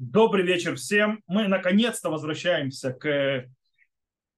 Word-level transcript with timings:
Добрый 0.00 0.44
вечер 0.44 0.76
всем. 0.76 1.24
Мы 1.26 1.48
наконец-то 1.48 2.08
возвращаемся 2.08 2.92
к 2.92 3.46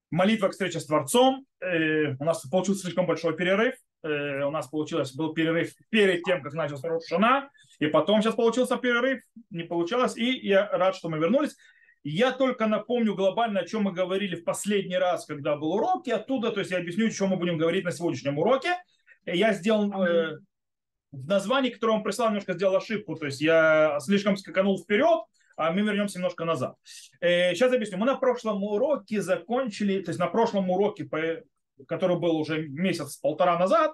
молитве 0.09 0.47
к 0.47 0.53
встрече 0.53 0.79
с 0.79 0.87
Творцом. 0.87 1.45
Э, 1.59 2.15
у 2.19 2.23
нас 2.23 2.41
получился 2.47 2.81
слишком 2.81 3.05
большой 3.05 3.35
перерыв. 3.35 3.75
Э, 4.01 4.43
у 4.43 4.49
нас 4.49 4.65
получилось, 4.69 5.13
был 5.13 5.35
перерыв 5.35 5.73
перед 5.89 6.23
тем, 6.23 6.41
как 6.41 6.53
начался 6.53 6.87
Рошана, 6.87 7.51
и 7.77 7.85
потом 7.85 8.23
сейчас 8.23 8.33
получился 8.33 8.77
перерыв, 8.77 9.21
не 9.51 9.61
получалось, 9.61 10.17
и 10.17 10.31
я 10.47 10.67
рад, 10.67 10.95
что 10.95 11.09
мы 11.09 11.19
вернулись. 11.19 11.55
Я 12.03 12.31
только 12.31 12.65
напомню 12.65 13.13
глобально, 13.13 13.59
о 13.59 13.67
чем 13.67 13.83
мы 13.83 13.91
говорили 13.91 14.37
в 14.37 14.43
последний 14.43 14.97
раз, 14.97 15.27
когда 15.27 15.57
был 15.57 15.73
урок, 15.73 16.07
и 16.07 16.11
оттуда, 16.11 16.49
то 16.51 16.61
есть 16.61 16.71
я 16.71 16.79
объясню, 16.79 17.05
о 17.05 17.11
чем 17.11 17.29
мы 17.29 17.37
будем 17.37 17.59
говорить 17.59 17.85
на 17.85 17.91
сегодняшнем 17.91 18.39
уроке. 18.39 18.77
Я 19.27 19.53
сделал 19.53 19.93
э, 20.03 20.39
в 21.11 21.27
названии, 21.27 21.69
которое 21.69 21.97
он 21.97 22.03
прислал, 22.03 22.29
немножко 22.29 22.53
сделал 22.53 22.77
ошибку, 22.77 23.15
то 23.15 23.27
есть 23.27 23.41
я 23.41 23.99
слишком 23.99 24.37
скаканул 24.37 24.79
вперед, 24.79 25.21
а 25.55 25.71
мы 25.71 25.81
вернемся 25.81 26.17
немножко 26.17 26.45
назад. 26.45 26.75
Сейчас 27.19 27.71
э, 27.71 27.75
объясню. 27.75 27.97
Мы 27.97 28.05
на 28.05 28.15
прошлом 28.15 28.63
уроке 28.63 29.21
закончили, 29.21 30.01
то 30.01 30.09
есть 30.09 30.19
на 30.19 30.27
прошлом 30.27 30.69
уроке, 30.69 31.09
который 31.87 32.17
был 32.17 32.37
уже 32.37 32.67
месяц-полтора 32.67 33.57
назад, 33.57 33.93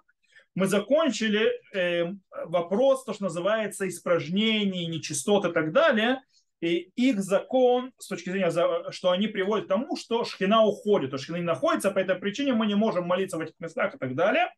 мы 0.55 0.65
закончили 0.65 1.51
э, 1.73 2.11
вопрос, 2.45 3.05
то, 3.05 3.13
что 3.13 3.25
называется 3.25 3.87
испражнение, 3.87 4.87
нечистоты 4.87 5.49
и 5.49 5.53
так 5.53 5.71
далее. 5.71 6.21
И 6.61 6.89
их 6.95 7.21
закон, 7.21 7.91
с 7.99 8.07
точки 8.07 8.31
зрения, 8.31 8.49
что 8.91 9.11
они 9.11 9.27
приводят 9.27 9.65
к 9.65 9.69
тому, 9.69 9.95
что 9.95 10.25
шхина 10.25 10.63
уходит, 10.63 11.11
то 11.11 11.19
шхина 11.19 11.35
не 11.35 11.43
находится, 11.43 11.91
по 11.91 11.99
этой 11.99 12.15
причине 12.15 12.53
мы 12.53 12.65
не 12.65 12.73
можем 12.73 13.05
молиться 13.05 13.37
в 13.37 13.41
этих 13.41 13.53
местах 13.59 13.93
и 13.93 13.97
так 13.99 14.15
далее. 14.15 14.51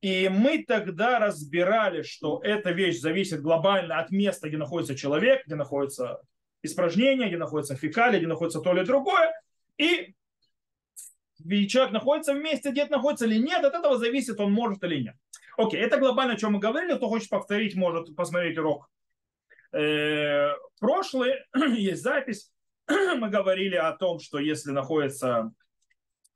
И 0.00 0.28
мы 0.30 0.64
тогда 0.64 1.18
разбирали, 1.18 2.02
что 2.02 2.40
эта 2.42 2.70
вещь 2.70 3.00
зависит 3.00 3.42
глобально 3.42 3.98
от 3.98 4.10
места, 4.10 4.48
где 4.48 4.56
находится 4.56 4.96
человек, 4.96 5.44
где 5.46 5.56
находится 5.56 6.20
испражнение, 6.62 7.28
где 7.28 7.36
находится 7.36 7.76
фекалия, 7.76 8.18
где 8.18 8.26
находится 8.26 8.60
то 8.60 8.72
или 8.72 8.84
другое. 8.84 9.30
И 9.76 10.14
человек 11.68 11.92
находится 11.92 12.32
в 12.34 12.38
месте, 12.38 12.70
где 12.70 12.86
находится 12.86 13.26
или 13.26 13.38
нет, 13.38 13.64
от 13.64 13.74
этого 13.74 13.98
зависит, 13.98 14.40
он 14.40 14.52
может 14.52 14.82
или 14.84 15.02
нет. 15.02 15.16
Окей, 15.56 15.80
это 15.80 15.98
глобально, 15.98 16.34
о 16.34 16.36
чем 16.36 16.52
мы 16.52 16.58
говорили. 16.58 16.96
Кто 16.96 17.08
хочет 17.08 17.28
повторить, 17.28 17.74
может 17.74 18.14
посмотреть 18.16 18.56
урок. 18.56 18.88
Э, 19.72 20.52
прошлый, 20.78 21.34
есть 21.54 22.02
запись. 22.02 22.50
мы 22.88 23.28
говорили 23.28 23.76
о 23.76 23.92
том, 23.92 24.18
что 24.18 24.38
если 24.38 24.70
находится 24.70 25.52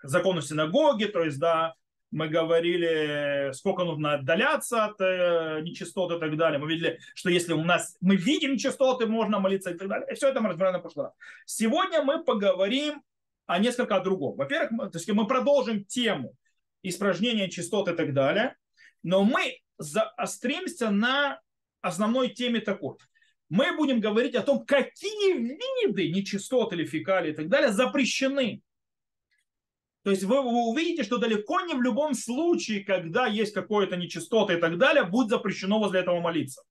закон 0.02 0.38
у 0.38 0.42
синагоги, 0.42 1.06
то 1.06 1.22
есть, 1.22 1.38
да, 1.38 1.74
мы 2.14 2.28
говорили, 2.28 3.50
сколько 3.54 3.82
нужно 3.82 4.14
отдаляться 4.14 4.84
от 4.84 5.00
э, 5.00 5.60
нечистот 5.62 6.12
и 6.12 6.20
так 6.20 6.36
далее. 6.36 6.60
Мы 6.60 6.68
видели, 6.68 7.00
что 7.12 7.28
если 7.28 7.54
у 7.54 7.64
нас 7.64 7.96
мы 8.00 8.14
видим 8.14 8.52
нечистоты, 8.52 9.06
можно 9.06 9.40
молиться 9.40 9.72
и 9.72 9.74
так 9.74 9.88
далее. 9.88 10.06
И 10.08 10.14
все 10.14 10.28
это 10.28 10.40
мы 10.40 10.50
разбирали 10.50 10.74
на 10.74 10.78
прошлый 10.78 11.06
раз. 11.06 11.14
Сегодня 11.44 12.02
мы 12.02 12.22
поговорим 12.22 13.02
о 13.46 13.58
несколько 13.58 13.96
о 13.96 14.00
другом. 14.00 14.36
Во-первых, 14.36 14.70
мы, 14.70 14.90
то 14.90 14.98
есть 14.98 15.10
мы 15.10 15.26
продолжим 15.26 15.84
тему 15.84 16.36
испражнения 16.84 17.50
чистот 17.50 17.88
и 17.88 17.96
так 17.96 18.14
далее, 18.14 18.54
но 19.02 19.24
мы 19.24 19.58
заостримся 19.78 20.90
на 20.90 21.40
основной 21.80 22.28
теме 22.28 22.60
такой. 22.60 22.94
Мы 23.48 23.76
будем 23.76 23.98
говорить 23.98 24.36
о 24.36 24.42
том, 24.42 24.64
какие 24.64 25.32
виды 25.32 26.10
нечистот 26.10 26.72
или 26.74 26.86
фекалий 26.86 27.32
и 27.32 27.34
так 27.34 27.48
далее 27.48 27.72
запрещены 27.72 28.62
то 30.04 30.10
есть 30.10 30.22
вы, 30.22 30.42
вы 30.42 30.68
увидите, 30.68 31.02
что 31.02 31.16
далеко 31.16 31.62
не 31.62 31.72
в 31.72 31.80
любом 31.80 32.14
случае, 32.14 32.84
когда 32.84 33.26
есть 33.26 33.54
какое-то 33.54 33.96
нечистота 33.96 34.52
и 34.52 34.60
так 34.60 34.76
далее, 34.76 35.04
будет 35.04 35.30
запрещено 35.30 35.78
возле 35.78 36.00
этого 36.00 36.20
молиться. 36.20 36.62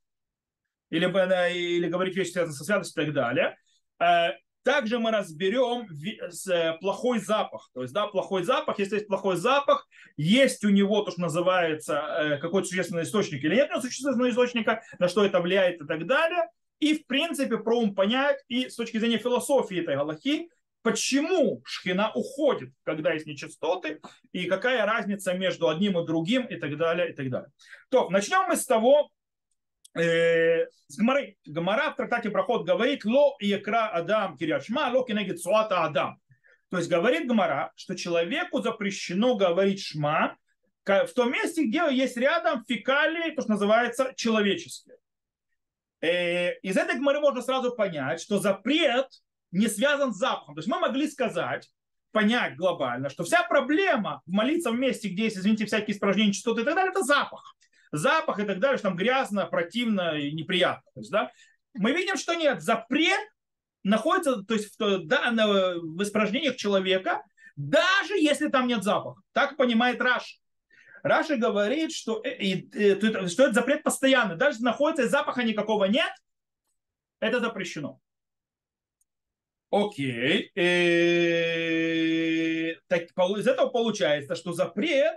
Или, 0.91 1.05
или 1.51 1.89
говорить 1.89 2.15
вещи, 2.15 2.29
связанные 2.29 2.55
со 2.55 2.63
святостью 2.63 3.01
и 3.01 3.05
так 3.07 3.15
далее. 3.15 3.57
Э, 3.99 4.33
также 4.61 4.99
мы 4.99 5.09
разберем 5.09 5.87
э, 5.89 6.77
плохой 6.77 7.17
запах. 7.17 7.71
То 7.73 7.81
есть, 7.81 7.91
да, 7.91 8.05
плохой 8.05 8.43
запах, 8.43 8.77
если 8.77 8.97
есть 8.97 9.07
плохой 9.07 9.35
запах, 9.35 9.87
есть 10.15 10.63
у 10.63 10.69
него 10.69 11.01
то, 11.01 11.09
что 11.09 11.21
называется 11.21 11.95
э, 11.95 12.37
какой-то 12.37 12.67
существенный 12.67 13.01
источник 13.01 13.43
или 13.43 13.55
нет 13.55 13.69
у 13.69 13.73
него 13.73 13.81
существенного 13.81 14.29
источника, 14.29 14.83
на 14.99 15.07
что 15.07 15.25
это 15.25 15.41
влияет 15.41 15.81
и 15.81 15.85
так 15.87 16.05
далее. 16.05 16.49
И, 16.79 16.99
в 16.99 17.07
принципе, 17.07 17.57
пробуем 17.57 17.95
понять 17.95 18.43
и 18.47 18.69
с 18.69 18.75
точки 18.75 18.99
зрения 18.99 19.17
философии 19.17 19.81
этой 19.81 19.95
галахи, 19.95 20.49
почему 20.83 21.61
шхина 21.65 22.11
уходит, 22.13 22.71
когда 22.83 23.13
есть 23.13 23.25
нечистоты, 23.25 24.01
и 24.31 24.45
какая 24.45 24.85
разница 24.85 25.33
между 25.33 25.69
одним 25.69 25.97
и 25.99 26.05
другим, 26.05 26.45
и 26.45 26.57
так 26.57 26.77
далее, 26.77 27.11
и 27.11 27.13
так 27.13 27.29
далее. 27.29 27.49
То, 27.89 28.09
начнем 28.09 28.47
мы 28.47 28.55
с 28.55 28.65
того, 28.65 29.09
э, 29.95 30.65
с 30.87 30.97
Гмары. 30.97 31.37
Гмара 31.45 31.91
в 31.91 31.95
трактате 31.95 32.29
Проход 32.29 32.67
говорит, 32.67 33.05
ло 33.05 33.35
якра 33.39 33.87
адам 33.87 34.37
кирячма, 34.37 34.91
ло 34.93 35.05
кенегит 35.05 35.41
суата 35.41 35.83
адам. 35.83 36.19
То 36.69 36.77
есть 36.77 36.89
говорит 36.89 37.27
Гмара, 37.27 37.71
что 37.75 37.95
человеку 37.95 38.61
запрещено 38.61 39.35
говорить 39.35 39.81
шма 39.81 40.35
в 40.85 41.13
том 41.15 41.31
месте, 41.31 41.63
где 41.63 41.83
есть 41.91 42.17
рядом 42.17 42.65
фекалии, 42.65 43.31
то, 43.31 43.41
что 43.41 43.51
называется 43.51 44.13
человеческие. 44.17 44.97
Э, 46.01 46.57
из 46.59 46.75
этой 46.75 46.97
Гмары 46.97 47.21
можно 47.21 47.41
сразу 47.41 47.73
понять, 47.73 48.19
что 48.19 48.37
запрет 48.37 49.07
не 49.53 49.67
связан 49.67 50.13
с 50.13 50.17
запахом. 50.17 50.55
То 50.55 50.59
есть 50.59 50.67
мы 50.67 50.79
могли 50.79 51.09
сказать, 51.09 51.69
понять 52.11 52.57
глобально, 52.57 53.09
что 53.09 53.23
вся 53.23 53.43
проблема 53.43 54.21
молиться 54.25 54.71
в 54.71 54.75
месте, 54.75 55.09
где 55.09 55.25
есть, 55.25 55.37
извините, 55.37 55.65
всякие 55.65 55.95
испражнения, 55.95 56.33
частоты 56.33 56.61
и 56.61 56.65
так 56.65 56.75
далее, 56.75 56.91
это 56.91 57.03
запах. 57.03 57.55
Запах 57.91 58.39
и 58.39 58.43
так 58.43 58.59
далее, 58.59 58.77
что 58.77 58.89
там 58.89 58.97
грязно, 58.97 59.45
противно 59.45 60.17
и 60.17 60.31
неприятно. 60.31 60.83
То 60.93 60.99
есть, 60.99 61.11
да, 61.11 61.31
мы 61.75 61.91
видим, 61.91 62.17
что 62.17 62.33
нет. 62.33 62.61
Запрет 62.61 63.19
находится 63.83 64.43
то 64.43 64.53
есть, 64.53 64.75
в, 64.79 65.05
да, 65.05 65.31
в 65.31 66.01
испражнениях 66.01 66.55
человека, 66.55 67.21
даже 67.55 68.15
если 68.15 68.47
там 68.47 68.67
нет 68.67 68.83
запаха. 68.83 69.21
Так 69.31 69.57
понимает 69.57 70.01
Раш. 70.01 70.39
Раши 71.03 71.35
говорит, 71.35 71.91
что, 71.91 72.21
э, 72.23 72.35
и, 72.37 72.69
и, 72.69 73.27
что 73.27 73.43
это 73.43 73.53
запрет 73.53 73.83
постоянный. 73.83 74.37
Даже 74.37 74.63
находится 74.63 75.07
запаха 75.07 75.43
никакого 75.43 75.85
нет, 75.85 76.11
это 77.19 77.39
запрещено. 77.39 77.99
Окей. 79.73 80.51
Э, 80.53 80.65
так, 82.87 83.05
из 83.05 83.47
этого 83.47 83.69
получается, 83.69 84.35
что 84.35 84.53
запрет 84.53 85.15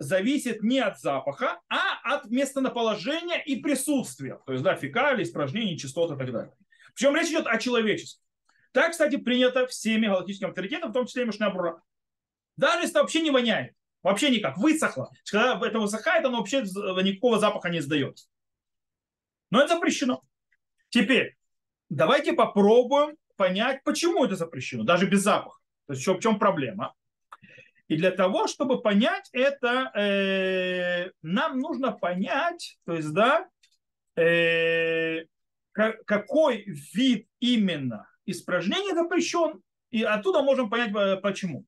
зависит 0.00 0.64
не 0.64 0.80
от 0.80 0.98
запаха, 0.98 1.60
а 1.68 2.16
от 2.16 2.26
местоположения 2.26 3.38
и 3.38 3.62
присутствия. 3.62 4.40
То 4.44 4.54
есть, 4.54 4.64
да, 4.64 4.74
фекалии, 4.74 5.22
испражнения, 5.22 5.78
частоты 5.78 6.14
и 6.14 6.18
так 6.18 6.32
далее. 6.32 6.52
Причем 6.96 7.14
речь 7.14 7.28
идет 7.28 7.46
о 7.46 7.58
человечестве. 7.58 8.20
Так, 8.72 8.90
кстати, 8.90 9.18
принято 9.18 9.68
всеми 9.68 10.08
галактическими 10.08 10.48
авторитетами, 10.48 10.90
в 10.90 10.92
том 10.92 11.06
числе 11.06 11.22
и 11.22 11.26
Мишнабура. 11.26 11.80
Даже 12.56 12.86
если 12.86 12.98
вообще 12.98 13.20
не 13.20 13.30
воняет, 13.30 13.72
вообще 14.02 14.30
никак, 14.30 14.58
высохло. 14.58 15.12
Когда 15.30 15.64
это 15.64 15.78
высыхает, 15.78 16.24
оно 16.24 16.38
вообще 16.38 16.62
никакого 16.62 17.38
запаха 17.38 17.68
не 17.68 17.78
издает. 17.78 18.18
Но 19.50 19.60
это 19.60 19.74
запрещено. 19.74 20.22
Теперь, 20.88 21.36
давайте 21.88 22.32
попробуем 22.32 23.16
понять, 23.36 23.82
почему 23.84 24.24
это 24.24 24.36
запрещено, 24.36 24.84
даже 24.84 25.06
без 25.06 25.22
запаха. 25.22 25.58
То 25.86 25.94
есть 25.94 26.06
в 26.06 26.18
чем 26.20 26.38
проблема. 26.38 26.94
И 27.88 27.96
для 27.96 28.10
того, 28.10 28.48
чтобы 28.48 28.82
понять 28.82 29.28
это, 29.32 29.92
э, 29.94 31.10
нам 31.22 31.58
нужно 31.60 31.92
понять, 31.92 32.78
то 32.84 32.94
есть, 32.94 33.12
да, 33.12 33.46
э, 34.16 35.24
какой 35.72 36.64
вид 36.94 37.28
именно 37.38 38.08
испражнения 38.24 38.94
запрещен, 38.94 39.62
и 39.90 40.02
оттуда 40.02 40.42
можем 40.42 40.68
понять, 40.68 40.92
э, 40.94 41.16
почему. 41.18 41.64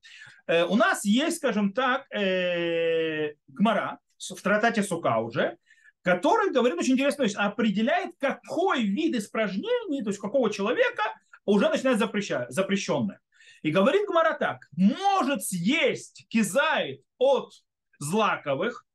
Э, 0.47 0.65
у 0.65 0.75
нас 0.75 1.05
есть, 1.05 1.37
скажем 1.37 1.71
так, 1.71 2.05
э, 2.11 3.35
гмара 3.47 3.99
в 4.17 4.41
тратате 4.41 4.83
Сука 4.83 5.19
уже, 5.19 5.57
который 6.01 6.51
говорит 6.51 6.77
очень 6.77 6.93
интересно, 6.93 7.17
то 7.17 7.23
есть 7.23 7.35
определяет, 7.35 8.15
какой 8.19 8.83
вид 8.83 9.15
испражнений, 9.15 10.01
то 10.03 10.09
есть 10.09 10.19
какого 10.19 10.51
человека 10.51 11.03
уже 11.45 11.69
начинает 11.69 11.99
запрещать, 11.99 12.51
запрещенное. 12.51 13.19
И 13.61 13.71
говорит 13.71 14.07
Гмара 14.07 14.37
так, 14.37 14.67
может 14.71 15.43
съесть 15.43 16.25
кизайт 16.29 17.01
от 17.17 17.51
злаковых, 17.99 18.85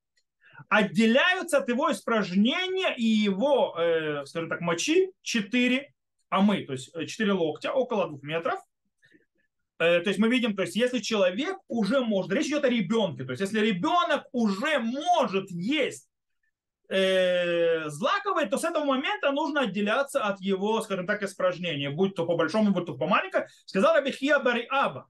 отделяются 0.69 1.59
от 1.59 1.69
его 1.69 1.93
испражнения 1.93 2.95
и 2.97 3.05
его, 3.05 3.77
э, 3.79 4.25
скажем 4.27 4.49
так, 4.49 4.61
мочи 4.61 5.11
4 5.23 5.93
амы, 6.31 6.65
то 6.65 6.73
есть 6.73 6.93
4 6.93 7.33
локтя, 7.33 7.73
около 7.73 8.09
2 8.09 8.19
метров. 8.23 8.61
Э, 9.79 10.01
то 10.01 10.09
есть 10.09 10.19
мы 10.19 10.29
видим, 10.29 10.57
то 10.57 10.63
есть 10.63 10.77
если 10.77 11.01
человек 11.01 11.57
уже 11.69 12.01
может, 12.01 12.33
речь 12.33 12.47
идет 12.47 12.65
о 12.65 12.69
ребенке, 12.69 13.25
то 13.25 13.33
есть 13.33 13.41
если 13.41 13.61
ребенок 13.61 14.25
уже 14.33 14.79
может 14.79 15.51
есть 15.51 16.09
э, 16.89 17.89
злаковый, 17.89 18.47
то 18.47 18.59
с 18.59 18.65
этого 18.65 18.85
момента 18.85 19.33
нужно 19.33 19.63
отделяться 19.63 20.23
от 20.25 20.41
его, 20.41 20.81
скажем 20.83 21.07
так, 21.07 21.23
испражнения, 21.23 21.91
будь 21.91 22.15
то 22.15 22.27
по 22.27 22.37
большому, 22.37 22.73
будь 22.73 22.87
то 22.87 22.97
по 22.97 23.07
маленькому. 23.07 23.47
Сказал 23.67 23.95
Абихия 23.97 24.39
Бари 24.39 24.67
Аба. 24.71 25.09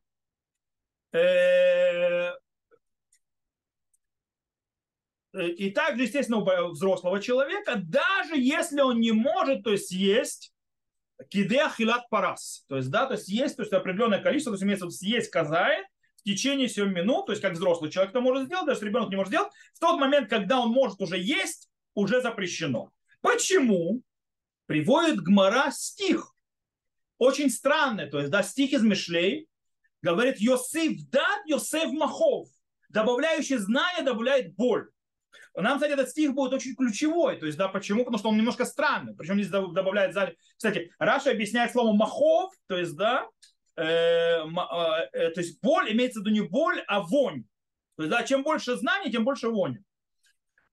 Э, 1.12 2.32
и 5.32 5.71
также, 5.71 6.05
естественно, 6.05 6.38
у 6.38 6.71
взрослого 6.71 7.21
человека, 7.21 7.75
даже 7.76 8.38
если 8.38 8.81
он 8.81 9.00
не 9.00 9.12
может 9.12 9.65
то 9.65 9.71
есть, 9.71 9.88
съесть 9.88 10.53
кидеа 11.29 11.69
хилат 11.71 12.09
парас. 12.09 12.65
То 12.69 12.76
есть, 12.76 12.91
да, 12.91 13.06
то 13.06 13.15
есть 13.15 13.29
есть 13.29 13.56
то 13.56 13.62
есть, 13.62 13.73
определенное 13.73 14.23
количество, 14.23 14.53
то 14.53 14.55
есть 14.55 14.65
имеется 14.65 14.91
съесть 14.91 15.31
казает 15.31 15.87
в 16.25 16.26
течение 16.26 16.69
7 16.71 16.91
минут, 16.91 17.26
то 17.26 17.32
есть 17.32 17.43
как 17.43 17.53
взрослый 17.53 17.91
человек 17.91 18.12
это 18.12 18.23
может 18.23 18.47
сделать, 18.47 18.65
даже 18.65 18.82
ребенок 18.85 19.11
не 19.11 19.17
может 19.17 19.29
сделать, 19.29 19.53
в 19.75 19.79
тот 19.79 20.00
момент, 20.00 20.31
когда 20.31 20.59
он 20.59 20.71
может 20.71 20.99
уже 21.03 21.19
есть, 21.19 21.69
уже 21.93 22.23
запрещено. 22.23 22.91
Почему? 23.21 24.00
Приводит 24.65 25.21
Гмара 25.21 25.71
стих. 25.71 26.35
Очень 27.19 27.50
странный, 27.50 28.09
то 28.09 28.19
есть, 28.19 28.31
да, 28.31 28.43
стих 28.43 28.73
из 28.73 28.82
Мишлей, 28.82 29.49
говорит, 30.00 30.38
Йосиф 30.38 31.09
дат, 31.11 31.44
Йосеф 31.44 31.93
махов. 31.93 32.49
Добавляющий 32.88 33.59
знание 33.59 34.03
добавляет 34.03 34.55
боль. 34.55 34.88
Нам, 35.55 35.75
кстати, 35.76 35.93
этот 35.93 36.09
стих 36.09 36.32
будет 36.32 36.55
очень 36.55 36.75
ключевой. 36.75 37.37
То 37.37 37.47
есть, 37.47 37.59
да, 37.59 37.69
почему? 37.69 38.00
Потому 38.00 38.19
что 38.19 38.31
он 38.31 38.37
немножко 38.37 38.65
странный. 38.65 39.15
Причем 39.15 39.35
здесь 39.35 39.49
добавляет. 39.49 40.17
Кстати, 40.56 40.91
Раша 40.99 41.31
объясняет 41.31 41.73
слово 41.73 41.94
махов, 41.94 42.53
то 42.67 42.79
есть, 42.79 42.97
да, 42.97 43.29
то 43.76 45.32
есть 45.37 45.61
боль 45.61 45.93
имеется 45.93 46.21
в 46.21 46.23
виду 46.23 46.35
не 46.35 46.43
боль, 46.43 46.82
а 46.87 47.00
вонь. 47.00 47.44
То 47.97 48.03
есть, 48.03 48.11
да, 48.11 48.25
чем 48.25 48.43
больше 48.43 48.76
знаний, 48.76 49.11
тем 49.11 49.25
больше 49.25 49.49
вони. 49.49 49.79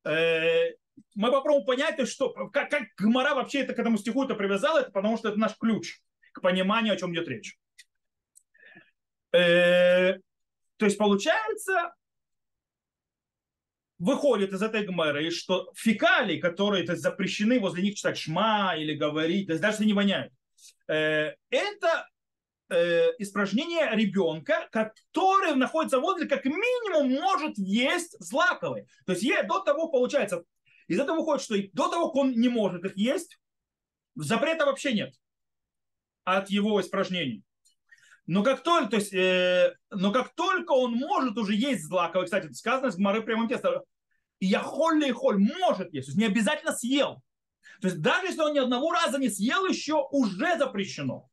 Э, 0.04 0.72
мы 1.16 1.32
попробуем 1.32 1.66
понять, 1.66 2.08
что, 2.08 2.30
как, 2.50 2.70
как 2.70 2.84
Гмара 2.98 3.36
вообще 3.36 3.60
это 3.60 3.74
к 3.74 3.80
этому 3.80 3.98
стиху 3.98 4.24
это 4.24 4.36
привязала, 4.36 4.80
это 4.80 4.92
потому 4.92 5.18
что 5.18 5.30
это 5.30 5.40
наш 5.40 5.56
ключ 5.58 6.00
к 6.32 6.42
пониманию, 6.42 6.94
о 6.94 6.98
чем 6.98 7.14
идет 7.14 7.28
речь. 7.28 7.58
Э, 9.32 10.18
то 10.78 10.86
есть 10.86 10.98
получается, 10.98 11.94
выходит 14.00 14.52
из 14.52 14.62
этой 14.64 14.84
гмеры, 14.84 15.30
что 15.30 15.72
фекалии, 15.76 16.40
которые 16.40 16.86
то 16.86 16.94
есть, 16.94 17.04
запрещены 17.04 17.60
возле 17.60 17.84
них 17.84 17.96
читать 17.96 18.18
шма 18.18 18.76
или 18.76 18.96
говорить, 18.96 19.48
то 19.48 19.54
есть 19.54 19.62
даже 19.62 19.86
не 19.86 19.94
воняют, 19.94 20.34
э, 20.88 21.36
это 21.52 22.10
э, 22.72 23.12
испражнение 23.20 23.90
ребенка, 23.94 24.68
который 24.72 25.56
находится 25.56 26.00
возле, 26.00 26.28
как 26.28 26.46
минимум, 26.46 27.12
может 27.12 27.58
есть 27.58 28.16
злаковые. 28.20 28.88
То 29.06 29.14
есть 29.14 29.28
до 29.48 29.60
того, 29.60 29.90
получается, 29.90 30.44
из 30.88 31.00
этого 31.00 31.18
выходит, 31.18 31.44
что 31.44 31.56
до 31.74 31.90
того, 31.90 32.08
как 32.08 32.16
он 32.16 32.32
не 32.32 32.50
может 32.50 32.84
их 32.86 32.98
есть, 32.98 33.40
запрета 34.16 34.66
вообще 34.66 34.94
нет 34.94 35.14
от 36.24 36.50
его 36.50 36.80
испражнений. 36.82 37.44
Но 38.28 38.44
как 38.44 38.64
только, 38.64 38.92
то 38.92 38.96
есть, 38.98 39.14
э, 39.14 39.76
но 39.90 40.12
как 40.12 40.34
только 40.36 40.72
он 40.72 40.94
может 40.94 41.38
уже 41.38 41.56
есть 41.56 41.84
злаковый, 41.84 42.26
кстати, 42.26 42.52
сказано 42.54 42.92
с 42.92 42.96
Гмары 42.96 43.22
прямым 43.22 43.48
тестом, 43.48 43.82
я 44.40 44.60
холь 44.60 45.04
и 45.06 45.12
холь 45.12 45.38
может 45.38 45.94
есть, 45.94 46.08
то 46.08 46.12
есть 46.12 46.18
не 46.18 46.26
обязательно 46.26 46.74
съел. 46.74 47.22
То 47.82 47.88
есть 47.88 48.02
даже 48.02 48.28
если 48.28 48.42
он 48.42 48.54
ни 48.54 48.60
одного 48.60 48.92
раза 48.92 49.18
не 49.18 49.30
съел 49.30 49.66
еще, 49.66 50.08
уже 50.12 50.58
запрещено. 50.58 51.31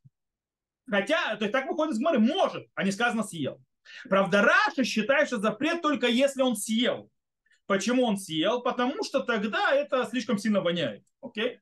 Хотя, 0.90 1.36
то 1.36 1.44
есть 1.44 1.52
так 1.52 1.66
выходит 1.68 1.94
из 1.94 1.98
Гмары, 1.98 2.18
может, 2.18 2.66
а 2.74 2.84
не 2.84 2.92
сказано 2.92 3.22
съел. 3.22 3.60
Правда, 4.08 4.42
Раша 4.42 4.84
считает, 4.84 5.28
что 5.28 5.38
запрет 5.38 5.82
только 5.82 6.06
если 6.06 6.42
он 6.42 6.56
съел. 6.56 7.10
Почему 7.66 8.04
он 8.04 8.16
съел? 8.16 8.62
Потому 8.62 9.04
что 9.04 9.20
тогда 9.20 9.72
это 9.72 10.04
слишком 10.06 10.38
сильно 10.38 10.60
воняет. 10.60 11.04
Окей? 11.20 11.60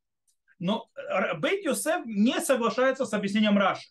Но 0.59 0.89
э, 0.95 1.35
Бейт 1.35 1.65
Юсеф 1.65 2.07
не 2.07 2.41
соглашается 2.41 3.05
с 3.05 3.13
объяснением 3.13 3.59
Раши. 3.59 3.89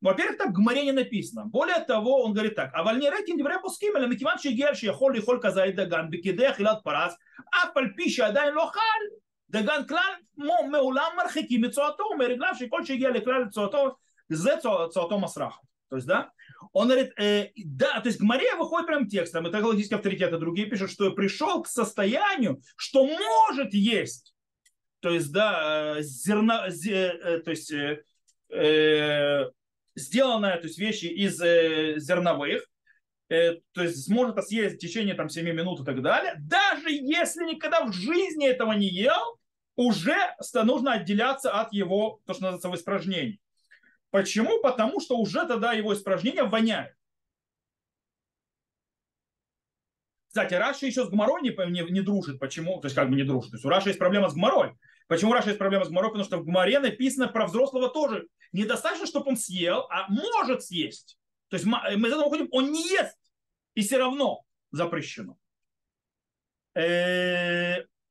Во-первых, 0.00 0.38
так 0.38 0.48
в 0.48 0.52
Гмаре 0.52 0.84
не 0.84 0.92
написано. 0.92 1.44
Более 1.44 1.80
того, 1.80 2.22
он 2.22 2.32
говорит 2.32 2.54
так. 2.54 2.70
А 2.72 2.82
вальне 2.82 3.10
рекин 3.10 3.36
девре 3.36 3.58
пуским, 3.60 3.96
а 3.96 4.06
микиван 4.06 4.38
шигерши 4.38 4.86
яхол 4.86 5.12
и 5.12 5.20
холька 5.20 5.52
даган, 5.52 6.08
бекидех 6.08 6.58
и 6.58 6.64
лад 6.64 6.82
парас, 6.82 7.18
а 7.52 7.66
пальпища 7.66 8.28
адай 8.28 8.50
лохаль, 8.52 9.10
даган 9.48 9.86
клан 9.86 10.20
меулам 10.36 11.16
мархики 11.16 11.54
мецуато, 11.54 12.14
мереглав 12.16 12.56
шиколь 12.56 12.86
шигер 12.86 13.14
и 13.14 13.20
клан 13.20 13.46
мецуато, 13.46 13.96
Цуатома 14.32 15.28
Сраха. 15.28 15.60
То 15.90 15.96
есть, 15.96 16.06
да, 16.06 16.30
он 16.72 16.86
говорит, 16.86 17.12
э, 17.18 17.50
да, 17.64 18.00
то 18.00 18.08
есть 18.08 18.20
Мария 18.20 18.54
выходит 18.56 18.86
прям 18.86 19.08
текстом, 19.08 19.46
и 19.46 19.50
логические 19.66 19.96
авторитеты 19.96 20.38
другие 20.38 20.68
пишут, 20.68 20.90
что 20.90 21.10
пришел 21.10 21.62
к 21.62 21.66
состоянию, 21.66 22.62
что 22.76 23.04
может 23.04 23.74
есть, 23.74 24.32
то 25.00 25.10
есть, 25.10 25.32
да, 25.32 25.96
э, 25.98 26.02
зерна, 26.02 26.70
зе, 26.70 26.94
э, 26.94 27.18
э, 27.22 27.38
то 27.40 27.50
есть, 27.50 27.72
э, 27.72 28.04
э, 28.50 29.50
сделанная, 29.96 30.58
то 30.58 30.66
есть, 30.68 30.78
вещи 30.78 31.06
из 31.06 31.40
э, 31.40 31.94
зерновых, 31.98 32.64
э, 33.28 33.54
то 33.72 33.82
есть, 33.82 34.04
сможет 34.04 34.46
съесть 34.46 34.76
в 34.76 34.78
течение 34.78 35.14
там 35.14 35.28
7 35.28 35.44
минут 35.44 35.80
и 35.80 35.84
так 35.84 36.02
далее, 36.02 36.36
даже 36.38 36.90
если 36.90 37.46
никогда 37.46 37.84
в 37.84 37.92
жизни 37.92 38.46
этого 38.46 38.72
не 38.72 38.88
ел, 38.88 39.40
уже 39.74 40.16
нужно 40.62 40.92
отделяться 40.92 41.50
от 41.50 41.72
его, 41.72 42.20
то, 42.26 42.34
что 42.34 42.42
называется, 42.42 42.68
в. 42.68 43.40
Почему? 44.10 44.60
Потому 44.60 45.00
что 45.00 45.16
уже 45.16 45.46
тогда 45.46 45.72
его 45.72 45.94
испражнения 45.94 46.44
воняют. 46.44 46.94
Кстати, 50.28 50.54
Раша 50.54 50.86
еще 50.86 51.04
с 51.04 51.08
Гмарой 51.08 51.42
не, 51.42 51.50
не, 51.70 51.82
не 51.90 52.00
дружит. 52.02 52.38
Почему? 52.38 52.80
То 52.80 52.86
есть 52.86 52.94
как 52.94 53.10
бы 53.10 53.16
не 53.16 53.24
дружит. 53.24 53.50
То 53.50 53.56
есть 53.56 53.64
у 53.64 53.68
Раши 53.68 53.88
есть 53.88 53.98
проблема 53.98 54.28
с 54.28 54.34
Гмарой. 54.34 54.74
Почему 55.08 55.32
Раша 55.32 55.48
есть 55.48 55.58
проблема 55.58 55.84
с 55.84 55.88
Гмарой? 55.88 56.10
Потому 56.10 56.24
что 56.24 56.38
в 56.38 56.44
Гмаре 56.44 56.78
написано 56.78 57.26
про 57.26 57.46
взрослого 57.46 57.88
тоже. 57.88 58.28
Недостаточно, 58.52 59.06
чтобы 59.06 59.30
он 59.30 59.36
съел, 59.36 59.88
а 59.90 60.06
может 60.08 60.62
съесть. 60.62 61.18
То 61.48 61.56
есть 61.56 61.66
мы 61.66 61.78
из 61.78 62.12
этого 62.12 62.26
уходим, 62.26 62.48
он 62.52 62.70
не 62.70 62.88
ест. 62.90 63.18
И 63.74 63.82
все 63.82 63.98
равно 63.98 64.44
запрещено. 64.70 65.36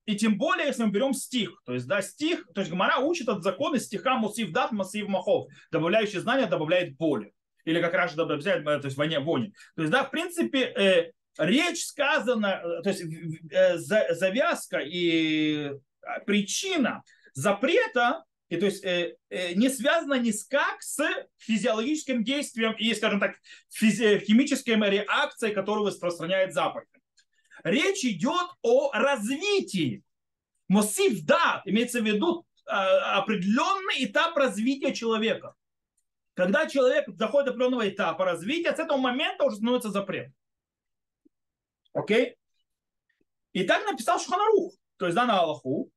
Э, 0.10 0.12
и 0.12 0.16
тем 0.16 0.38
более, 0.38 0.68
если 0.68 0.84
мы 0.84 0.92
берем 0.92 1.14
стих, 1.14 1.62
то 1.66 1.74
есть, 1.74 1.88
да, 1.88 2.02
стих, 2.02 2.48
то 2.54 2.62
есть 2.62 2.72
Гмара 2.72 2.98
учит 2.98 3.30
от 3.30 3.44
закона 3.44 3.80
стиха 3.80 4.18
мусив 4.18 4.52
дат, 4.52 4.72
мусив 4.72 5.08
махов. 5.08 5.52
Добавляющий 5.72 6.20
знания 6.20 6.48
добавляет 6.48 6.98
боли. 6.98 7.34
Или 7.66 7.82
как 7.82 7.94
раз 7.94 8.16
добавляет, 8.16 8.64
то 8.64 8.86
есть 8.86 8.98
воня, 8.98 9.20
вони. 9.20 9.54
То 9.76 9.84
есть, 9.84 9.92
да, 9.92 10.04
в 10.04 10.12
принципе, 10.12 10.60
э, 10.60 11.12
речь 11.38 11.86
сказана, 11.86 12.82
то 12.84 12.90
есть 12.90 13.04
э, 13.52 13.78
завязка 13.78 14.80
и 14.80 15.72
а, 16.02 16.20
причина 16.22 17.04
запрета, 17.34 18.24
и 18.50 18.58
то 18.58 18.66
есть 18.66 18.84
э, 18.84 19.16
э, 19.30 19.54
не 19.54 19.70
связана 19.70 20.16
ни 20.16 20.32
с 20.32 20.44
как 20.46 20.82
с 20.82 21.06
физиологическим 21.38 22.24
действием 22.24 22.74
и, 22.80 22.94
скажем 22.96 23.20
так, 23.20 23.36
физи- 23.70 24.20
химической 24.20 24.76
реакцией, 24.76 25.54
которую 25.54 25.88
распространяет 25.88 26.54
заповедь. 26.54 26.88
Речь 27.64 28.04
идет 28.06 28.50
о 28.62 28.92
развитии. 28.92 30.04
Мосив 30.68 31.26
да, 31.26 31.62
имеется 31.66 32.02
в 32.02 32.06
виду 32.06 32.46
э, 32.66 32.72
определенный 32.72 34.06
этап 34.06 34.38
развития 34.38 34.94
человека. 34.94 35.56
Когда 36.36 36.68
человек 36.68 37.10
доходит 37.10 37.46
до 37.46 37.52
определенного 37.52 37.90
этапа 37.90 38.24
развития, 38.24 38.76
с 38.76 38.80
этого 38.80 38.98
момента 38.98 39.44
уже 39.44 39.58
становится 39.58 39.90
запрет. 39.90 40.32
Окей? 41.94 42.36
И 43.52 43.64
так 43.64 43.86
написал 43.86 44.20
Шханарух, 44.20 44.74
то 44.98 45.06
есть 45.06 45.16
да, 45.16 45.26
на 45.26 45.40
Аллаху. 45.40 45.92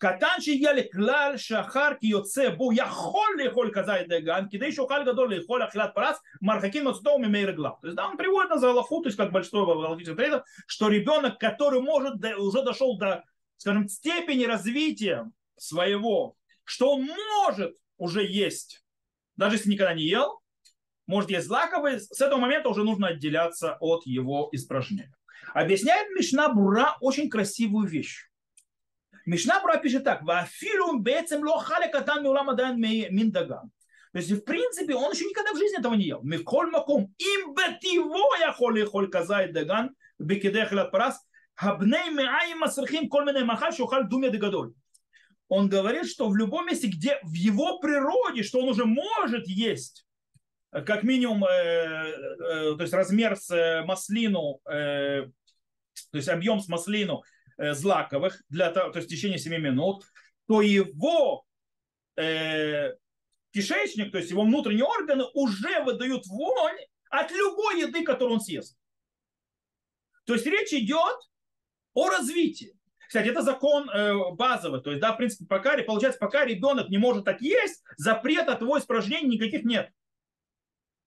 קטן 0.00 0.40
שהגיע 0.40 0.72
לכלל 0.72 1.36
שאחר 1.36 1.88
כי 2.00 2.06
יוצא 2.06 2.50
בו 2.50 2.72
יכול 2.72 3.28
לאכול 3.44 3.70
כזית 3.74 4.08
דגן, 4.08 4.44
כדי 4.50 4.72
שאוכל 4.72 5.04
גדול 5.04 5.34
לאכול 5.34 5.64
אכילת 5.64 5.90
פרס, 5.94 6.16
מרחקים 6.42 6.86
от 6.86 7.06
ממי 7.18 7.44
רגליו. 7.44 7.72
То 7.80 7.86
есть 7.88 7.96
да, 7.96 8.06
он 8.06 8.16
приводит 8.16 8.50
на 8.50 8.58
Залаху, 8.58 9.02
то 9.02 9.08
есть 9.08 9.16
как 9.16 9.32
большой 9.32 9.64
галактический 9.64 10.16
трейдер, 10.16 10.44
что 10.66 10.88
ребенок, 10.88 11.38
который 11.38 11.80
может, 11.80 12.14
уже 12.38 12.62
дошел 12.62 12.98
до, 12.98 13.24
скажем, 13.56 13.88
степени 13.88 14.44
развития 14.44 15.30
своего, 15.56 16.36
что 16.64 16.94
он 16.94 17.08
может 17.42 17.74
уже 17.96 18.22
есть, 18.26 18.84
даже 19.36 19.56
если 19.56 19.70
никогда 19.70 19.94
не 19.94 20.04
ел, 20.04 20.40
может 21.06 21.30
есть 21.30 21.46
злаковый, 21.46 22.00
с 22.00 22.20
этого 22.20 22.38
момента 22.38 22.68
уже 22.68 22.84
нужно 22.84 23.08
отделяться 23.08 23.78
от 23.80 24.04
его 24.04 24.48
испражнения. 24.52 25.14
Объясняет 25.54 26.10
Мишна 26.10 26.48
Бура 26.48 26.96
очень 27.00 27.30
красивую 27.30 27.88
вещь. 27.88 28.28
Мишна 29.25 29.61
Бра 29.61 29.77
пишет 29.77 30.03
так. 30.03 30.23
Вафилу 30.23 30.99
бецем 30.99 31.43
ло 31.43 31.59
хале 31.59 31.87
катан 31.87 32.23
миулам 32.23 32.49
адан 32.49 32.79
мин 32.79 33.31
даган. 33.31 33.71
То 34.11 34.19
есть, 34.19 34.31
в 34.31 34.41
принципе, 34.41 34.93
он 34.95 35.11
еще 35.13 35.25
никогда 35.25 35.53
в 35.53 35.57
жизни 35.57 35.79
этого 35.79 35.93
не 35.93 36.05
ел. 36.05 36.21
Миколь 36.21 36.69
макум 36.69 37.13
им 37.17 37.53
бетиво 37.53 38.37
я 38.39 38.51
холи 38.51 38.83
холь 38.83 39.09
казай 39.09 39.51
даган 39.51 39.95
бекидех 40.19 40.71
лат 40.71 40.91
парас 40.91 41.19
хабней 41.53 42.09
меаим 42.11 42.59
масрхим 42.59 43.07
коль 43.07 43.25
мене 43.25 43.45
махаль 43.45 43.73
шухаль 43.73 44.07
думе 44.07 44.29
дегадоль. 44.29 44.73
Он 45.47 45.69
говорит, 45.69 46.07
что 46.07 46.29
в 46.29 46.35
любом 46.35 46.67
месте, 46.67 46.87
где 46.87 47.19
в 47.23 47.33
его 47.33 47.79
природе, 47.79 48.41
что 48.43 48.59
он 48.59 48.69
уже 48.69 48.85
может 48.85 49.47
есть, 49.47 50.05
как 50.71 51.03
минимум, 51.03 51.43
э, 51.43 51.49
э, 51.49 52.75
то 52.77 52.81
есть 52.81 52.93
размер 52.93 53.35
с 53.35 53.51
э, 53.51 53.83
маслину, 53.83 54.61
э, 54.65 55.25
то 56.11 56.17
есть 56.17 56.29
объем 56.29 56.61
с 56.61 56.69
маслину 56.69 57.23
Э, 57.23 57.40
злаковых, 57.57 58.41
для 58.49 58.71
того, 58.71 58.91
то 58.91 58.99
есть 58.99 59.09
в 59.09 59.11
течение 59.11 59.39
7 59.39 59.61
минут, 59.61 60.05
то 60.47 60.61
его 60.61 61.45
э, 62.17 62.93
кишечник, 63.51 64.11
то 64.11 64.17
есть 64.17 64.31
его 64.31 64.43
внутренние 64.43 64.85
органы 64.85 65.25
уже 65.33 65.83
выдают 65.83 66.25
вонь 66.27 66.77
от 67.09 67.31
любой 67.31 67.81
еды, 67.81 68.03
которую 68.03 68.35
он 68.35 68.41
съест. 68.41 68.77
То 70.25 70.33
есть 70.33 70.45
речь 70.45 70.73
идет 70.73 71.17
о 71.93 72.09
развитии. 72.09 72.77
Кстати, 73.07 73.27
это 73.27 73.41
закон 73.41 73.89
э, 73.89 74.13
базовый. 74.35 74.81
То 74.81 74.91
есть, 74.91 75.01
да, 75.01 75.11
в 75.11 75.17
принципе, 75.17 75.45
пока, 75.45 75.77
получается, 75.83 76.19
пока 76.19 76.45
ребенок 76.45 76.89
не 76.89 76.97
может 76.97 77.25
так 77.25 77.41
есть, 77.41 77.83
запрета 77.97 78.53
от 78.53 78.61
его 78.61 78.79
испражнений 78.79 79.35
никаких 79.35 79.65
нет. 79.65 79.89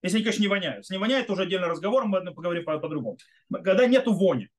Если 0.02 0.18
они, 0.18 0.24
конечно, 0.24 0.42
не 0.42 0.48
воняют. 0.48 0.78
Если 0.80 0.94
не 0.94 0.98
воняет, 0.98 1.30
уже 1.30 1.44
отдельный 1.44 1.68
разговор, 1.68 2.04
мы 2.04 2.22
поговорим 2.34 2.64
по-другому. 2.66 3.16
Когда 3.50 3.86
нету 3.86 4.12
вони. 4.12 4.50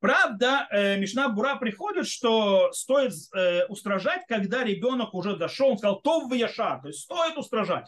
Правда, 0.00 0.66
э, 0.70 0.96
Мишна 0.98 1.28
Бура 1.28 1.56
приходит, 1.56 2.06
что 2.06 2.72
стоит 2.72 3.12
э, 3.34 3.66
устражать, 3.66 4.22
когда 4.26 4.64
ребенок 4.64 5.12
уже 5.12 5.36
дошел, 5.36 5.68
он 5.68 5.78
сказал, 5.78 6.00
то 6.00 6.26
в 6.26 6.32
яшар, 6.32 6.80
то 6.80 6.88
есть 6.88 7.00
стоит 7.00 7.36
устражать. 7.36 7.86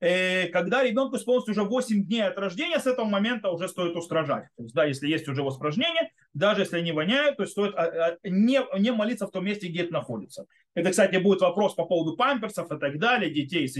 Э, 0.00 0.48
когда 0.48 0.82
ребенку 0.82 1.16
исполнится 1.16 1.52
уже 1.52 1.62
8 1.62 2.06
дней 2.06 2.24
от 2.24 2.36
рождения, 2.38 2.80
с 2.80 2.88
этого 2.88 3.06
момента 3.06 3.50
уже 3.50 3.68
стоит 3.68 3.94
устражать. 3.94 4.48
То 4.56 4.64
есть, 4.64 4.74
да, 4.74 4.84
если 4.84 5.06
есть 5.06 5.28
уже 5.28 5.44
воспражнение, 5.44 6.10
даже 6.34 6.62
если 6.62 6.78
они 6.78 6.90
воняют, 6.90 7.36
то 7.36 7.46
стоит 7.46 7.72
а, 7.76 7.84
а, 7.84 8.18
не, 8.24 8.60
не 8.80 8.90
молиться 8.90 9.28
в 9.28 9.30
том 9.30 9.44
месте, 9.44 9.68
где 9.68 9.82
это 9.84 9.92
находится. 9.92 10.46
Это, 10.74 10.90
кстати, 10.90 11.18
будет 11.18 11.40
вопрос 11.40 11.74
по 11.74 11.84
поводу 11.84 12.16
памперсов 12.16 12.72
и 12.72 12.78
так 12.80 12.98
далее, 12.98 13.30
детей, 13.30 13.70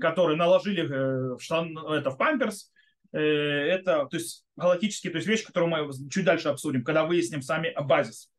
которые 0.00 0.36
наложили 0.36 0.82
в, 0.82 1.38
штан, 1.38 1.78
это, 1.78 2.10
в 2.10 2.18
памперс, 2.18 2.72
Э, 2.74 2.75
это 3.20 4.06
то 4.06 4.16
есть, 4.16 4.44
галактические 4.56 5.10
то 5.10 5.16
есть 5.16 5.28
вещи, 5.28 5.46
которые 5.46 5.70
мы 5.70 6.10
чуть 6.10 6.24
дальше 6.24 6.48
обсудим, 6.48 6.84
когда 6.84 7.04
выясним 7.04 7.42
сами 7.42 7.74
базис. 7.80 8.30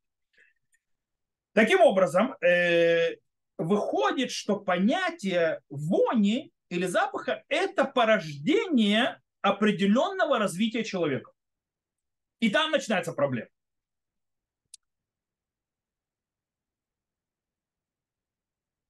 Таким 1.54 1.82
образом, 1.82 2.36
э, 2.42 3.16
выходит, 3.58 4.32
что 4.32 4.60
понятие 4.60 5.62
вони 5.70 6.52
или 6.70 6.86
запаха– 6.86 7.44
это 7.50 7.86
порождение 7.86 9.20
определенного 9.42 10.38
развития 10.38 10.84
человека. 10.84 11.32
И 12.40 12.50
там 12.50 12.72
начинается 12.72 13.14
проблема. 13.14 13.50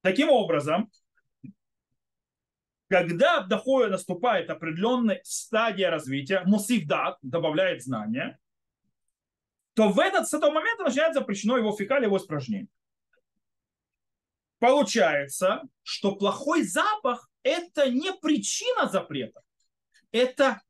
Таким 0.01 0.29
образом, 0.29 0.89
когда 2.89 3.41
доходит, 3.41 3.91
наступает 3.91 4.49
определенная 4.49 5.19
стадия 5.23 5.89
развития, 5.89 6.43
мусивдат 6.45 7.17
добавляет 7.21 7.83
знания, 7.83 8.39
то 9.73 9.89
в 9.89 9.99
этот, 9.99 10.27
с 10.27 10.33
этого 10.33 10.51
момента 10.51 10.83
начинается 10.83 11.19
запрещено 11.19 11.57
его 11.57 11.75
фекалия, 11.75 12.07
его 12.07 12.17
испражнение. 12.17 12.69
Получается, 14.59 15.61
что 15.83 16.15
плохой 16.15 16.63
запах– 16.63 17.29
это 17.43 17.89
не 17.89 18.11
причина 18.13 18.87
запрета. 18.87 19.41
Это 20.11 20.61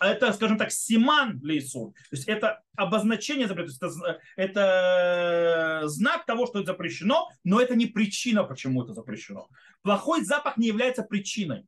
это, 0.00 0.32
скажем 0.32 0.58
так, 0.58 0.72
симан 0.72 1.40
лейсур. 1.42 1.92
То 1.92 2.16
есть 2.16 2.28
это 2.28 2.62
обозначение 2.76 3.46
запрета, 3.46 3.72
это, 3.86 4.20
это 4.36 5.82
знак 5.88 6.24
того, 6.24 6.46
что 6.46 6.60
это 6.60 6.72
запрещено, 6.72 7.28
но 7.44 7.60
это 7.60 7.74
не 7.74 7.86
причина, 7.86 8.44
почему 8.44 8.82
это 8.82 8.94
запрещено. 8.94 9.48
Плохой 9.82 10.24
запах 10.24 10.56
не 10.56 10.68
является 10.68 11.02
причиной. 11.02 11.66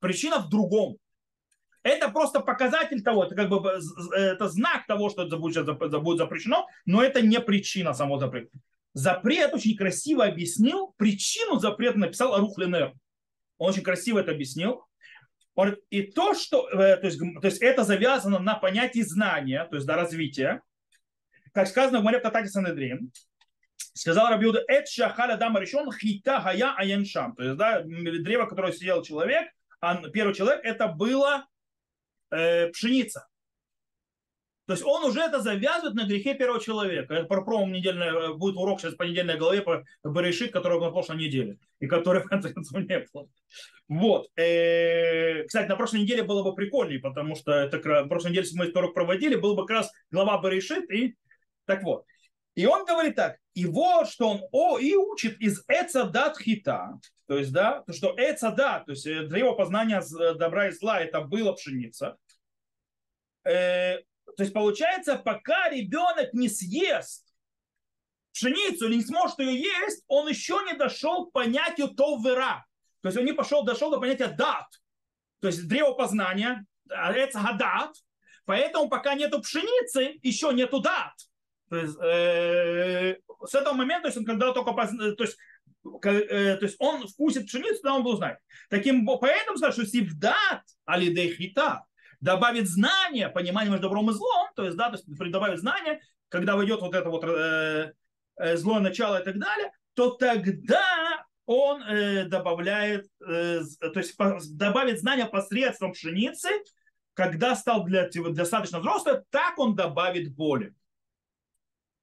Причина 0.00 0.38
в 0.38 0.48
другом. 0.48 0.96
Это 1.84 2.08
просто 2.10 2.40
показатель 2.40 3.02
того, 3.02 3.24
это 3.24 3.34
как 3.34 3.48
бы 3.48 3.80
это 4.14 4.48
знак 4.48 4.86
того, 4.86 5.10
что 5.10 5.24
это 5.24 5.36
будет, 5.36 5.68
это 5.68 5.98
будет 5.98 6.18
запрещено, 6.18 6.66
но 6.86 7.02
это 7.02 7.22
не 7.22 7.40
причина 7.40 7.92
самого 7.92 8.20
запрета. 8.20 8.50
Запрет 8.94 9.52
очень 9.54 9.76
красиво 9.76 10.24
объяснил, 10.24 10.94
причину 10.96 11.58
запрета 11.58 11.98
написал 11.98 12.34
Арух 12.34 12.58
Ленер. 12.58 12.92
Он 13.58 13.70
очень 13.70 13.82
красиво 13.82 14.18
это 14.18 14.32
объяснил. 14.32 14.84
И 15.90 16.02
то, 16.02 16.34
что, 16.34 16.68
э, 16.70 16.96
то 16.96 17.06
есть, 17.06 17.18
то 17.18 17.46
есть 17.46 17.60
это 17.60 17.84
завязано 17.84 18.38
на 18.38 18.54
понятии 18.54 19.02
знания, 19.02 19.66
то 19.70 19.76
есть 19.76 19.86
до 19.86 19.96
развития, 19.96 20.62
как 21.52 21.68
сказано 21.68 22.00
в 22.00 22.04
Маре 22.04 22.20
Татати 22.20 22.46
Санедрин, 22.46 23.12
сказал 23.76 24.30
Рабиуда, 24.30 24.64
эт 24.68 24.88
шахаля 24.88 25.36
дама 25.36 25.60
решен 25.60 25.92
хита 25.92 26.40
гая 26.40 26.74
аяншам. 26.74 27.36
То 27.36 27.42
есть, 27.42 27.56
да, 27.56 27.82
древо, 27.82 28.46
которое 28.46 28.72
съел 28.72 29.02
человек, 29.02 29.50
а 29.80 29.96
первый 30.08 30.34
человек, 30.34 30.64
это 30.64 30.88
было 30.88 31.46
э, 32.30 32.68
пшеница. 32.68 33.28
То 34.66 34.74
есть 34.74 34.84
он 34.84 35.04
уже 35.04 35.20
это 35.20 35.40
завязывает 35.40 35.94
на 35.94 36.06
грехе 36.06 36.34
первого 36.34 36.60
человека. 36.60 37.14
Это 37.14 37.26
про 37.26 37.42
промо 37.42 37.66
недельная, 37.66 38.12
э, 38.12 38.34
будет 38.34 38.56
урок 38.56 38.80
сейчас 38.80 38.94
по 38.94 39.02
недельной 39.02 39.36
голове 39.36 39.60
по 39.60 39.84
Берешит, 40.04 40.52
который 40.52 40.78
был 40.78 40.86
на 40.86 40.92
прошлой 40.92 41.16
неделе. 41.16 41.58
И 41.80 41.88
который 41.88 42.22
в 42.24 42.28
конце 42.28 42.52
концов 42.52 42.80
не 42.80 43.04
было. 43.12 43.28
Вот. 43.88 44.28
Э, 44.36 45.44
кстати, 45.44 45.68
на 45.68 45.76
прошлой 45.76 46.00
неделе 46.00 46.22
было 46.22 46.44
бы 46.44 46.54
прикольнее, 46.54 47.00
потому 47.00 47.34
что 47.34 47.52
это, 47.52 47.78
в 47.78 48.08
прошлой 48.08 48.30
неделе 48.30 48.46
мы 48.54 48.64
этот 48.64 48.76
урок 48.76 48.94
проводили, 48.94 49.34
был 49.34 49.56
бы 49.56 49.66
как 49.66 49.78
раз 49.78 49.92
глава 50.12 50.40
Берешит. 50.40 50.88
И 50.92 51.16
так 51.66 51.82
вот. 51.82 52.04
И 52.54 52.66
он 52.66 52.84
говорит 52.84 53.16
так, 53.16 53.38
и 53.54 53.66
вот 53.66 54.08
что 54.08 54.28
он 54.28 54.42
о, 54.52 54.78
и 54.78 54.94
учит 54.94 55.40
из 55.40 55.64
Эцадат 55.68 56.38
Хита, 56.38 57.00
то 57.26 57.38
есть, 57.38 57.50
да, 57.50 57.82
то, 57.86 57.92
что 57.94 58.14
Эцадат, 58.16 58.84
то 58.84 58.92
есть 58.92 59.06
э, 59.06 59.26
древо 59.26 59.54
познания 59.54 60.02
добра 60.34 60.68
и 60.68 60.70
зла, 60.70 61.00
это 61.00 61.22
было 61.22 61.52
пшеница, 61.52 62.16
то 64.24 64.42
есть 64.42 64.52
получается, 64.52 65.16
пока 65.16 65.68
ребенок 65.68 66.32
не 66.32 66.48
съест 66.48 67.26
пшеницу 68.32 68.86
или 68.86 68.96
не 68.96 69.02
сможет 69.02 69.38
ее 69.38 69.60
есть, 69.60 70.04
он 70.08 70.28
еще 70.28 70.58
не 70.66 70.74
дошел 70.74 71.26
к 71.26 71.32
понятию 71.32 71.88
товера. 71.88 72.64
То 73.02 73.08
есть 73.08 73.18
он 73.18 73.24
не 73.24 73.32
пошел, 73.32 73.64
дошел 73.64 73.90
до 73.90 74.00
понятия 74.00 74.28
дат. 74.28 74.66
То 75.40 75.48
есть 75.48 75.68
древо 75.68 75.92
познания, 75.92 76.64
это 76.88 77.40
гадат. 77.40 77.94
Поэтому 78.44 78.88
пока 78.88 79.14
нету 79.14 79.40
пшеницы, 79.40 80.18
еще 80.22 80.52
нету 80.52 80.80
дат. 80.80 81.12
То 81.68 81.76
есть, 81.76 81.96
э, 82.02 83.16
с 83.46 83.54
этого 83.54 83.74
момента, 83.74 84.02
то 84.02 84.08
есть 84.08 84.18
он 84.18 84.24
когда 84.24 84.52
только 84.52 84.72
позна... 84.72 85.14
то 85.14 85.24
есть, 85.24 85.38
э, 86.04 86.56
то 86.56 86.64
есть 86.64 86.76
он 86.78 87.06
вкусит 87.06 87.46
пшеницу, 87.46 87.80
тогда 87.82 87.94
он 87.94 88.02
будет 88.02 88.18
знать. 88.18 88.38
Таким, 88.68 89.06
поэтому 89.06 89.56
сказать, 89.56 89.74
что 89.74 89.86
сивдат 89.86 90.62
алидейхита, 90.84 91.84
добавит 92.22 92.68
знания, 92.68 93.28
понимание 93.28 93.70
между 93.70 93.88
добром 93.88 94.08
и 94.08 94.14
злом, 94.14 94.48
то 94.54 94.64
есть, 94.64 94.76
да, 94.76 94.90
то 94.90 94.96
есть 94.96 95.06
добавит 95.06 95.58
знания, 95.58 96.00
когда 96.28 96.56
войдет 96.56 96.80
вот 96.80 96.94
это 96.94 97.10
вот 97.10 97.24
э, 97.24 97.92
э, 98.36 98.56
злое 98.56 98.80
начало 98.80 99.20
и 99.20 99.24
так 99.24 99.38
далее, 99.38 99.72
то 99.94 100.10
тогда 100.10 101.26
он 101.46 101.82
э, 101.82 102.24
добавляет, 102.26 103.08
э, 103.20 103.60
то 103.80 103.98
есть 103.98 104.16
по, 104.16 104.38
добавит 104.52 105.00
знания 105.00 105.26
посредством 105.26 105.92
пшеницы, 105.92 106.48
когда 107.14 107.56
стал 107.56 107.84
для, 107.84 108.08
достаточно 108.08 108.78
взрослым, 108.78 109.24
так 109.30 109.58
он 109.58 109.74
добавит 109.74 110.34
боли. 110.34 110.74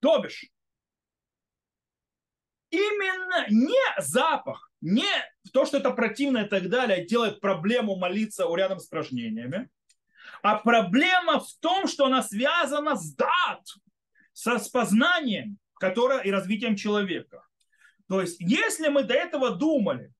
То 0.00 0.18
бишь, 0.18 0.44
именно 2.70 3.46
не 3.48 4.02
запах, 4.02 4.70
не 4.82 5.08
то, 5.52 5.64
что 5.64 5.78
это 5.78 5.90
противно 5.92 6.44
и 6.44 6.48
так 6.48 6.68
далее, 6.68 7.06
делает 7.06 7.40
проблему 7.40 7.96
молиться 7.96 8.46
рядом 8.54 8.78
с 8.78 8.86
упражнениями, 8.86 9.70
а 10.42 10.56
проблема 10.56 11.40
в 11.40 11.52
том, 11.60 11.86
что 11.86 12.06
она 12.06 12.22
связана 12.22 12.96
с 12.96 13.14
дат, 13.14 13.64
со 14.32 14.58
спознанием, 14.58 15.58
которое 15.74 16.20
и 16.20 16.30
развитием 16.30 16.76
человека. 16.76 17.44
То 18.08 18.20
есть, 18.20 18.40
если 18.40 18.88
мы 18.88 19.04
до 19.04 19.14
этого 19.14 19.50
думали, 19.50 20.12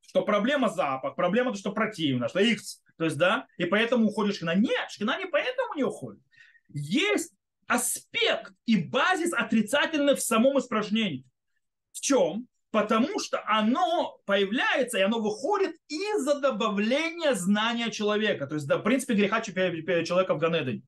что 0.00 0.22
проблема 0.22 0.68
запах, 0.68 1.16
проблема 1.16 1.52
то, 1.52 1.58
что 1.58 1.72
противно, 1.72 2.28
что 2.28 2.40
X, 2.40 2.82
то 2.98 3.04
есть, 3.04 3.16
да, 3.16 3.46
и 3.56 3.64
поэтому 3.64 4.06
уходит 4.06 4.36
шкина. 4.36 4.54
Нет, 4.54 4.90
шкина 4.90 5.18
не 5.18 5.26
поэтому 5.26 5.74
не 5.74 5.84
уходит. 5.84 6.22
Есть 6.68 7.32
аспект 7.66 8.52
и 8.66 8.76
базис 8.76 9.32
отрицательный 9.32 10.14
в 10.14 10.20
самом 10.20 10.58
испражнении. 10.58 11.24
В 11.92 12.00
чем? 12.00 12.46
Потому 12.72 13.20
что 13.20 13.40
оно 13.46 14.18
появляется 14.24 14.98
и 14.98 15.02
оно 15.02 15.20
выходит 15.20 15.76
из-за 15.88 16.40
добавления 16.40 17.34
знания 17.34 17.90
человека. 17.90 18.46
То 18.46 18.54
есть, 18.54 18.66
да, 18.66 18.78
в 18.78 18.82
принципе, 18.82 19.14
греха 19.14 19.42
человека 19.42 20.34
в 20.34 20.38
Ганедане. 20.38 20.82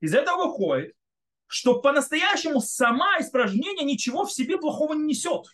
Из 0.00 0.14
этого 0.14 0.46
выходит, 0.46 0.94
что 1.46 1.80
по-настоящему 1.80 2.60
сама 2.60 3.18
испражнение 3.20 3.84
ничего 3.84 4.24
в 4.24 4.32
себе 4.32 4.56
плохого 4.56 4.94
не 4.94 5.04
несет. 5.04 5.46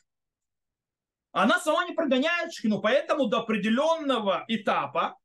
Она 1.32 1.58
сама 1.58 1.86
не 1.86 1.94
прогоняет 1.94 2.52
шхину, 2.52 2.80
поэтому 2.80 3.26
до 3.26 3.40
определенного 3.40 4.44
этапа 4.46 5.18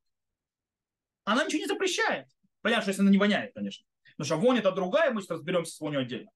она 1.25 1.45
ничего 1.45 1.61
не 1.61 1.67
запрещает. 1.67 2.27
Понятно, 2.61 2.83
что 2.83 2.91
если 2.91 3.01
она 3.03 3.11
не 3.11 3.17
воняет, 3.17 3.53
конечно. 3.53 3.85
Потому 4.17 4.25
что 4.25 4.47
вонь 4.47 4.57
это 4.57 4.71
другая, 4.71 5.11
мы 5.11 5.21
сейчас 5.21 5.37
разберемся 5.37 5.75
с 5.75 5.79
вонью 5.79 6.01
отдельно. 6.01 6.31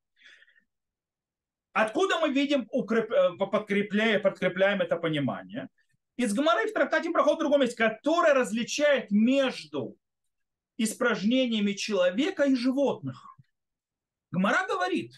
Откуда 1.74 2.20
мы 2.20 2.30
видим, 2.30 2.68
укреп... 2.72 3.12
Э, 3.12 3.38
подкрепляем, 3.38 4.22
подкрепляем 4.22 4.82
это 4.82 4.98
понимание? 4.98 5.70
Из 6.18 6.34
Гамары 6.34 6.68
в 6.68 6.74
трактате 6.74 7.12
проход 7.12 7.38
в 7.38 7.40
другом 7.40 7.62
месте, 7.62 7.78
который 7.78 8.34
различает 8.34 9.10
между 9.12 9.98
испражнениями 10.78 11.74
человека 11.74 12.44
и 12.44 12.56
животных. 12.56 13.38
Гмара 14.32 14.68
говорит, 14.68 15.14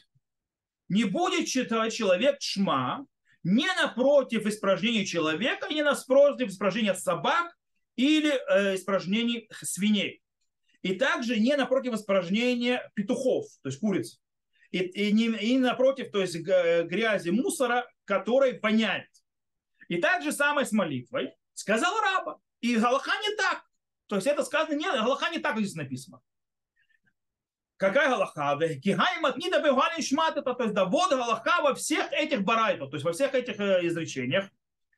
не 0.90 1.06
будет 1.06 1.48
читать 1.48 1.94
человек 1.94 2.38
шма 2.40 3.06
не 3.44 3.68
напротив 3.76 4.46
испражнений 4.46 5.06
человека, 5.06 5.68
не 5.70 5.84
напротив 5.84 6.50
испражнения 6.50 6.94
собак 6.94 7.56
или 7.96 8.32
э, 8.32 8.76
испражнений 8.76 9.50
свиней. 9.62 10.22
И 10.82 10.96
также 10.96 11.40
не 11.40 11.56
напротив 11.56 11.94
испражнения 11.94 12.90
петухов, 12.94 13.46
то 13.62 13.70
есть 13.70 13.80
куриц. 13.80 14.20
И, 14.74 14.80
и, 14.80 15.12
не, 15.12 15.26
и 15.28 15.60
напротив, 15.60 16.12
то 16.12 16.20
есть 16.20 16.36
грязи, 16.36 17.30
мусора, 17.30 17.88
который 18.06 18.60
воняет. 18.60 19.08
И 19.88 19.98
так 19.98 20.24
же 20.24 20.32
самое 20.32 20.66
с 20.66 20.72
молитвой. 20.72 21.34
Сказал 21.54 21.94
раба. 22.02 22.40
И 22.60 22.76
Галаха 22.76 23.12
не 23.22 23.36
так. 23.36 23.64
То 24.08 24.16
есть 24.16 24.28
это 24.28 24.44
сказано 24.44 24.76
не, 24.76 24.86
Галаха 24.86 25.30
не 25.30 25.38
так 25.38 25.60
здесь 25.60 25.76
написано. 25.76 26.22
Какая 27.78 28.10
Галаха? 28.10 28.58
Кигаймат 28.84 29.38
не 29.38 29.52
добивали 29.52 30.02
шмат 30.02 30.38
это, 30.38 30.56
то 30.56 30.64
есть 30.64 30.74
да, 30.74 30.86
вот 30.86 31.12
Галаха 31.12 31.62
во 31.62 31.76
всех 31.76 32.12
этих 32.12 32.42
барайтах, 32.42 32.90
то 32.90 32.96
есть 32.96 33.06
во 33.06 33.14
всех 33.14 33.36
этих 33.36 33.60
э, 33.60 33.86
изречениях. 33.86 34.50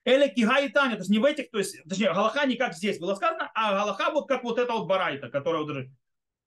Или 0.05 0.29
кигай 0.29 0.69
то 0.69 0.85
есть 0.85 1.09
не 1.09 1.19
в 1.19 1.25
этих, 1.25 1.51
то 1.51 1.57
есть, 1.57 1.83
точнее, 1.83 2.13
Галаха 2.13 2.45
не 2.45 2.55
как 2.55 2.75
здесь 2.75 2.99
было 2.99 3.15
сказано, 3.15 3.51
а 3.55 3.73
Галаха 3.73 4.11
вот 4.11 4.29
как 4.29 4.43
вот 4.43 4.57
это 4.57 4.71
вот 4.71 4.87
барайта, 4.87 5.29
которая 5.29 5.63
вот 5.63 5.85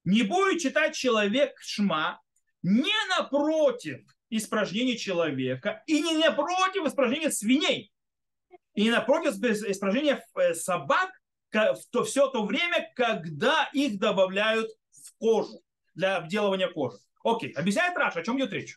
не 0.05 0.23
будет 0.23 0.61
читать 0.63 0.95
человек 0.95 1.61
шма 1.61 2.23
не 2.62 2.95
напротив 3.17 4.00
испражнения 4.31 4.97
человека 4.97 5.83
и 5.87 6.03
не 6.03 6.17
напротив 6.17 6.87
испражнения 6.87 7.31
свиней 7.31 7.93
и 8.75 8.85
не 8.85 8.91
напротив 8.91 9.35
испражнения 9.43 10.25
э, 10.37 10.55
собак 10.55 11.11
в 11.53 11.81
то, 11.91 12.05
все 12.05 12.29
то 12.29 12.45
время, 12.45 12.93
когда 12.95 13.71
их 13.73 13.99
добавляют 13.99 14.71
в 14.93 15.17
кожу 15.19 15.62
для 15.95 16.17
обделывания 16.17 16.69
кожи. 16.69 16.99
Окей, 17.25 17.53
объясняет 17.53 17.97
Раша, 17.97 18.21
о 18.21 18.23
чем 18.23 18.38
идет 18.38 18.53
речь. 18.53 18.77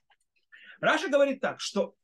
Раша 0.80 1.10
говорит 1.10 1.42
так, 1.42 1.60
что 1.60 1.96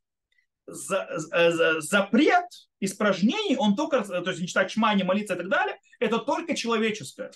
за, 0.67 1.07
за, 1.15 1.51
за, 1.51 1.81
запрет 1.81 2.45
испражнений, 2.79 3.55
он 3.57 3.75
только, 3.75 4.03
то 4.03 4.29
есть 4.29 4.41
не 4.41 4.47
читать 4.47 4.69
Шма, 4.69 4.93
не 4.93 5.03
молиться 5.03 5.33
и 5.33 5.37
так 5.37 5.49
далее, 5.49 5.77
это 5.99 6.19
только 6.19 6.55
человеческое. 6.55 7.31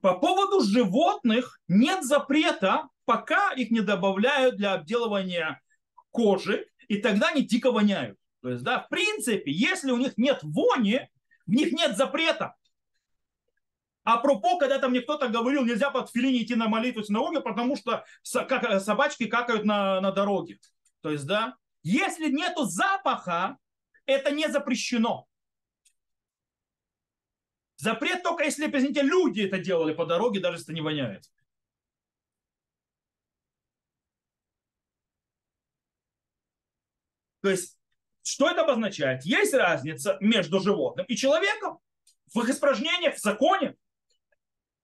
По 0.00 0.18
поводу 0.18 0.60
животных 0.60 1.60
нет 1.66 2.04
запрета, 2.04 2.88
пока 3.08 3.52
их 3.54 3.70
не 3.70 3.80
добавляют 3.80 4.56
для 4.56 4.74
обделывания 4.74 5.62
кожи, 6.10 6.68
и 6.88 6.98
тогда 6.98 7.28
они 7.28 7.40
дико 7.40 7.72
воняют. 7.72 8.18
То 8.42 8.50
есть, 8.50 8.62
да, 8.62 8.80
в 8.80 8.90
принципе, 8.90 9.50
если 9.50 9.92
у 9.92 9.96
них 9.96 10.18
нет 10.18 10.40
вони, 10.42 11.08
в 11.46 11.50
них 11.50 11.72
нет 11.72 11.96
запрета. 11.96 12.54
А 14.04 14.18
пропо, 14.18 14.58
когда 14.58 14.78
там 14.78 14.90
мне 14.90 15.00
кто-то 15.00 15.28
говорил, 15.28 15.64
нельзя 15.64 15.90
под 15.90 16.10
филине 16.10 16.42
идти 16.42 16.54
на 16.54 16.68
молитву 16.68 17.02
синагоги, 17.02 17.40
потому 17.40 17.76
что 17.76 18.04
собачки 18.22 19.26
какают 19.26 19.64
на, 19.64 20.02
на 20.02 20.12
дороге. 20.12 20.58
То 21.00 21.10
есть, 21.10 21.26
да, 21.26 21.56
если 21.82 22.30
нету 22.30 22.66
запаха, 22.66 23.56
это 24.04 24.32
не 24.32 24.48
запрещено. 24.48 25.26
Запрет 27.76 28.22
только 28.22 28.44
если, 28.44 28.66
извините, 28.66 29.00
люди 29.00 29.40
это 29.40 29.56
делали 29.58 29.94
по 29.94 30.04
дороге, 30.04 30.40
даже 30.40 30.58
если 30.58 30.66
это 30.66 30.74
не 30.74 30.82
воняет. 30.82 31.24
То 37.40 37.50
есть, 37.50 37.78
что 38.22 38.50
это 38.50 38.62
обозначает? 38.62 39.24
Есть 39.24 39.54
разница 39.54 40.16
между 40.20 40.60
животным 40.60 41.06
и 41.06 41.16
человеком 41.16 41.78
в 42.34 42.40
их 42.40 42.50
испражнениях, 42.50 43.14
в 43.16 43.20
законе. 43.20 43.74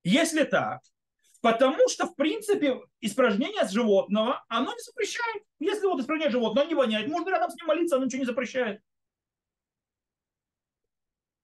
Если 0.02 0.44
так, 0.44 0.80
потому 1.40 1.88
что, 1.88 2.06
в 2.06 2.14
принципе, 2.14 2.80
испражнение 3.00 3.66
животного, 3.68 4.44
оно 4.48 4.72
не 4.72 4.82
запрещает. 4.82 5.42
Если 5.58 5.86
вот 5.86 6.00
испражнение 6.00 6.30
животного, 6.30 6.62
оно 6.62 6.68
не 6.68 6.74
воняет, 6.74 7.08
можно 7.08 7.30
рядом 7.30 7.50
с 7.50 7.56
ним 7.56 7.66
молиться, 7.66 7.96
оно 7.96 8.06
ничего 8.06 8.20
не 8.20 8.26
запрещает. 8.26 8.80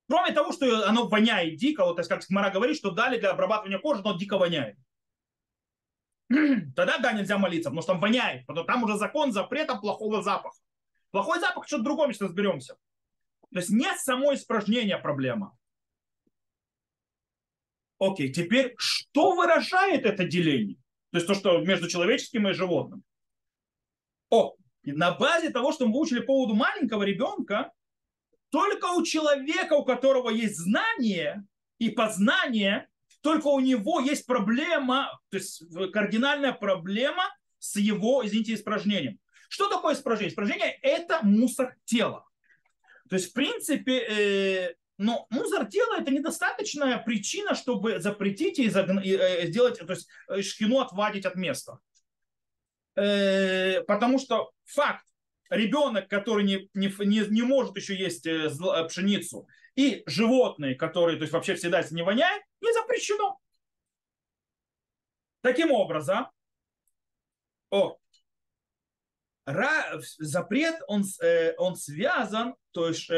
Кроме 0.09 0.33
того, 0.33 0.52
что 0.52 0.88
оно 0.88 1.07
воняет 1.07 1.57
дико, 1.57 1.85
вот, 1.85 2.05
как 2.09 2.29
Мара 2.31 2.50
говорит, 2.50 2.76
что 2.76 2.90
дали 2.90 3.21
для 3.21 3.31
обрабатывания 3.31 3.79
кожи, 3.79 4.02
но 4.02 4.19
дико 4.19 4.38
воняет. 4.38 4.76
Тогда 6.75 6.99
да, 6.99 7.12
нельзя 7.12 7.38
молиться, 7.38 7.71
потому 7.71 7.83
что 7.83 7.93
там 7.93 8.00
воняет. 8.00 8.45
Потому 8.47 8.67
там 8.67 8.83
уже 8.83 8.97
закон 8.97 9.33
запрета 9.33 9.76
плохого 9.76 10.23
запаха. 10.23 10.57
Плохой 11.11 11.40
запах, 11.40 11.67
что-то 11.67 11.85
другое, 11.85 12.12
сейчас 12.12 12.29
разберемся. 12.29 12.75
То 13.52 13.59
есть 13.59 13.71
нет 13.71 13.99
самой 13.99 14.37
испражнения 14.37 14.97
проблема. 14.99 15.57
Окей, 17.99 18.32
теперь 18.32 18.75
что 18.78 19.34
выражает 19.34 20.06
это 20.06 20.25
деление? 20.25 20.76
То 21.11 21.19
есть 21.19 21.26
то, 21.26 21.34
что 21.34 21.58
между 21.58 21.89
человеческим 21.89 22.49
и 22.49 22.52
животным. 22.52 23.02
О, 24.30 24.54
на 24.84 25.13
базе 25.13 25.50
того, 25.50 25.73
что 25.73 25.87
мы 25.87 25.95
выучили 25.95 26.21
по 26.21 26.26
поводу 26.26 26.54
маленького 26.54 27.02
ребенка, 27.02 27.73
только 28.50 28.87
у 28.87 29.04
человека, 29.04 29.75
у 29.75 29.84
которого 29.84 30.30
есть 30.30 30.56
знание 30.56 31.45
и 31.78 31.91
познание, 31.91 32.89
только 33.21 33.49
у 33.49 33.61
него 33.61 34.00
есть 34.00 34.26
проблема, 34.26 35.21
то 35.28 35.37
есть 35.37 35.63
кардинальная 35.93 36.52
проблема 36.52 37.25
с 37.58 37.76
его, 37.76 38.25
извините, 38.25 38.54
испражнением. 38.54 39.19
Что 39.50 39.69
такое 39.69 39.95
испражнение? 39.95 40.30
Испражнение– 40.30 40.78
это 40.82 41.21
мусор 41.25 41.75
тела. 41.84 42.25
То 43.08 43.17
есть, 43.17 43.30
в 43.30 43.32
принципе, 43.32 43.99
э, 43.99 44.75
но 44.97 45.26
мусор 45.28 45.67
тела– 45.67 45.99
это 46.00 46.13
недостаточная 46.13 46.99
причина, 46.99 47.56
чтобы 47.56 47.99
запретить 47.99 48.60
и, 48.60 48.69
загна- 48.69 49.02
и 49.02 49.10
э, 49.10 49.49
сделать, 49.49 49.80
то 49.80 49.93
есть 49.93 50.08
э, 50.28 50.41
шхину 50.43 50.78
отвадить 50.78 51.26
от 51.26 51.34
места. 51.34 51.80
Э, 52.95 53.82
потому 53.82 54.21
что 54.21 54.52
факт, 54.67 55.04
ребенок, 55.49 56.08
который 56.08 56.45
не, 56.45 56.71
не, 56.75 56.86
не, 57.04 57.26
не 57.28 57.43
может 57.43 57.76
еще 57.76 57.97
есть 57.97 58.26
э, 58.26 58.47
э, 58.47 58.84
пшеницу, 58.86 59.49
и 59.75 60.04
животные, 60.06 60.76
которые 60.76 61.17
то 61.17 61.23
есть, 61.23 61.32
вообще 61.32 61.56
всегда 61.56 61.84
не 61.91 62.02
воняют, 62.02 62.45
не 62.60 62.73
запрещено. 62.73 63.41
Таким 65.41 65.73
образом, 65.73 66.28
о, 67.71 68.00
запрет, 70.19 70.76
он, 70.86 71.04
э, 71.23 71.54
он 71.56 71.76
связан 71.76 72.54
то 72.73 72.89
есть, 72.89 73.10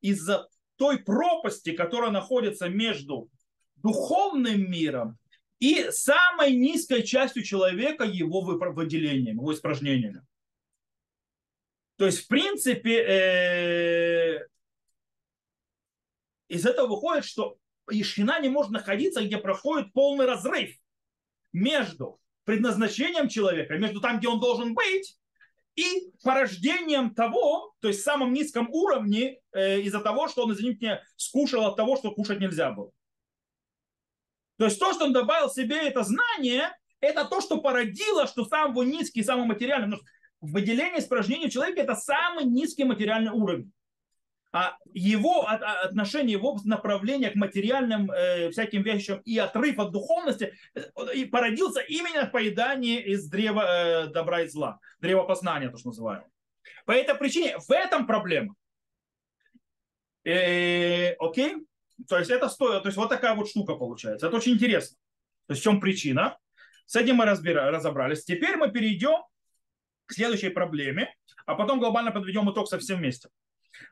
из-за 0.00 0.48
той 0.76 0.98
пропасти, 0.98 1.72
которая 1.72 2.10
находится 2.10 2.68
между 2.68 3.28
духовным 3.76 4.70
миром 4.70 5.18
и 5.58 5.90
самой 5.90 6.54
низкой 6.54 7.02
частью 7.02 7.42
человека, 7.42 8.04
его 8.04 8.40
выделением, 8.42 9.36
его 9.36 9.52
испражнениями. 9.52 10.22
То 11.96 12.06
есть, 12.06 12.24
в 12.24 12.28
принципе, 12.28 13.02
э, 13.02 14.46
из 16.48 16.64
этого 16.64 16.86
выходит, 16.86 17.24
что 17.24 17.58
Ишхина 17.90 18.40
не 18.40 18.48
может 18.48 18.70
находиться, 18.70 19.24
где 19.24 19.38
проходит 19.38 19.92
полный 19.92 20.26
разрыв 20.26 20.76
между 21.52 22.20
предназначением 22.44 23.28
человека, 23.28 23.76
между 23.78 24.00
там, 24.00 24.18
где 24.18 24.28
он 24.28 24.38
должен 24.38 24.74
быть, 24.74 25.18
и 25.78 26.12
порождением 26.24 27.14
того, 27.14 27.72
то 27.80 27.86
есть 27.86 28.00
в 28.00 28.04
самом 28.04 28.32
низком 28.32 28.68
уровне, 28.70 29.38
э, 29.52 29.80
из-за 29.82 30.00
того, 30.00 30.26
что 30.26 30.42
он, 30.42 30.52
извините 30.52 30.78
меня, 30.80 31.02
скушал 31.16 31.66
от 31.66 31.76
того, 31.76 31.96
что 31.96 32.10
кушать 32.10 32.40
нельзя 32.40 32.72
было. 32.72 32.90
То 34.56 34.64
есть 34.64 34.80
то, 34.80 34.92
что 34.92 35.04
он 35.04 35.12
добавил 35.12 35.48
себе 35.48 35.76
это 35.76 36.02
знание, 36.02 36.76
это 36.98 37.24
то, 37.24 37.40
что 37.40 37.60
породило, 37.60 38.26
что 38.26 38.44
самый 38.44 38.86
низкий, 38.86 39.22
самый 39.22 39.46
материальный 39.46 39.98
выделение 40.40 40.98
испражнений 40.98 41.48
человека 41.48 41.80
это 41.80 41.94
самый 41.94 42.44
низкий 42.44 42.82
материальный 42.82 43.30
уровень. 43.30 43.72
А 44.58 44.76
его 44.92 45.48
отношение, 45.48 46.32
его 46.32 46.58
направление 46.64 47.30
к 47.30 47.36
материальным 47.36 48.10
э, 48.10 48.50
всяким 48.50 48.82
вещам 48.82 49.20
и 49.20 49.38
отрыв 49.38 49.78
от 49.78 49.92
духовности 49.92 50.52
э, 50.74 51.14
и 51.14 51.26
породился 51.26 51.78
именно 51.78 52.26
в 52.26 52.32
поедании 52.32 53.00
из 53.00 53.28
древа 53.28 53.60
э, 53.60 54.06
добра 54.08 54.40
и 54.40 54.48
зла, 54.48 54.80
древа 54.98 55.22
познания, 55.22 55.68
то, 55.68 55.78
что 55.78 55.90
называем. 55.90 56.24
По 56.86 56.90
этой 56.90 57.14
причине 57.14 57.56
в 57.58 57.70
этом 57.70 58.04
проблема. 58.04 58.56
Э, 60.24 61.12
окей? 61.20 61.58
То 62.08 62.18
есть 62.18 62.32
это 62.32 62.48
стоит, 62.48 62.82
то 62.82 62.88
есть 62.88 62.96
вот 62.96 63.10
такая 63.10 63.36
вот 63.36 63.48
штука 63.48 63.76
получается. 63.76 64.26
Это 64.26 64.38
очень 64.38 64.54
интересно. 64.54 64.98
То 65.46 65.52
есть 65.52 65.60
в 65.60 65.64
чем 65.64 65.80
причина? 65.80 66.36
С 66.86 66.96
этим 66.96 67.14
мы 67.14 67.26
разбира, 67.26 67.70
разобрались. 67.70 68.24
Теперь 68.24 68.56
мы 68.56 68.72
перейдем 68.72 69.22
к 70.06 70.14
следующей 70.14 70.48
проблеме, 70.48 71.14
а 71.46 71.54
потом 71.54 71.78
глобально 71.78 72.10
подведем 72.10 72.50
итог 72.50 72.66
совсем 72.66 72.98
вместе. 72.98 73.28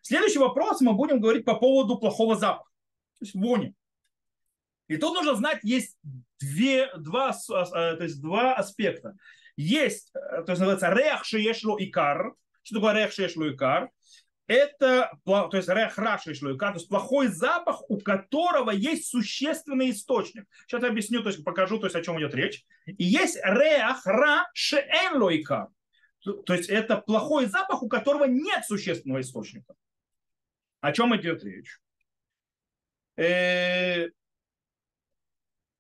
Следующий 0.03 0.39
вопрос 0.39 0.81
мы 0.81 0.93
будем 0.93 1.21
говорить 1.21 1.45
по 1.45 1.55
поводу 1.55 1.99
плохого 1.99 2.37
запаха, 2.37 2.71
то 3.19 3.25
есть 3.25 3.35
вони. 3.35 3.75
И 4.89 4.97
тут 4.97 5.15
нужно 5.15 5.35
знать, 5.35 5.59
есть 5.63 5.99
две, 6.41 6.91
два, 6.97 7.33
то 7.49 7.99
есть 8.01 8.21
два 8.21 8.55
аспекта. 8.55 9.15
Есть, 9.57 10.13
то 10.13 10.45
есть 10.49 10.61
называется 10.61 10.91
рех 10.91 11.25
шеешло 11.25 11.77
икар. 11.79 12.35
Что 12.63 12.77
такое 12.77 12.95
рех 12.95 13.13
шеешло 13.13 13.51
икар? 13.51 13.91
Это, 14.47 15.11
то 15.25 15.51
есть 15.53 15.69
рех 15.69 15.99
раши 15.99 16.33
икар, 16.33 16.73
то 16.73 16.79
есть 16.79 16.89
плохой 16.89 17.27
запах, 17.29 17.83
у 17.91 17.99
которого 17.99 18.71
есть 18.71 19.09
существенный 19.09 19.91
источник. 19.91 20.45
Сейчас 20.67 20.83
я 20.83 20.89
объясню, 20.89 21.23
то 21.23 21.31
есть 21.31 21.43
покажу, 21.43 21.79
то 21.79 21.87
есть 21.87 21.97
о 21.97 22.03
чем 22.03 22.19
идет 22.19 22.35
речь. 22.35 22.65
И 22.87 23.03
есть 23.03 23.37
рех 23.43 24.07
ра 24.07 24.49
шеэн 24.55 25.21
икар. 25.41 25.67
То 26.27 26.55
есть 26.55 26.69
это 26.69 26.97
плохой 26.97 27.47
запах, 27.47 27.83
у 27.83 27.89
которого 27.89 28.25
нет 28.25 28.65
существенного 28.65 29.21
источника. 29.21 29.75
О 30.81 30.93
чем 30.93 31.17
идет 31.17 31.45
речь? 31.45 31.81
Э, 33.17 34.09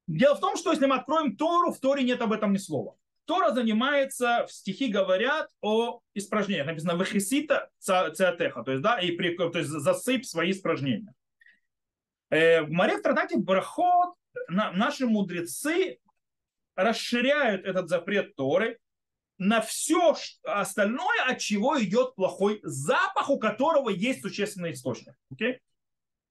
дело 0.06 0.37
в 0.37 0.40
том, 0.40 0.56
что 0.56 0.70
если 0.70 0.87
мы 0.87 0.96
откроем 0.96 1.37
Тору, 1.37 1.72
в 1.72 1.80
Торе 1.80 2.04
нет 2.04 2.20
об 2.22 2.32
этом 2.32 2.52
ни 2.52 2.59
слова. 2.59 2.96
Тора 3.24 3.52
занимается, 3.52 4.46
в 4.46 4.52
стихи 4.52 4.87
говорят 4.87 5.50
о 5.61 6.00
испражнениях. 6.14 6.66
Написано 6.66 6.92
«Вехисита 6.92 7.70
циатеха», 7.78 8.62
то 8.62 8.70
есть, 8.70 8.82
да, 8.82 9.00
и 9.00 9.11
при, 9.11 9.37
то 9.37 9.50
есть 9.59 9.68
засыпь 9.68 10.24
свои 10.24 10.52
испражнения. 10.52 11.12
Э, 12.30 12.62
в 12.62 12.70
море 12.70 12.98
в 12.98 13.02
трактате 13.02 13.37
Брахот 13.37 14.14
наши 14.48 15.06
мудрецы 15.06 15.98
расширяют 16.76 17.64
этот 17.64 17.88
запрет 17.88 18.37
Торы 18.37 18.78
на 19.38 19.61
все 19.61 20.16
остальное, 20.44 21.25
от 21.27 21.38
чего 21.38 21.83
идет 21.83 22.14
плохой 22.14 22.61
запах, 22.62 23.29
у 23.31 23.38
которого 23.38 23.90
есть 23.90 24.22
существенный 24.22 24.72
источник. 24.72 25.14
Okay? 25.33 25.59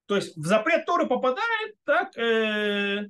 То 0.06 0.16
есть 0.16 0.36
в 0.36 0.44
запрет 0.44 0.86
Торы 0.86 1.06
попадает 1.06 1.76
так 1.84 2.16
э, 2.16 3.08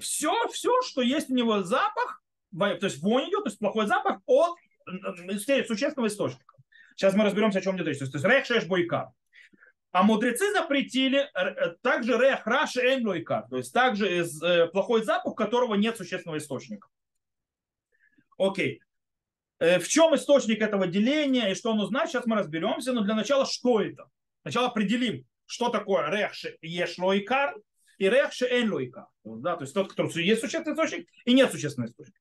все, 0.00 0.48
все, 0.48 0.70
что 0.82 1.02
есть 1.02 1.30
у 1.30 1.34
него 1.34 1.62
запах, 1.62 2.22
то 2.56 2.78
есть 2.82 3.00
вонь 3.00 3.28
идет, 3.28 3.44
то 3.44 3.50
есть 3.50 3.58
плохой 3.58 3.86
запах 3.86 4.20
от 4.26 4.56
существенного 5.66 6.08
источника. 6.08 6.56
Сейчас 6.96 7.14
мы 7.14 7.24
разберемся, 7.24 7.58
о 7.58 7.62
чем 7.62 7.76
идет 7.76 7.86
речь. 7.86 7.98
То 7.98 8.04
есть 8.04 8.24
рех 8.24 8.44
шеш 8.44 8.66
бойка. 8.66 9.12
А 9.92 10.02
мудрецы 10.04 10.52
запретили 10.52 11.28
э, 11.34 11.74
также 11.82 12.16
рех 12.16 12.46
раш 12.46 12.76
энлойка, 12.76 13.46
то 13.50 13.56
есть 13.56 13.72
также 13.72 14.06
э, 14.08 14.66
плохой 14.68 15.02
запах, 15.02 15.32
у 15.32 15.34
которого 15.34 15.74
нет 15.74 15.96
существенного 15.96 16.38
источника. 16.38 16.88
Окей. 18.40 18.80
Э, 19.58 19.78
в 19.78 19.86
чем 19.86 20.14
источник 20.14 20.62
этого 20.62 20.86
деления 20.86 21.48
и 21.48 21.54
что 21.54 21.72
оно 21.72 21.84
значит, 21.86 22.12
сейчас 22.12 22.26
мы 22.26 22.36
разберемся. 22.36 22.92
Но 22.92 23.02
для 23.02 23.14
начала, 23.14 23.44
что 23.44 23.80
это? 23.80 24.08
Сначала 24.42 24.68
определим, 24.68 25.26
что 25.44 25.68
такое 25.68 26.08
рех 26.10 26.32
еш 26.62 26.98
лойкар 26.98 27.54
и 27.98 28.08
рех 28.08 28.30
эн 28.40 28.72
лойкар. 28.72 29.06
Да, 29.24 29.56
то 29.56 29.64
есть 29.64 29.74
тот, 29.74 29.90
который 29.90 30.24
есть 30.24 30.40
существенный 30.40 30.74
источник 30.74 31.08
и 31.26 31.34
нет 31.34 31.52
существенного 31.52 31.90
источника. 31.90 32.18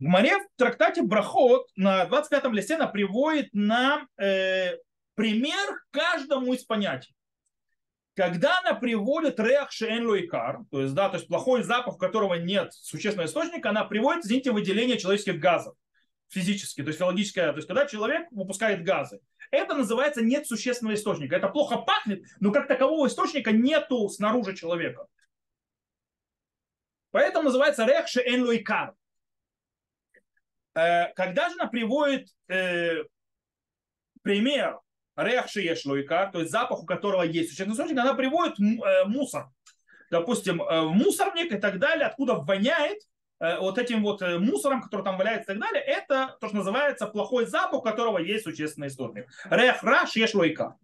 В 0.00 0.04
в 0.04 0.46
трактате 0.56 1.02
Брахот 1.02 1.68
на 1.76 2.04
25-м 2.06 2.52
листе 2.54 2.74
она 2.74 2.88
приводит 2.88 3.50
нам 3.52 4.08
э, 4.20 4.72
пример 5.14 5.80
каждому 5.92 6.52
из 6.52 6.64
понятий. 6.64 7.14
Когда 8.14 8.58
она 8.60 8.74
приводит 8.74 9.40
рех 9.40 9.72
шен 9.72 10.06
лойкар, 10.06 10.60
то 10.70 10.82
есть, 10.82 10.94
да, 10.94 11.08
то 11.08 11.16
есть 11.16 11.28
плохой 11.28 11.62
запах, 11.62 11.94
у 11.94 11.98
которого 11.98 12.34
нет 12.34 12.72
существенного 12.74 13.26
источника, 13.26 13.70
она 13.70 13.84
приводит, 13.84 14.24
извините, 14.24 14.52
выделение 14.52 14.98
человеческих 14.98 15.40
газов 15.40 15.74
физически, 16.32 16.82
то 16.82 16.88
есть 16.88 16.98
физиологическое, 16.98 17.52
то 17.52 17.56
есть 17.56 17.68
когда 17.68 17.86
человек 17.86 18.26
выпускает 18.30 18.84
газы. 18.84 19.20
Это 19.50 19.74
называется 19.74 20.22
нет 20.22 20.46
существенного 20.46 20.94
источника. 20.94 21.36
Это 21.36 21.48
плохо 21.48 21.76
пахнет, 21.76 22.24
но 22.40 22.52
как 22.52 22.68
такового 22.68 23.06
источника 23.06 23.52
нету 23.52 24.08
снаружи 24.08 24.56
человека. 24.56 25.06
Поэтому 27.10 27.44
называется 27.44 27.84
рехше 27.84 28.22
эн 28.22 28.44
лойкар. 28.44 28.94
Э, 30.74 31.12
когда 31.12 31.50
же 31.50 31.56
она 31.56 31.66
приводит 31.66 32.28
э, 32.48 33.04
пример 34.22 34.80
рехши 35.16 35.60
еш 35.60 35.84
лойкар, 35.84 36.30
то 36.30 36.40
есть 36.40 36.50
запах, 36.50 36.82
у 36.82 36.86
которого 36.86 37.22
есть 37.22 37.50
существенный 37.50 37.74
источник, 37.74 37.98
она 37.98 38.14
приводит 38.14 38.58
э, 38.58 39.04
мусор. 39.06 39.48
Допустим, 40.10 40.58
мусорник 40.58 41.52
и 41.52 41.56
так 41.56 41.78
далее, 41.78 42.06
откуда 42.06 42.34
воняет, 42.34 42.98
Э, 43.42 43.58
вот 43.58 43.76
этим 43.76 44.02
вот 44.04 44.22
э, 44.22 44.38
мусором, 44.38 44.80
который 44.80 45.02
там 45.02 45.18
валяется 45.18 45.52
и 45.52 45.58
так 45.58 45.64
далее, 45.68 45.82
это 45.82 46.36
то, 46.40 46.46
что 46.46 46.58
называется 46.58 47.08
плохой 47.08 47.44
запах, 47.44 47.80
у 47.80 47.82
которого 47.82 48.18
есть 48.18 48.44
существенный 48.44 48.86
источник. 48.86 49.26
Рех 49.50 49.82
лойка. 50.34 50.76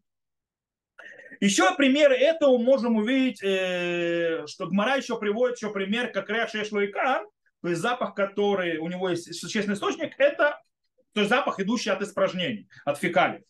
Еще 1.38 1.72
примеры 1.76 2.16
этого 2.16 2.58
можем 2.58 2.96
увидеть, 2.96 3.40
э, 3.44 4.44
что 4.48 4.66
Гмара 4.66 4.96
еще 4.96 5.20
приводит 5.20 5.56
еще 5.56 5.72
пример, 5.72 6.10
как 6.10 6.28
рех 6.30 6.52
еш 6.52 6.72
лойка, 6.72 7.22
то 7.62 7.68
есть 7.68 7.80
запах, 7.80 8.14
который 8.16 8.78
у 8.78 8.88
него 8.88 9.08
есть 9.08 9.32
существенный 9.38 9.76
источник, 9.76 10.14
это 10.18 10.60
то 11.12 11.20
есть 11.20 11.30
запах, 11.30 11.60
идущий 11.60 11.90
от 11.90 12.02
испражнений, 12.02 12.68
от 12.84 12.98
фекалий. 12.98 13.44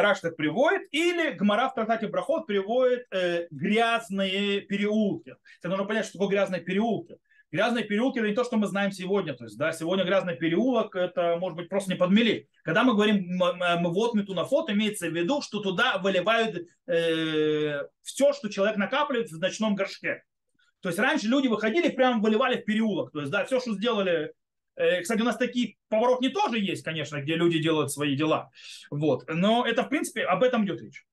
Раш 0.00 0.20
так 0.20 0.36
приводит, 0.36 0.82
или 0.92 1.30
Гмара 1.32 1.68
в 1.68 1.74
трактате 1.74 2.08
Брахот 2.08 2.46
приводит 2.46 3.06
э, 3.10 3.46
грязные 3.50 4.60
переулки. 4.62 5.36
Это 5.58 5.68
нужно 5.68 5.84
понять, 5.84 6.06
что 6.06 6.14
такое 6.14 6.28
грязные 6.28 6.62
переулки. 6.62 7.16
Грязные 7.52 7.84
переулки 7.84 8.18
это 8.18 8.28
не 8.28 8.34
то, 8.34 8.42
что 8.42 8.56
мы 8.56 8.66
знаем 8.66 8.90
сегодня. 8.90 9.34
То 9.34 9.44
есть, 9.44 9.56
да, 9.56 9.72
сегодня 9.72 10.04
грязный 10.04 10.34
переулок, 10.34 10.96
это 10.96 11.36
может 11.38 11.56
быть 11.56 11.68
просто 11.68 11.90
не 11.90 11.96
подмели. 11.96 12.48
Когда 12.64 12.82
мы 12.82 12.94
говорим 12.94 13.38
вот 13.38 14.14
мету 14.14 14.34
на 14.34 14.44
фото, 14.44 14.72
имеется 14.72 15.08
в 15.08 15.12
виду, 15.12 15.40
что 15.40 15.60
туда 15.60 15.98
выливают 15.98 16.66
э, 16.86 17.82
все, 18.02 18.32
что 18.32 18.48
человек 18.48 18.76
накапливает 18.76 19.30
в 19.30 19.38
ночном 19.38 19.74
горшке. 19.76 20.24
То 20.80 20.88
есть 20.88 20.98
раньше 20.98 21.28
люди 21.28 21.46
выходили, 21.46 21.90
прямо 21.90 22.20
выливали 22.20 22.60
в 22.60 22.64
переулок. 22.64 23.12
То 23.12 23.20
есть, 23.20 23.30
да, 23.30 23.44
все, 23.44 23.60
что 23.60 23.74
сделали 23.74 24.32
Э, 24.34 24.43
кстати, 24.74 25.20
у 25.20 25.24
нас 25.24 25.36
такие 25.36 25.76
поворотни 25.88 26.28
тоже 26.28 26.58
есть, 26.58 26.82
конечно, 26.84 27.20
где 27.20 27.36
люди 27.36 27.58
делают 27.58 27.92
свои 27.92 28.16
дела. 28.16 28.50
Вот. 28.90 29.24
Но 29.28 29.66
это, 29.66 29.84
в 29.84 29.88
принципе, 29.88 30.24
об 30.24 30.42
этом 30.42 30.64
идет 30.64 30.80
речь. 30.82 31.04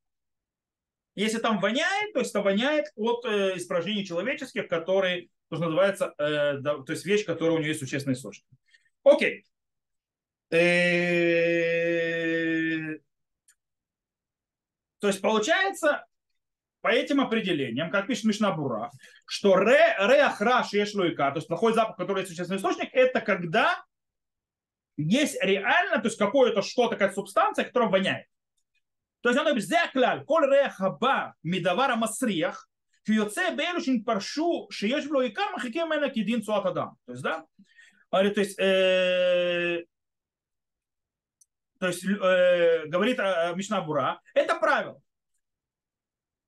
Если 1.15 1.39
там 1.39 1.59
воняет, 1.59 2.13
то 2.13 2.19
есть 2.19 2.31
это 2.31 2.41
воняет 2.41 2.91
от 2.95 3.25
э, 3.25 3.57
испражнений 3.57 4.05
человеческих, 4.05 4.69
которые, 4.69 5.27
то, 5.49 5.57
что 5.57 5.65
называется, 5.65 6.13
э, 6.17 6.57
да, 6.59 6.77
то 6.81 6.93
есть 6.93 7.05
вещь, 7.05 7.25
которая 7.25 7.57
у 7.57 7.59
нее 7.59 7.69
есть 7.69 7.81
существенный 7.81 8.13
источник. 8.13 8.45
Окей. 9.03 9.45
Э, 10.49 10.61
то 14.99 15.07
есть 15.07 15.21
получается, 15.21 16.05
по 16.81 16.87
этим 16.89 17.21
определениям, 17.21 17.89
как 17.91 18.07
пишет 18.07 18.25
Мишнабура, 18.25 18.91
что 19.25 19.55
ре, 19.55 19.95
реахра 19.99 20.63
шешлуика, 20.63 21.31
то 21.31 21.37
есть 21.37 21.47
плохой 21.47 21.73
запах, 21.73 21.95
который 21.95 22.21
есть 22.21 22.31
вещественный 22.31 22.57
источник, 22.57 22.89
это 22.91 23.21
когда 23.21 23.83
есть 24.97 25.41
реально, 25.41 25.99
то 25.99 26.07
есть 26.07 26.17
какое-то 26.17 26.61
что-то, 26.61 26.95
какая 26.95 27.13
субстанция, 27.13 27.65
которая 27.65 27.89
воняет. 27.89 28.25
То 29.21 29.29
есть 29.29 29.39
он 29.39 29.45
говорит, 29.45 29.63
зекляль, 29.63 30.25
коль 30.25 30.49
рехаба 30.49 31.35
медавара 31.43 31.95
масриях, 31.95 32.67
кьюце 33.05 33.55
белюшин 33.55 34.03
паршу 34.03 34.67
шиеш 34.71 35.05
в 35.05 35.11
лоикар 35.11 35.51
мэна 35.87 36.09
кидин 36.09 36.43
суатадам. 36.43 36.97
То 37.05 37.11
есть, 37.11 37.23
да? 37.23 37.45
То 38.09 38.21
есть, 38.23 38.59
э, 38.59 39.85
то 41.79 41.87
есть 41.87 42.03
э, 42.03 42.87
говорит 42.87 43.19
э, 43.19 43.53
Мишнабура, 43.55 44.19
это 44.33 44.55
правило 44.55 45.01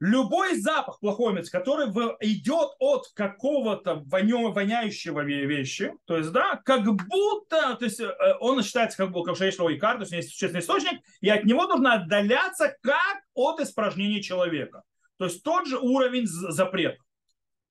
любой 0.03 0.59
запах 0.59 0.99
плохой 0.99 1.33
мец, 1.33 1.49
который 1.49 1.87
идет 2.19 2.71
от 2.79 3.07
какого-то 3.13 4.03
воняющего 4.05 5.21
вещи, 5.21 5.93
то 6.05 6.17
есть, 6.17 6.31
да, 6.31 6.61
как 6.65 6.83
будто, 6.83 7.75
то 7.75 7.85
есть, 7.85 8.01
э, 8.01 8.11
он 8.39 8.61
считается 8.63 8.97
как 8.97 9.11
бы 9.11 9.23
как 9.23 9.37
шейшловый 9.37 9.77
кар, 9.77 9.95
то 9.95 10.01
есть, 10.01 10.11
есть 10.11 10.29
существенный 10.29 10.59
источник, 10.59 11.01
и 11.21 11.29
от 11.29 11.45
него 11.45 11.67
нужно 11.67 11.93
отдаляться 11.93 12.75
как 12.81 13.23
от 13.33 13.61
испражнений 13.61 14.21
человека. 14.21 14.83
То 15.17 15.25
есть, 15.25 15.41
тот 15.41 15.67
же 15.67 15.77
уровень 15.77 16.27
запрета. 16.27 16.97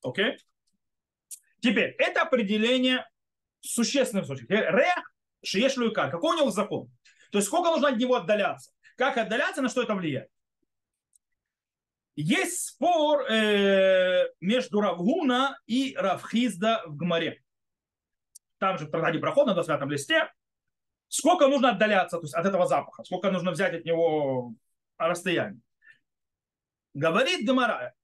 Окей? 0.03 0.39
Теперь, 1.61 1.95
это 1.99 2.23
определение 2.23 3.07
существенного 3.61 4.25
источника. 4.25 4.55
Рех, 4.55 5.15
шеешловый 5.45 5.93
кар. 5.93 6.11
Какой 6.11 6.35
у 6.35 6.39
него 6.41 6.51
закон? 6.51 6.89
То 7.31 7.39
есть, 7.39 7.49
сколько 7.49 7.71
нужно 7.71 7.89
от 7.89 7.99
него 7.99 8.15
отдаляться? 8.15 8.73
Как 8.97 9.19
отдаляться, 9.19 9.61
на 9.61 9.69
что 9.69 9.83
это 9.83 9.95
влияет? 9.95 10.29
Есть 12.15 12.69
спор 12.69 13.23
э, 13.31 14.27
между 14.41 14.81
Равгуна 14.81 15.59
и 15.67 15.95
Равхизда 15.97 16.83
в 16.87 16.97
Гмаре. 16.97 17.43
Там 18.59 18.79
же 18.79 18.87
в 18.87 18.91
Трактате 18.91 19.19
Проход 19.19 19.47
на 19.47 19.55
25 19.55 19.89
листе. 19.89 20.33
Сколько 21.09 21.49
нужно 21.49 21.71
отдаляться 21.71 22.19
то 22.19 22.23
есть 22.23 22.35
от 22.35 22.45
этого 22.45 22.67
запаха? 22.67 23.03
Сколько 23.05 23.31
нужно 23.31 23.51
взять 23.51 23.75
от 23.75 23.85
него 23.85 24.55
расстояние? 24.99 25.61
Говорит 26.95 27.47
Гмара, 27.47 27.95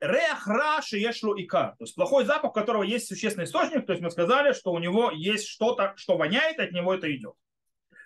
Рех 0.00 0.46
раши 0.46 0.98
ешло. 0.98 1.34
То 1.34 1.76
есть 1.80 1.94
плохой 1.94 2.24
запах, 2.24 2.50
у 2.50 2.54
которого 2.54 2.82
есть 2.82 3.06
существенный 3.06 3.44
источник. 3.44 3.86
То 3.86 3.92
есть 3.92 4.02
мы 4.02 4.10
сказали, 4.10 4.52
что 4.52 4.72
у 4.72 4.78
него 4.78 5.10
есть 5.10 5.46
что-то, 5.46 5.94
что 5.96 6.16
воняет, 6.16 6.58
от 6.58 6.72
него 6.72 6.94
это 6.94 7.14
идет. 7.14 7.34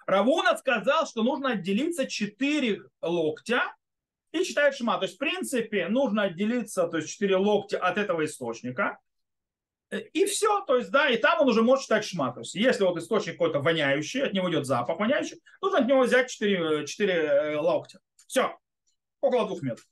Равуна 0.06 0.56
сказал, 0.56 1.06
что 1.06 1.22
нужно 1.22 1.52
отделиться 1.52 2.06
4 2.06 2.82
локтя 3.02 3.74
и 4.32 4.44
читает 4.44 4.74
шма. 4.74 4.98
То 4.98 5.04
есть, 5.04 5.16
в 5.16 5.18
принципе, 5.18 5.88
нужно 5.88 6.24
отделиться, 6.24 6.86
то 6.86 6.98
есть, 6.98 7.10
4 7.10 7.36
локтя 7.36 7.78
от 7.78 7.98
этого 7.98 8.24
источника. 8.24 8.98
И 10.12 10.26
все, 10.26 10.60
то 10.66 10.76
есть, 10.76 10.90
да, 10.90 11.08
и 11.08 11.16
там 11.16 11.40
он 11.40 11.48
уже 11.48 11.62
может 11.62 11.84
читать 11.84 12.04
шма. 12.04 12.32
То 12.32 12.40
есть, 12.40 12.54
если 12.54 12.84
вот 12.84 12.98
источник 12.98 13.34
какой-то 13.34 13.60
воняющий, 13.60 14.22
от 14.22 14.34
него 14.34 14.50
идет 14.50 14.66
запах 14.66 14.98
воняющий, 14.98 15.40
нужно 15.62 15.78
от 15.78 15.86
него 15.86 16.02
взять 16.02 16.30
4, 16.30 16.86
4 16.86 17.12
э, 17.12 17.56
локтя. 17.56 18.00
Все, 18.26 18.58
около 19.22 19.46
двух 19.46 19.62
метров. 19.62 19.86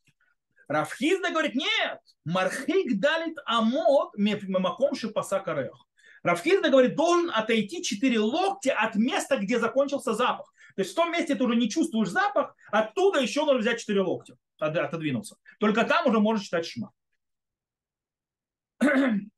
Рафхизда 0.68 1.30
говорит, 1.30 1.54
нет, 1.54 2.00
мархик 2.24 2.98
далит 3.00 3.38
амот 3.46 4.16
мемаком 4.16 4.94
шипаса 4.94 5.40
карех. 5.40 5.86
Рафхизда 6.22 6.70
говорит, 6.70 6.96
должен 6.96 7.30
отойти 7.30 7.82
4 7.82 8.18
локтя 8.18 8.74
от 8.78 8.96
места, 8.96 9.36
где 9.38 9.58
закончился 9.58 10.12
запах. 10.12 10.52
То 10.76 10.82
есть 10.82 10.92
в 10.92 10.94
том 10.94 11.10
месте 11.10 11.34
ты 11.34 11.42
уже 11.42 11.56
не 11.56 11.68
чувствуешь 11.70 12.10
запах, 12.10 12.54
оттуда 12.70 13.20
еще 13.20 13.44
нужно 13.44 13.60
взять 13.60 13.80
4 13.80 14.00
локтя, 14.02 14.36
отодвинуться. 14.58 15.36
Только 15.58 15.84
там 15.84 16.06
уже 16.06 16.20
можешь 16.20 16.44
читать 16.44 16.66
шма. 16.66 16.92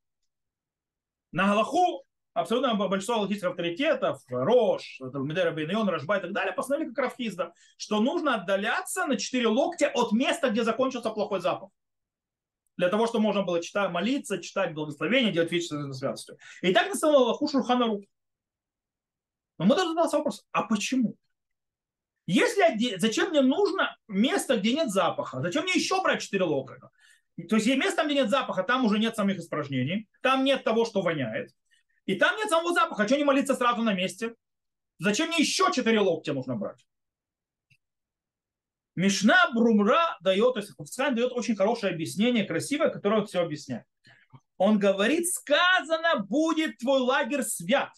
На 1.31 1.47
Галаху 1.47 2.05
абсолютно 2.35 2.75
большинство 2.75 3.17
галактических 3.17 3.51
авторитетов, 3.51 4.21
Рош, 4.29 4.99
Медера 5.01 5.53
Бейнион, 5.53 5.89
Рашба 5.89 6.19
и 6.19 6.21
так 6.21 6.33
далее, 6.33 6.53
постановили 6.53 6.89
как 6.89 7.05
Рафхизда, 7.05 7.53
что 7.77 8.01
нужно 8.01 8.35
отдаляться 8.35 9.07
на 9.07 9.17
4 9.17 9.47
локтя 9.47 9.93
от 9.95 10.11
места, 10.11 10.51
где 10.51 10.65
закончился 10.65 11.11
плохой 11.11 11.41
запах. 11.41 11.71
Для 12.77 12.89
того, 12.89 13.07
чтобы 13.07 13.23
можно 13.25 13.43
было 13.43 13.63
читать, 13.63 13.93
молиться, 13.93 14.43
читать 14.43 14.75
благословение, 14.75 15.33
делать 15.33 15.53
вещи 15.53 15.67
с 15.67 15.99
святостью. 15.99 16.37
И 16.63 16.73
так 16.73 16.89
наставил 16.89 17.19
Аллаху 17.19 17.47
Шурханару. 17.47 18.03
Но 19.59 19.65
мы 19.65 19.75
должны 19.77 19.95
задаться 19.95 20.17
вопрос, 20.17 20.45
а 20.53 20.63
почему? 20.63 21.17
Если, 22.29 22.99
зачем 22.99 23.31
мне 23.31 23.41
нужно 23.41 23.97
место, 24.07 24.59
где 24.59 24.75
нет 24.75 24.91
запаха? 24.91 25.41
Зачем 25.41 25.63
мне 25.63 25.73
еще 25.73 26.03
брать 26.03 26.21
4 26.21 26.45
локтя? 26.45 26.91
То 27.49 27.57
есть 27.57 27.67
место, 27.69 28.05
где 28.05 28.17
нет 28.17 28.29
запаха, 28.29 28.63
там 28.65 28.85
уже 28.85 28.99
нет 28.99 29.17
самих 29.17 29.39
испражнений, 29.39 30.07
там 30.21 30.45
нет 30.45 30.63
того, 30.63 30.85
что 30.85 31.01
воняет. 31.01 31.55
И 32.05 32.17
там 32.17 32.37
нет 32.37 32.51
самого 32.51 32.75
запаха. 32.75 33.07
Что 33.07 33.17
не 33.17 33.25
молиться 33.25 33.55
сразу 33.55 33.81
на 33.81 33.95
месте? 33.95 34.35
Зачем 34.99 35.29
мне 35.29 35.39
еще 35.39 35.73
четыре 35.73 36.01
локтя 36.01 36.35
нужно 36.35 36.55
брать? 36.55 36.85
Мишна 38.95 39.51
Брумра 39.55 40.19
дает, 40.21 40.53
то 40.53 40.61
есть 40.61 40.77
Хуфцхан 40.77 41.15
дает 41.15 41.33
очень 41.33 41.57
хорошее 41.57 41.95
объяснение, 41.95 42.45
красивое, 42.45 42.91
которое 42.91 43.25
все 43.25 43.41
объясняет. 43.41 43.87
Он 44.59 44.79
говорит, 44.79 45.33
сказано, 45.33 46.27
будет 46.29 46.77
твой 46.77 47.01
лагерь 47.01 47.43
свят. 47.43 47.91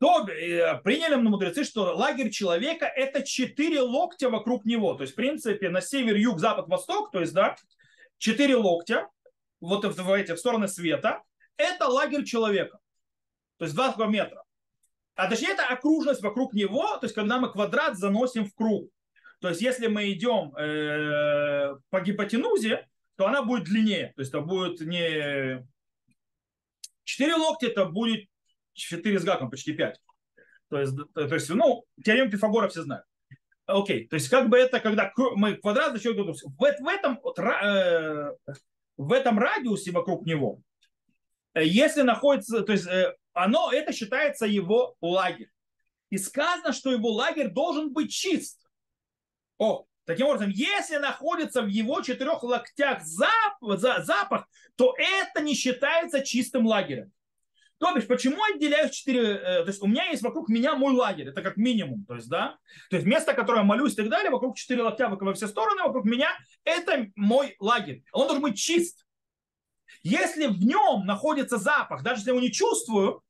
То 0.00 0.26
э, 0.26 0.80
приняли 0.82 1.16
мудрецы, 1.16 1.62
что 1.62 1.94
лагерь 1.94 2.30
человека 2.30 2.86
это 2.86 3.22
четыре 3.22 3.82
локтя 3.82 4.30
вокруг 4.30 4.64
него. 4.64 4.94
То 4.94 5.02
есть, 5.02 5.12
в 5.12 5.16
принципе, 5.16 5.68
на 5.68 5.82
север, 5.82 6.16
юг, 6.16 6.38
запад, 6.40 6.68
восток, 6.68 7.10
то 7.12 7.20
есть, 7.20 7.34
да, 7.34 7.54
четыре 8.16 8.56
локтя 8.56 9.08
вот 9.60 9.84
в, 9.84 10.12
эти, 10.12 10.32
в 10.32 10.38
стороны 10.38 10.68
света, 10.68 11.22
это 11.58 11.86
лагерь 11.86 12.24
человека. 12.24 12.78
То 13.58 13.66
есть 13.66 13.76
2 13.76 14.06
метра. 14.06 14.42
А 15.16 15.28
точнее, 15.28 15.52
это 15.52 15.66
окружность 15.66 16.22
вокруг 16.22 16.54
него, 16.54 16.96
то 16.96 17.04
есть 17.04 17.14
когда 17.14 17.38
мы 17.38 17.52
квадрат 17.52 17.98
заносим 17.98 18.46
в 18.46 18.54
круг. 18.54 18.90
То 19.40 19.50
есть 19.50 19.60
если 19.60 19.86
мы 19.86 20.10
идем 20.12 20.56
э, 20.56 21.76
по 21.90 22.00
гипотенузе, 22.00 22.88
то 23.16 23.26
она 23.26 23.42
будет 23.42 23.64
длиннее. 23.64 24.14
То 24.16 24.22
есть 24.22 24.30
это 24.32 24.40
будет 24.40 24.80
не 24.80 25.62
4 27.04 27.34
локтя, 27.34 27.66
это 27.66 27.84
будет 27.84 28.29
4 28.88 29.18
с 29.18 29.24
гаком, 29.24 29.50
почти 29.50 29.72
5. 29.72 30.00
То 30.70 30.80
есть, 30.80 30.94
то, 31.14 31.34
есть 31.34 31.50
ну, 31.50 31.84
теорему 32.04 32.30
Пифагора 32.30 32.68
все 32.68 32.82
знают. 32.82 33.04
Окей, 33.66 34.08
то 34.08 34.14
есть 34.14 34.28
как 34.28 34.48
бы 34.48 34.58
это, 34.58 34.80
когда 34.80 35.12
мы 35.36 35.54
квадрат 35.54 35.92
за 35.92 36.00
счет 36.00 36.16
в, 36.16 36.34
в 36.56 36.88
этом 36.88 37.20
вот, 37.22 37.38
э, 37.38 38.32
в 38.96 39.12
этом 39.12 39.38
радиусе 39.38 39.92
вокруг 39.92 40.26
него, 40.26 40.60
э, 41.54 41.64
если 41.64 42.02
находится, 42.02 42.62
то 42.62 42.72
есть 42.72 42.86
э, 42.86 43.14
оно, 43.32 43.70
это 43.72 43.92
считается 43.92 44.46
его 44.46 44.96
лагерь. 45.00 45.50
И 46.10 46.18
сказано, 46.18 46.72
что 46.72 46.90
его 46.90 47.10
лагерь 47.12 47.48
должен 47.48 47.92
быть 47.92 48.12
чист. 48.12 48.60
О, 49.58 49.84
таким 50.04 50.26
образом, 50.26 50.50
если 50.50 50.96
находится 50.96 51.62
в 51.62 51.68
его 51.68 52.00
четырех 52.00 52.42
локтях 52.42 53.02
запах, 53.02 53.78
запах 53.78 54.48
то 54.74 54.94
это 54.98 55.42
не 55.42 55.54
считается 55.54 56.24
чистым 56.24 56.66
лагерем. 56.66 57.12
То 57.80 57.94
бишь, 57.94 58.06
почему 58.06 58.44
отделяют 58.44 58.92
четыре... 58.92 59.36
Э, 59.36 59.62
то 59.62 59.68
есть 59.68 59.80
у 59.80 59.86
меня 59.86 60.04
есть 60.10 60.22
вокруг 60.22 60.50
меня 60.50 60.76
мой 60.76 60.92
лагерь, 60.92 61.28
это 61.28 61.40
как 61.40 61.56
минимум. 61.56 62.04
То 62.04 62.14
есть, 62.16 62.28
да, 62.28 62.58
то 62.90 62.96
есть 62.96 63.06
место, 63.06 63.32
которое 63.32 63.60
я 63.60 63.64
молюсь 63.64 63.94
и 63.94 63.96
так 63.96 64.10
далее, 64.10 64.30
вокруг 64.30 64.54
четыре 64.54 64.82
локтя 64.82 65.08
во 65.08 65.32
все 65.32 65.48
стороны, 65.48 65.82
вокруг 65.82 66.04
меня, 66.04 66.28
это 66.64 67.06
мой 67.16 67.56
лагерь. 67.58 68.04
Он 68.12 68.26
должен 68.26 68.42
быть 68.42 68.58
чист. 68.58 69.06
Если 70.02 70.46
в 70.46 70.62
нем 70.62 71.06
находится 71.06 71.56
запах, 71.56 72.02
даже 72.02 72.20
если 72.20 72.30
я 72.30 72.36
его 72.36 72.46
не 72.46 72.52
чувствую, 72.52 73.22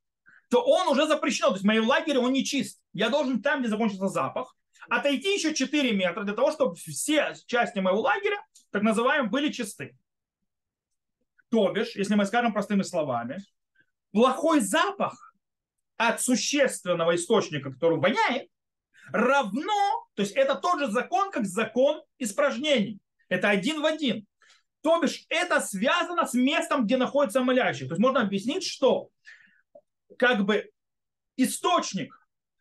то 0.51 0.61
он 0.61 0.89
уже 0.89 1.07
запрещен. 1.07 1.47
То 1.47 1.53
есть 1.53 1.63
в 1.63 1.67
моем 1.69 1.87
лагере 1.87 2.19
он 2.19 2.33
не 2.33 2.45
чист. 2.45 2.83
Я 2.93 3.09
должен 3.09 3.41
там, 3.41 3.61
где 3.61 3.69
закончился 3.69 4.09
запах, 4.09 4.57
отойти 4.89 5.33
еще 5.33 5.55
4 5.55 5.93
метра 5.93 6.25
для 6.25 6.35
того, 6.35 6.51
чтобы 6.51 6.75
все 6.75 7.35
части 7.47 7.79
моего 7.79 8.01
лагеря, 8.01 8.45
так 8.73 8.83
называемые, 8.83 9.31
были 9.31 9.53
чисты. 9.53 9.97
То 11.51 11.71
бишь, 11.71 11.95
если 11.95 12.17
мы 12.17 12.27
скажем 12.27 12.53
простыми 12.53 12.83
словами, 12.83 13.39
плохой 14.13 14.61
запах 14.61 15.35
от 15.97 16.21
существенного 16.21 17.15
источника, 17.15 17.71
который 17.71 17.99
воняет, 17.99 18.49
равно, 19.13 20.07
то 20.15 20.23
есть 20.23 20.33
это 20.35 20.55
тот 20.55 20.79
же 20.79 20.91
закон, 20.91 21.31
как 21.31 21.47
закон 21.47 22.03
испражнений. 22.19 22.99
Это 23.29 23.49
один 23.49 23.81
в 23.83 23.87
один. 23.87 24.27
То 24.83 25.01
бишь 25.01 25.25
это 25.29 25.61
связано 25.61 26.27
с 26.27 26.35
местом, 26.35 26.85
где 26.85 26.97
находится 26.97 27.43
молящий. 27.43 27.87
То 27.87 27.95
есть 27.95 28.01
можно 28.01 28.23
объяснить, 28.23 28.65
что 28.65 29.11
как 30.19 30.45
бы 30.45 30.71
источник, 31.37 32.15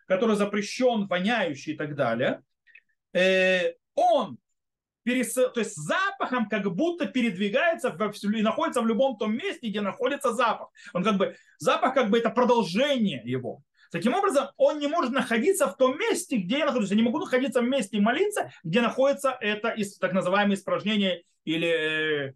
который 0.05 0.35
запрещен, 0.35 1.07
воняющий 1.07 1.73
и 1.73 1.77
так 1.77 1.95
далее, 1.95 2.43
э, 3.13 3.73
он 3.95 4.37
перес... 5.09 5.33
то 5.33 5.59
есть 5.59 5.75
запахом 5.75 6.47
как 6.47 6.63
будто 6.75 7.07
передвигается 7.07 7.97
и 8.23 8.41
находится 8.41 8.81
в 8.81 8.87
любом 8.87 9.17
том 9.17 9.35
месте, 9.35 9.69
где 9.69 9.81
находится 9.81 10.33
запах. 10.33 10.69
Он 10.93 11.03
как 11.03 11.17
бы, 11.17 11.35
запах 11.57 11.95
как 11.95 12.09
бы 12.09 12.19
это 12.19 12.29
продолжение 12.29 13.21
его. 13.25 13.63
Таким 13.91 14.13
образом, 14.13 14.49
он 14.57 14.77
не 14.77 14.87
может 14.87 15.11
находиться 15.11 15.67
в 15.67 15.75
том 15.75 15.97
месте, 15.97 16.37
где 16.37 16.59
я 16.59 16.67
нахожусь. 16.67 16.91
Я 16.91 16.95
не 16.95 17.01
могу 17.01 17.17
находиться 17.17 17.61
в 17.61 17.67
месте 17.67 17.97
и 17.97 18.01
молиться, 18.01 18.51
где 18.63 18.81
находится 18.81 19.35
это 19.41 19.75
так 19.99 20.13
называемое 20.13 20.55
испражнение 20.55 21.23
или, 21.43 22.35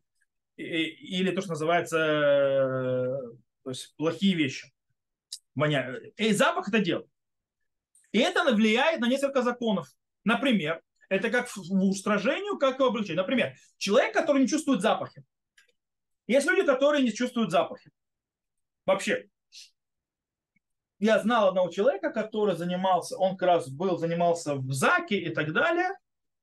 э, 0.58 0.64
или 0.64 1.30
то, 1.30 1.42
что 1.42 1.52
называется 1.52 1.98
э, 2.00 3.18
то 3.64 3.70
есть 3.70 3.96
плохие 3.98 4.36
вещи. 4.36 4.74
И 6.18 6.34
запах 6.34 6.70
это 6.70 6.80
делает. 6.80 7.08
И 8.12 8.18
это 8.18 8.52
влияет 8.52 9.00
на 9.00 9.08
несколько 9.08 9.44
законов. 9.44 9.88
Например, 10.24 10.82
это 11.10 11.30
как 11.30 11.50
в 11.50 11.84
устражению, 11.84 12.58
как 12.58 12.80
в 12.80 12.84
облегчении. 12.84 13.20
Например, 13.20 13.54
человек, 13.78 14.13
который 14.13 14.42
не 14.42 14.48
чувствует 14.48 14.82
запахи. 14.82 15.24
Есть 16.28 16.48
люди, 16.48 16.66
которые 16.66 17.04
не 17.04 17.13
чувствуют 17.13 17.52
запахи. 17.52 17.92
Вообще. 18.86 19.28
Я 21.00 21.20
знал 21.20 21.50
одного 21.50 21.70
человека, 21.70 22.12
который 22.12 22.56
занимался, 22.56 23.18
он 23.18 23.36
как 23.36 23.48
раз 23.48 23.70
был, 23.70 23.98
занимался 23.98 24.56
в 24.56 24.72
ЗАКе 24.72 25.18
и 25.18 25.30
так 25.34 25.52
далее. 25.52 25.89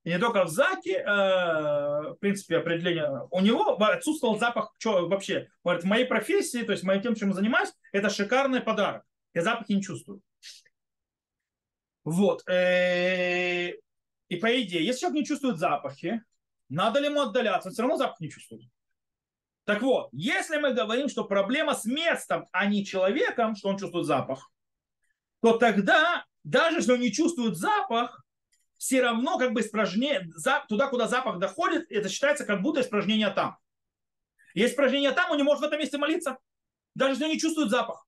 И 0.04 0.10
не 0.10 0.18
только 0.18 0.44
в 0.44 0.48
ЗАКе, 0.48 0.98
э, 0.98 1.04
в 1.06 2.16
принципе, 2.20 2.58
определение. 2.58 3.26
У 3.30 3.40
него 3.40 3.74
отсутствовал 3.82 4.38
запах 4.38 4.74
что, 4.78 5.08
вообще. 5.08 5.48
Говорит, 5.62 5.84
в 5.84 5.86
моей 5.86 6.04
профессии, 6.04 6.62
то 6.62 6.72
есть 6.72 6.84
моим 6.84 7.02
тем, 7.02 7.14
чем 7.14 7.28
я 7.28 7.34
занимаюсь, 7.34 7.72
это 7.92 8.08
шикарный 8.08 8.60
подарок. 8.60 9.04
Я 9.34 9.42
запахи 9.42 9.72
не 9.72 9.82
чувствую. 9.82 10.20
Вот. 12.04 12.46
Э, 12.48 13.72
и 14.30 14.36
по 14.36 14.62
идее, 14.62 14.86
если 14.86 15.00
человек 15.00 15.20
не 15.20 15.26
чувствует 15.26 15.58
запахи, 15.58 16.22
надо 16.68 17.00
ли 17.00 17.06
ему 17.06 17.20
отдаляться? 17.20 17.68
Он 17.68 17.72
все 17.72 17.82
равно 17.82 17.96
запах 17.96 18.20
не 18.20 18.30
чувствует. 18.30 18.62
Так 19.64 19.82
вот, 19.82 20.08
если 20.12 20.56
мы 20.56 20.72
говорим, 20.72 21.08
что 21.08 21.24
проблема 21.24 21.74
с 21.74 21.84
местом, 21.84 22.46
а 22.52 22.66
не 22.66 22.86
человеком, 22.86 23.56
что 23.56 23.68
он 23.68 23.76
чувствует 23.76 24.06
запах, 24.06 24.48
то 25.42 25.58
тогда, 25.58 26.24
даже 26.44 26.76
если 26.76 26.92
он 26.92 27.00
не 27.00 27.12
чувствует 27.12 27.56
запах, 27.56 28.24
все 28.76 29.02
равно 29.02 29.36
как 29.36 29.52
бы 29.52 29.62
испражнение, 29.62 30.30
туда, 30.68 30.86
куда 30.86 31.08
запах 31.08 31.40
доходит, 31.40 31.90
это 31.90 32.08
считается 32.08 32.46
как 32.46 32.62
будто 32.62 32.82
испражнение 32.82 33.30
там. 33.30 33.58
Есть 34.54 34.74
испражнение 34.74 35.10
там, 35.10 35.32
он 35.32 35.38
не 35.38 35.42
может 35.42 35.60
в 35.60 35.66
этом 35.66 35.80
месте 35.80 35.98
молиться, 35.98 36.38
даже 36.94 37.14
если 37.14 37.24
он 37.24 37.30
не 37.30 37.40
чувствует 37.40 37.70
запах. 37.70 38.06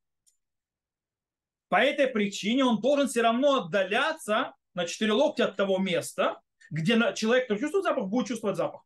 По 1.68 1.82
этой 1.82 2.06
причине 2.06 2.64
он 2.64 2.80
должен 2.80 3.08
все 3.08 3.22
равно 3.22 3.64
отдаляться 3.64 4.54
на 4.74 4.86
4 4.86 5.12
локтя 5.12 5.46
от 5.46 5.56
того 5.56 5.78
места, 5.78 6.40
где 6.70 6.94
человек, 7.14 7.44
который 7.44 7.60
чувствует 7.60 7.84
запах, 7.84 8.08
будет 8.08 8.28
чувствовать 8.28 8.56
запах. 8.56 8.82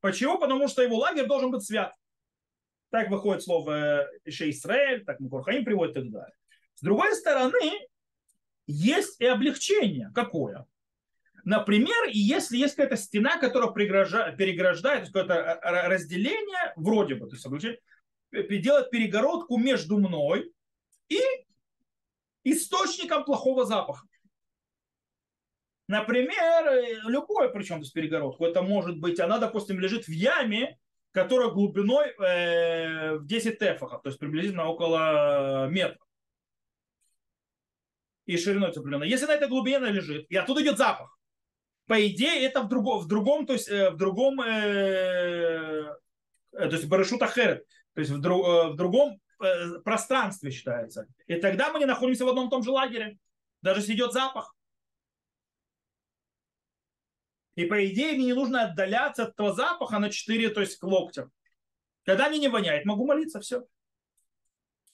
Почему? 0.00 0.38
Потому 0.38 0.68
что 0.68 0.82
его 0.82 0.96
лагерь 0.96 1.26
должен 1.26 1.50
быть 1.50 1.64
свят. 1.64 1.94
Так 2.90 3.08
выходит 3.10 3.42
слово 3.42 4.06
Ише 4.24 4.50
Исраэль, 4.50 5.04
так 5.04 5.18
Мукурхаим 5.20 5.64
приводит 5.64 5.96
и 5.96 6.00
так 6.00 6.10
далее. 6.10 6.36
С 6.74 6.82
другой 6.82 7.14
стороны, 7.14 7.88
есть 8.66 9.20
и 9.20 9.26
облегчение. 9.26 10.10
Какое? 10.14 10.66
Например, 11.44 12.08
если 12.10 12.56
есть 12.56 12.74
какая-то 12.74 12.96
стена, 12.96 13.38
которая 13.38 13.70
переграждает, 13.72 15.06
какое-то 15.06 15.60
разделение, 15.62 16.72
вроде 16.76 17.16
бы, 17.16 17.28
то 17.28 17.36
есть 17.36 17.46
делает 18.62 18.90
перегородку 18.90 19.58
между 19.58 19.98
мной 19.98 20.52
и 21.08 21.20
источником 22.44 23.24
плохого 23.24 23.64
запаха. 23.64 24.06
Например, 25.88 26.66
э, 26.66 27.00
любое 27.08 27.48
причем 27.48 27.80
без 27.80 27.90
перегородку. 27.90 28.46
Это 28.46 28.62
может 28.62 28.98
быть, 28.98 29.20
она, 29.20 29.38
допустим, 29.38 29.80
лежит 29.80 30.06
в 30.06 30.12
яме, 30.12 30.78
которая 31.10 31.50
глубиной 31.50 32.08
э, 32.08 33.16
в 33.16 33.26
10 33.26 33.58
тефахов, 33.58 34.02
то 34.02 34.08
есть 34.08 34.18
приблизительно 34.18 34.66
около 34.66 35.68
метра. 35.68 35.98
И 38.26 38.36
шириной 38.38 38.70
определенно. 38.70 39.04
Если 39.04 39.26
на 39.26 39.34
этой 39.34 39.48
глубине 39.48 39.76
она 39.76 39.90
лежит, 39.90 40.26
и 40.30 40.36
оттуда 40.36 40.62
идет 40.62 40.78
запах, 40.78 41.18
по 41.86 42.06
идее, 42.06 42.44
это 42.44 42.62
в 42.62 42.68
другом, 42.68 43.00
в 43.00 43.06
другом, 43.06 43.46
то 43.46 43.52
есть 43.52 43.68
э, 43.68 43.90
в 43.90 43.96
другом, 43.96 44.40
э, 44.40 45.94
э 46.52 46.68
то 46.68 46.70
есть 46.70 46.86
Барышут 46.86 47.22
Ахерет, 47.22 47.66
то 47.94 48.00
есть 48.00 48.10
в, 48.10 48.20
друг, 48.20 48.46
э, 48.46 48.68
в 48.70 48.76
другом 48.76 49.12
э, 49.12 49.18
пространстве 49.84 50.50
считается. 50.50 51.06
И 51.26 51.36
тогда 51.36 51.72
мы 51.72 51.78
не 51.78 51.86
находимся 51.86 52.24
в 52.24 52.28
одном 52.28 52.48
и 52.48 52.50
том 52.50 52.62
же 52.62 52.70
лагере, 52.70 53.18
даже 53.62 53.80
если 53.80 53.94
идет 53.94 54.12
запах. 54.12 54.54
И 57.54 57.64
по 57.66 57.86
идее 57.86 58.14
мне 58.14 58.26
не 58.26 58.32
нужно 58.32 58.64
отдаляться 58.64 59.24
от 59.24 59.30
этого 59.30 59.52
запаха 59.52 59.98
на 59.98 60.10
4, 60.10 60.48
то 60.50 60.60
есть 60.60 60.76
к 60.76 60.82
локтям. 60.84 61.30
Когда 62.04 62.28
мне 62.28 62.38
не 62.38 62.48
воняет, 62.48 62.84
могу 62.84 63.06
молиться, 63.06 63.40
все. 63.40 63.64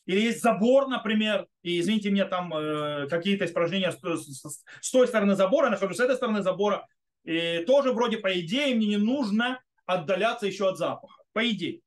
Или 0.06 0.20
есть 0.20 0.42
забор, 0.42 0.88
например, 0.88 1.46
и, 1.62 1.80
извините 1.80 2.10
меня, 2.10 2.26
там 2.26 2.52
э, 2.52 3.08
какие-то 3.08 3.44
испражнения 3.44 3.92
с, 3.92 3.98
с, 4.00 4.64
с 4.80 4.90
той 4.90 5.06
стороны 5.06 5.36
забора, 5.36 5.66
я 5.66 5.70
нахожусь 5.70 5.98
с 5.98 6.00
этой 6.00 6.16
стороны 6.16 6.42
забора, 6.42 6.86
и 7.24 7.64
тоже 7.66 7.92
вроде 7.92 8.18
по 8.18 8.40
идее 8.40 8.74
мне 8.74 8.88
не 8.88 8.96
нужно 8.96 9.60
отдаляться 9.86 10.46
еще 10.46 10.68
от 10.68 10.78
запаха. 10.78 11.22
По 11.32 11.48
идее. 11.48 11.80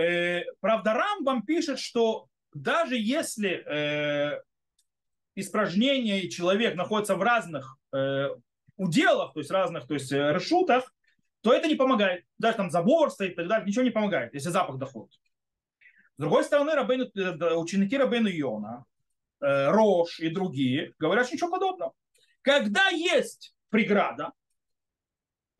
Э, 0.00 0.44
правда, 0.60 0.94
Рамбам 0.94 1.42
пишет, 1.42 1.78
что 1.78 2.28
даже 2.54 2.96
если 2.96 3.50
э, 3.50 4.40
испражнение 5.34 6.22
и 6.22 6.30
человек 6.30 6.74
находится 6.74 7.14
в 7.16 7.22
разных 7.22 7.76
э, 7.92 8.28
уделах, 8.76 9.32
то 9.34 9.40
есть 9.40 9.50
разных, 9.50 9.86
то 9.86 9.94
есть 9.94 10.10
э, 10.12 10.32
решутах, 10.32 10.92
то 11.42 11.52
это 11.52 11.68
не 11.68 11.74
помогает. 11.74 12.24
Даже 12.38 12.56
там 12.56 12.70
забор 12.70 13.10
стоит 13.10 13.36
так 13.36 13.48
далее, 13.48 13.66
ничего 13.66 13.84
не 13.84 13.90
помогает, 13.90 14.34
если 14.34 14.50
запах 14.50 14.78
доходит. 14.78 15.12
С 16.16 16.20
другой 16.20 16.44
стороны, 16.44 16.74
Рабейну, 16.74 17.04
э, 17.14 17.54
ученики 17.54 17.96
Рабейну 17.96 18.28
Йона, 18.28 18.84
э, 19.40 19.70
Рош 19.70 20.20
и 20.20 20.28
другие 20.30 20.94
говорят, 20.98 21.26
что 21.26 21.36
ничего 21.36 21.50
подобного. 21.50 21.92
Когда 22.42 22.88
есть 22.88 23.54
преграда, 23.68 24.32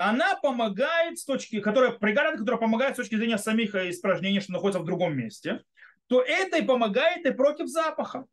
она 0.00 0.34
помогает 0.34 1.18
с 1.18 1.26
точки, 1.26 1.60
которая, 1.60 1.92
преграда, 1.92 2.38
которая 2.38 2.58
помогает 2.58 2.94
с 2.94 2.96
точки 2.96 3.16
зрения 3.16 3.36
самих 3.36 3.74
испражнений, 3.74 4.40
что 4.40 4.52
находится 4.52 4.80
в 4.80 4.86
другом 4.86 5.14
месте, 5.14 5.62
то 6.06 6.22
это 6.22 6.56
и 6.56 6.64
помогает 6.64 7.26
и 7.26 7.32
против 7.32 7.68
запаха. 7.68 8.24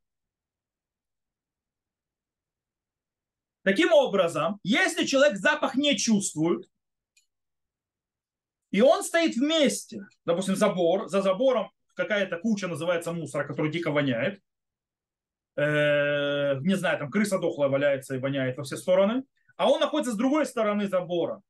Таким 3.63 3.91
образом, 3.91 4.61
если 4.63 5.05
человек 5.05 5.35
запах 5.37 5.75
не 5.75 5.97
чувствует, 5.97 6.69
и 8.71 8.79
он 8.79 9.03
стоит 9.03 9.35
вместе, 9.35 10.07
допустим, 10.23 10.55
забор, 10.55 11.09
за 11.09 11.21
забором 11.21 11.69
какая-то 11.95 12.37
куча 12.37 12.69
называется 12.69 13.11
мусора, 13.11 13.45
который 13.45 13.73
дико 13.73 13.91
воняет, 13.91 14.41
э, 15.57 16.59
не 16.61 16.75
знаю, 16.75 16.97
там 16.97 17.11
крыса 17.11 17.39
дохлая 17.39 17.67
валяется 17.67 18.15
и 18.15 18.19
воняет 18.19 18.55
во 18.55 18.63
все 18.63 18.77
стороны, 18.77 19.23
а 19.57 19.69
он 19.69 19.81
находится 19.81 20.13
с 20.13 20.17
другой 20.17 20.45
стороны 20.45 20.87
забора 20.87 21.41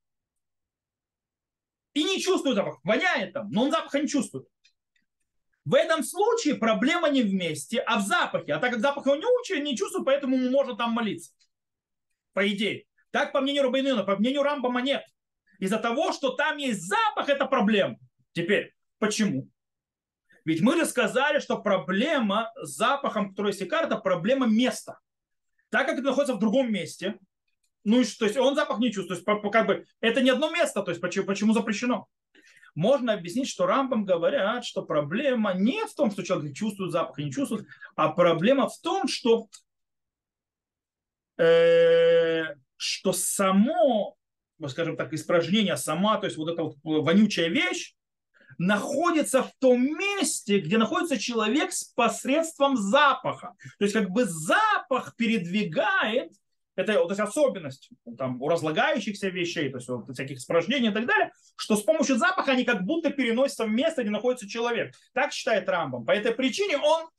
и 1.98 2.04
не 2.04 2.22
чувствует 2.22 2.56
запах, 2.56 2.80
воняет 2.84 3.34
там, 3.34 3.50
но 3.50 3.64
он 3.64 3.72
запаха 3.72 4.00
не 4.00 4.08
чувствует. 4.08 4.48
В 5.66 5.74
этом 5.74 6.04
случае 6.04 6.56
проблема 6.56 7.10
не 7.10 7.24
вместе, 7.24 7.80
а 7.80 8.00
в 8.00 8.04
запахе. 8.04 8.54
А 8.54 8.60
так 8.60 8.72
как 8.72 8.80
запах 8.80 9.06
он 9.08 9.20
не 9.20 9.26
учит, 9.26 9.64
не 9.64 9.76
чувствует, 9.76 10.06
поэтому 10.06 10.38
ему 10.38 10.50
можно 10.50 10.78
там 10.78 10.92
молиться. 10.92 11.34
По 12.34 12.48
идее. 12.48 12.86
Так, 13.12 13.34
по 13.34 13.42
мнению 13.42 13.64
Рубейнина, 13.64 14.04
по 14.04 14.16
мнению 14.16 14.44
Рамбама 14.44 14.82
нет. 14.82 15.04
Из-за 15.60 15.80
того, 15.80 16.14
что 16.14 16.32
там 16.32 16.58
есть 16.58 16.82
запах, 16.82 17.30
это 17.30 17.46
проблема. 17.48 17.98
Теперь, 18.32 18.76
почему? 19.00 19.50
Ведь 20.46 20.62
мы 20.62 20.80
рассказали, 20.80 21.40
что 21.40 21.58
проблема 21.58 22.52
с 22.62 22.78
запахом, 22.78 23.32
который 23.32 23.50
есть 23.50 23.62
это 23.62 23.98
проблема 23.98 24.46
места. 24.46 25.00
Так 25.70 25.88
как 25.88 25.98
это 25.98 26.10
находится 26.10 26.36
в 26.36 26.40
другом 26.40 26.72
месте, 26.72 27.20
ну, 27.88 28.04
то 28.20 28.26
есть 28.26 28.36
он 28.36 28.54
запах 28.54 28.80
не 28.80 28.92
чувствует. 28.92 29.24
То 29.24 29.32
есть, 29.32 29.54
как 29.54 29.66
бы, 29.66 29.86
это 30.02 30.22
не 30.22 30.30
одно 30.30 30.52
место, 30.52 30.84
то 30.84 30.92
есть 30.92 31.00
почему, 31.00 31.26
почему 31.26 31.54
запрещено? 31.54 32.08
Можно 32.76 33.14
объяснить, 33.14 33.48
что 33.48 33.66
рамбам 33.66 34.04
говорят, 34.04 34.66
что 34.66 34.82
проблема 34.82 35.54
не 35.54 35.86
в 35.86 35.96
том, 35.96 36.12
что 36.12 36.22
человек 36.22 36.54
чувствует 36.54 36.92
запах 36.92 37.18
и 37.18 37.24
не 37.24 37.32
чувствует, 37.32 37.66
а 37.96 38.10
проблема 38.10 38.68
в 38.68 38.78
том, 38.82 39.08
что, 39.08 39.48
э, 41.38 42.44
что 42.76 43.14
само, 43.14 44.18
скажем 44.68 44.98
так, 44.98 45.14
испражнение, 45.14 45.78
сама, 45.78 46.18
то 46.18 46.26
есть 46.26 46.36
вот 46.36 46.50
эта 46.50 46.64
вот 46.64 46.76
вонючая 46.84 47.48
вещь, 47.48 47.96
находится 48.58 49.44
в 49.44 49.52
том 49.60 49.82
месте, 49.82 50.60
где 50.60 50.78
находится 50.78 51.18
человек 51.18 51.72
с 51.72 51.86
посредством 51.86 52.76
запаха. 52.76 53.56
То 53.80 53.86
есть 53.86 53.94
как 53.94 54.10
бы 54.10 54.26
запах 54.26 55.16
передвигает, 55.16 56.34
это 56.78 57.00
вот 57.02 57.12
эта 57.12 57.24
особенность 57.24 57.90
там, 58.18 58.40
у 58.40 58.48
разлагающихся 58.48 59.30
вещей, 59.30 59.70
то 59.70 59.78
есть 59.78 59.90
вот, 59.90 60.10
всяких 60.14 60.38
испражнений 60.38 60.90
и 60.90 60.94
так 60.94 61.08
далее, 61.08 61.32
что 61.56 61.76
с 61.76 61.82
помощью 61.82 62.18
запаха 62.18 62.52
они 62.52 62.64
как 62.64 62.84
будто 62.84 63.10
переносятся 63.10 63.66
в 63.66 63.70
место, 63.70 64.04
где 64.04 64.12
находится 64.12 64.48
человек. 64.48 64.94
Так 65.14 65.34
считает 65.34 65.68
Рамбом. 65.68 66.06
По 66.06 66.12
этой 66.12 66.34
причине 66.34 66.78
он 66.78 67.10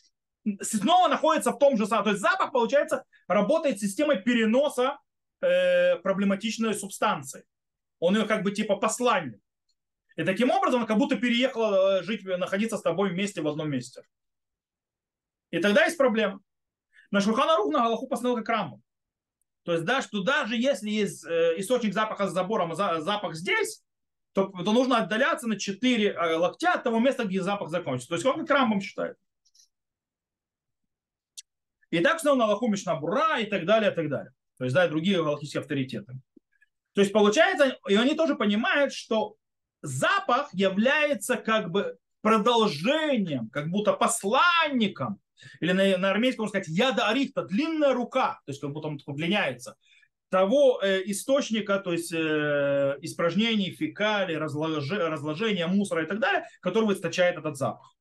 снова 0.63 1.09
находится 1.09 1.51
в 1.51 1.59
том 1.59 1.77
же 1.77 1.87
самом. 1.87 2.05
То 2.05 2.11
есть 2.11 2.23
запах, 2.23 2.53
получается, 2.53 3.05
работает 3.27 3.81
системой 3.81 4.23
переноса 4.23 4.99
э, 5.41 5.97
проблематичной 5.97 6.73
субстанции. 6.75 7.45
Он 7.99 8.17
ее 8.17 8.27
как 8.27 8.45
бы 8.45 8.53
типа 8.53 8.77
посланник. 8.77 9.41
И 10.15 10.23
таким 10.23 10.51
образом 10.51 10.83
он 10.83 10.87
как 10.87 10.99
будто 10.99 11.17
переехал 11.17 11.75
э, 11.75 12.03
жить, 12.05 12.25
находиться 12.25 12.77
с 12.77 12.83
тобой 12.83 13.11
вместе 13.11 13.43
в 13.43 13.49
одном 13.49 13.69
месте. 13.69 14.03
И 15.51 15.59
тогда 15.59 15.85
есть 15.85 15.99
проблема. 15.99 16.41
На 17.11 17.21
Шурхана 17.21 17.57
Рух 17.57 17.73
на 17.73 17.81
Галаху 17.81 18.07
постановил 18.07 18.39
как 18.39 18.49
раму. 18.51 18.83
То 19.69 19.75
есть, 19.75 19.85
да, 19.85 20.01
что 20.01 20.23
даже 20.23 20.57
если 20.57 20.89
есть 20.89 21.27
э, 21.27 21.61
источник 21.61 21.93
запаха 21.93 22.27
с 22.27 22.33
забором, 22.33 22.75
запах 22.75 23.35
здесь, 23.35 23.83
то, 24.33 24.47
то 24.47 24.73
нужно 24.73 24.97
отдаляться 24.97 25.47
на 25.47 25.59
4 25.59 26.07
э, 26.07 26.37
локтя 26.37 26.73
от 26.73 26.85
того 26.85 27.01
места, 27.01 27.27
где 27.27 27.43
запах 27.43 27.69
закончится. 27.69 28.09
То 28.09 28.15
есть, 28.15 28.25
он 28.25 28.47
как 28.47 28.49
рамбом 28.49 28.81
считает. 28.81 29.19
И 31.91 31.99
так 31.99 32.19
снова 32.19 32.37
на 32.39 32.45
Аллаху 32.45 32.69
Мишнабура 32.69 33.41
и 33.41 33.45
так 33.45 33.67
далее, 33.67 33.93
и 33.93 33.95
так 33.95 34.09
далее. 34.09 34.33
То 34.57 34.65
есть, 34.65 34.75
да, 34.75 34.87
и 34.87 34.89
другие 34.89 35.23
галактические 35.23 35.61
авторитеты. 35.61 36.15
То 36.95 37.03
есть, 37.03 37.13
получается, 37.13 37.77
и 37.91 37.95
они 37.95 38.15
тоже 38.15 38.37
понимают, 38.37 38.95
что 38.95 39.37
запах 39.83 40.49
является 40.55 41.37
как 41.37 41.71
бы 41.71 41.99
продолжением, 42.23 43.51
как 43.51 43.69
будто 43.69 43.93
посланником, 43.93 45.21
или 45.61 45.73
на, 45.73 45.99
на 45.99 46.11
армейском 46.11 46.45
можно 46.45 46.61
сказать 46.61 46.79
яда 46.79 47.09
арихта, 47.09 47.43
длинная 47.43 47.95
рука, 47.95 48.41
то 48.45 48.51
есть 48.51 48.61
как 48.61 48.73
будто 48.73 48.89
он 48.89 49.01
удлиняется, 49.07 49.77
того 50.31 50.81
э, 50.83 51.03
источника, 51.07 51.79
то 51.79 51.93
есть 51.93 52.13
э, 52.13 52.99
испражнений, 53.01 53.71
фекалий, 53.71 54.37
разлож, 54.37 54.91
разложения 54.91 55.67
мусора 55.67 56.05
и 56.05 56.07
так 56.07 56.19
далее, 56.19 56.45
который 56.61 56.93
источает 56.93 57.39
этот 57.39 57.57
запах. 57.57 57.95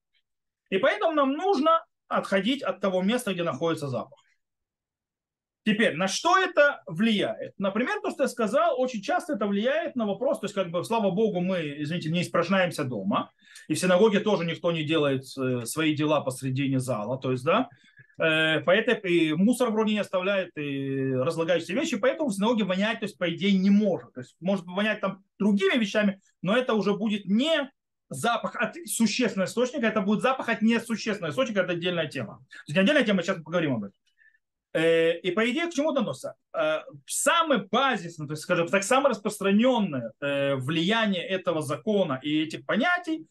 И 0.69 0.77
поэтому 0.77 1.13
нам 1.13 1.33
нужно 1.33 1.85
отходить 2.07 2.63
от 2.63 2.81
того 2.81 3.01
места, 3.01 3.33
где 3.33 3.43
находится 3.43 3.87
запах. 3.87 4.19
Теперь, 5.67 5.97
на 5.97 6.07
что 6.07 6.37
это 6.37 6.81
влияет? 6.87 7.59
Например, 7.59 7.99
то, 8.01 8.09
что 8.09 8.23
я 8.23 8.29
сказал, 8.29 8.79
очень 8.79 9.01
часто 9.01 9.33
это 9.33 9.47
влияет 9.47 9.97
на 9.97 10.05
вопрос, 10.05 10.39
то 10.39 10.45
есть, 10.45 10.55
как 10.55 10.71
бы, 10.71 10.81
слава 10.85 11.11
богу, 11.11 11.41
мы, 11.41 11.75
извините, 11.79 12.09
не 12.09 12.21
испражняемся 12.21 12.85
дома, 12.85 13.31
и 13.67 13.73
в 13.73 13.77
синагоге 13.77 14.21
тоже 14.21 14.45
никто 14.45 14.71
не 14.71 14.83
делает 14.83 15.25
э, 15.37 15.65
свои 15.65 15.93
дела 15.93 16.21
посредине 16.21 16.79
зала, 16.79 17.19
то 17.19 17.33
есть, 17.33 17.43
да, 17.43 17.67
э, 18.17 18.61
поэтому 18.61 19.01
и 19.01 19.33
мусор 19.33 19.71
вроде 19.71 19.91
не 19.91 19.99
оставляет, 19.99 20.57
и 20.57 21.11
разлагающиеся 21.11 21.73
вещи, 21.73 21.97
поэтому 21.97 22.29
в 22.29 22.33
синагоге 22.33 22.63
вонять, 22.63 23.01
то 23.01 23.05
есть, 23.05 23.17
по 23.17 23.29
идее, 23.29 23.57
не 23.57 23.69
может. 23.69 24.13
То 24.13 24.21
есть, 24.21 24.37
может 24.39 24.65
вонять 24.67 25.01
там 25.01 25.21
другими 25.37 25.77
вещами, 25.77 26.21
но 26.41 26.55
это 26.55 26.75
уже 26.75 26.95
будет 26.95 27.25
не 27.25 27.69
запах 28.07 28.55
от 28.55 28.77
существенного 28.85 29.49
источника, 29.49 29.87
это 29.87 29.99
будет 29.99 30.21
запах 30.21 30.47
от 30.47 30.61
несущественного 30.61 31.31
источника, 31.31 31.59
это 31.59 31.73
отдельная 31.73 32.07
тема. 32.07 32.37
То 32.37 32.71
есть, 32.71 32.79
отдельная 32.79 33.03
тема, 33.03 33.21
сейчас 33.21 33.43
поговорим 33.43 33.73
об 33.73 33.83
этом. 33.83 33.99
Э, 34.77 35.17
и 35.21 35.31
по 35.31 35.49
идее 35.49 35.67
к 35.67 35.73
чему 35.73 35.91
доносится? 35.91 36.35
Э, 36.53 36.81
самое 37.07 37.61
базисное, 37.71 38.27
то 38.27 38.33
есть, 38.33 38.43
скажем 38.43 38.67
так, 38.67 38.83
самое 38.83 39.09
распространенное 39.09 40.13
э, 40.19 40.55
влияние 40.55 41.25
этого 41.25 41.63
закона 41.63 42.19
и 42.21 42.43
этих 42.43 42.63
понятий 42.63 43.25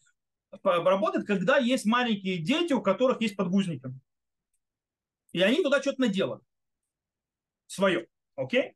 работает, 0.61 1.25
когда 1.25 1.57
есть 1.57 1.85
маленькие 1.85 2.39
дети, 2.39 2.73
у 2.73 2.81
которых 2.81 3.21
есть 3.21 3.37
подгузники. 3.37 3.87
И 5.31 5.41
они 5.41 5.63
туда 5.63 5.81
что-то 5.81 6.01
наделали. 6.01 6.41
Свое. 7.67 8.07
Окей? 8.35 8.73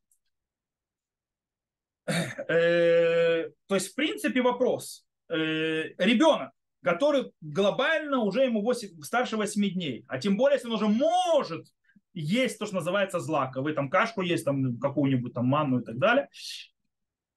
То 2.05 3.53
есть, 3.69 3.91
в 3.91 3.95
принципе, 3.95 4.41
вопрос. 4.41 5.05
Ребенок, 5.29 6.51
который 6.83 7.31
глобально 7.39 8.19
уже 8.19 8.43
ему 8.43 8.61
8, 8.61 9.01
старше 9.01 9.37
8 9.37 9.73
дней, 9.73 10.05
а 10.07 10.19
тем 10.19 10.35
более, 10.35 10.55
если 10.55 10.67
он 10.67 10.75
уже 10.75 10.87
может 10.87 11.67
есть 12.13 12.59
то, 12.59 12.65
что 12.65 12.75
называется 12.75 13.19
злака. 13.19 13.61
Вы 13.61 13.73
там 13.73 13.89
кашку 13.89 14.21
есть, 14.21 14.45
там 14.45 14.77
какую-нибудь 14.79 15.33
там 15.33 15.45
манну 15.45 15.79
и 15.79 15.83
так 15.83 15.97
далее. 15.97 16.29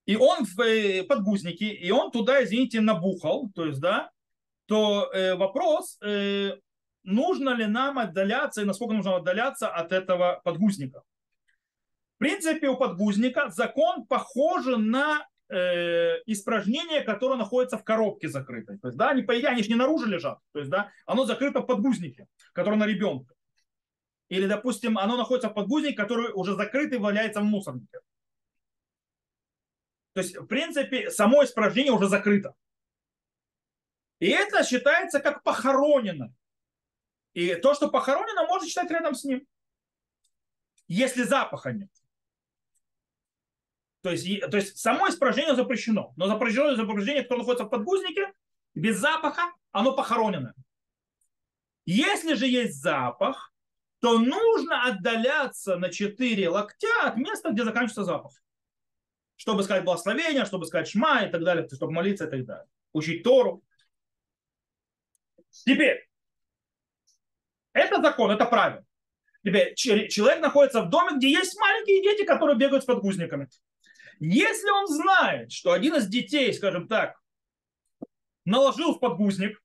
И 0.07 0.17
он 0.17 0.45
в 0.45 0.61
э, 0.61 1.03
подгузнике, 1.05 1.69
и 1.69 1.91
он 1.91 2.11
туда, 2.11 2.45
извините, 2.45 2.81
набухал, 2.81 3.51
то 3.55 3.65
есть, 3.65 3.81
да, 3.81 4.11
то 4.67 5.11
э, 5.13 5.35
вопрос, 5.35 5.99
э, 6.03 6.57
нужно 7.05 7.51
ли 7.51 7.67
нам 7.67 7.99
отдаляться 7.99 8.63
и 8.63 8.65
насколько 8.65 8.95
нужно 8.95 9.17
отдаляться 9.17 9.69
от 9.69 9.93
этого 9.93 10.41
подгузника. 10.45 11.03
В 12.17 12.19
принципе, 12.19 12.69
у 12.69 12.77
подгузника 12.77 13.49
закон 13.49 14.07
похож 14.07 14.65
на 14.67 15.27
э, 15.49 16.21
испражнение, 16.27 17.03
которое 17.03 17.37
находится 17.37 17.79
в 17.79 17.85
коробке 17.85 18.29
закрытой. 18.29 18.79
То 18.79 18.89
есть, 18.89 18.99
да, 18.99 19.11
они, 19.11 19.23
по 19.23 19.39
идее, 19.39 19.49
они 19.49 19.63
же 19.63 19.69
не 19.69 19.75
наружу 19.75 20.07
лежат. 20.07 20.39
То 20.53 20.61
есть, 20.61 20.71
да, 20.71 20.91
оно 21.07 21.25
закрыто 21.25 21.61
в 21.61 21.67
подгузнике, 21.67 22.27
который 22.53 22.77
на 22.77 22.87
ребенка. 22.87 23.35
Или, 24.29 24.47
допустим, 24.47 24.99
оно 24.99 25.17
находится 25.17 25.49
в 25.49 25.55
подгузнике, 25.55 25.97
который 25.97 26.33
уже 26.33 26.55
закрытый 26.55 26.99
валяется 26.99 27.41
в 27.41 27.45
мусорнике. 27.45 28.01
То 30.13 30.21
есть, 30.21 30.37
в 30.37 30.47
принципе, 30.47 31.11
само 31.11 31.45
испражнение 31.45 31.93
уже 31.93 32.09
закрыто. 32.09 32.55
И 34.21 34.29
это 34.29 34.65
считается 34.65 35.21
как 35.21 35.43
похоронено. 35.43 36.33
И 37.33 37.57
то, 37.57 37.75
что 37.75 37.91
похоронено, 37.91 38.47
можно 38.47 38.69
считать 38.69 38.91
рядом 38.91 39.15
с 39.15 39.25
ним. 39.25 39.47
Если 40.87 41.25
запаха 41.25 41.73
нет. 41.73 41.91
То 44.03 44.11
есть, 44.11 44.41
то 44.51 44.57
есть 44.57 44.79
само 44.79 45.09
испражнение 45.09 45.57
запрещено. 45.57 46.13
Но 46.17 46.29
запрещено 46.29 46.75
изображение, 46.75 47.23
которое 47.23 47.41
находится 47.41 47.65
в 47.65 47.71
подгузнике, 47.71 48.33
без 48.75 48.99
запаха, 48.99 49.53
оно 49.73 49.97
похоронено. 49.97 50.55
Если 51.87 52.35
же 52.35 52.47
есть 52.47 52.81
запах, 52.81 53.54
то 54.05 54.19
нужно 54.19 54.85
отдаляться 54.85 55.79
на 55.79 55.89
4 55.89 56.51
локтя 56.51 57.05
от 57.05 57.17
места, 57.17 57.53
где 57.53 57.65
заканчивается 57.65 58.05
запах. 58.05 58.35
Чтобы 59.37 59.63
сказать 59.63 59.83
благословение, 59.83 60.45
чтобы 60.45 60.67
сказать 60.67 60.89
шма 60.89 61.23
и 61.23 61.31
так 61.31 61.43
далее, 61.43 61.67
чтобы 61.73 61.91
молиться 61.91 62.27
и 62.27 62.31
так 62.31 62.45
далее. 62.45 62.67
Учить 62.93 63.23
Тору. 63.23 63.65
Теперь, 65.49 66.07
это 67.73 68.03
закон, 68.03 68.31
это 68.31 68.45
правило. 68.45 68.85
Теперь, 69.43 69.75
человек 69.75 70.43
находится 70.43 70.83
в 70.83 70.91
доме, 70.91 71.17
где 71.17 71.31
есть 71.31 71.59
маленькие 71.59 72.03
дети, 72.03 72.27
которые 72.27 72.59
бегают 72.59 72.83
с 72.83 72.87
подгузниками. 72.87 73.49
Если 74.21 74.69
он 74.69 74.87
знает, 74.87 75.51
что 75.51 75.73
один 75.73 75.95
из 75.95 76.09
детей, 76.09 76.53
скажем 76.53 76.89
так, 76.89 77.19
наложил 78.45 78.97
в 78.97 79.01
подгузник, 79.01 79.64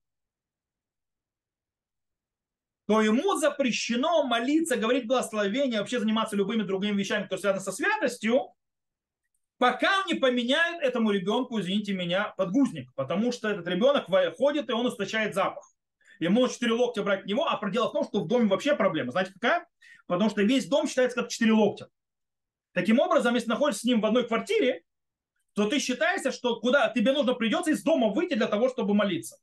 то 2.90 3.02
ему 3.02 3.38
запрещено 3.38 4.24
молиться, 4.24 4.76
говорить 4.76 5.06
благословение, 5.06 5.80
вообще 5.80 6.00
заниматься 6.00 6.36
любыми 6.36 6.64
другими 6.64 6.98
вещами, 6.98 7.22
которые 7.22 7.42
связаны 7.42 7.64
со 7.64 7.72
святостью, 7.72 8.52
пока 9.60 10.00
он 10.00 10.08
не 10.08 10.16
поменяет 10.16 10.82
этому 10.82 11.12
ребенку, 11.12 11.60
извините 11.60 11.94
меня, 11.94 12.34
подгузник. 12.36 12.92
Потому 12.96 13.32
что 13.32 13.48
этот 13.48 13.68
ребенок 13.68 14.08
ходит, 14.38 14.72
и 14.72 14.74
он 14.74 14.88
источает 14.90 15.36
запах. 15.36 15.72
Ему 16.18 16.48
4 16.48 16.74
локтя 16.74 17.04
брать 17.04 17.22
к 17.22 17.26
него, 17.28 17.48
а 17.48 17.70
дело 17.70 17.90
в 17.90 17.92
том, 17.92 18.06
что 18.06 18.22
в 18.22 18.28
доме 18.28 18.48
вообще 18.48 18.76
проблема. 18.76 19.12
Знаете 19.12 19.34
какая? 19.34 19.68
Потому 20.08 20.32
что 20.32 20.42
весь 20.42 20.66
дом 20.66 20.88
считается 20.88 21.22
как 21.22 21.30
4 21.30 21.52
локтя. 21.52 21.90
Таким 22.74 22.98
образом, 22.98 23.36
если 23.36 23.50
находишься 23.50 23.82
с 23.82 23.84
ним 23.84 24.02
в 24.02 24.06
одной 24.08 24.28
квартире, 24.28 24.82
то 25.54 25.70
ты 25.70 25.78
считаешься, 25.78 26.32
что 26.32 26.60
куда 26.60 26.90
тебе 26.90 27.12
нужно 27.12 27.36
придется 27.36 27.70
из 27.70 27.84
дома 27.84 28.08
выйти 28.08 28.34
для 28.34 28.48
того, 28.48 28.68
чтобы 28.68 28.96
молиться. 28.96 29.38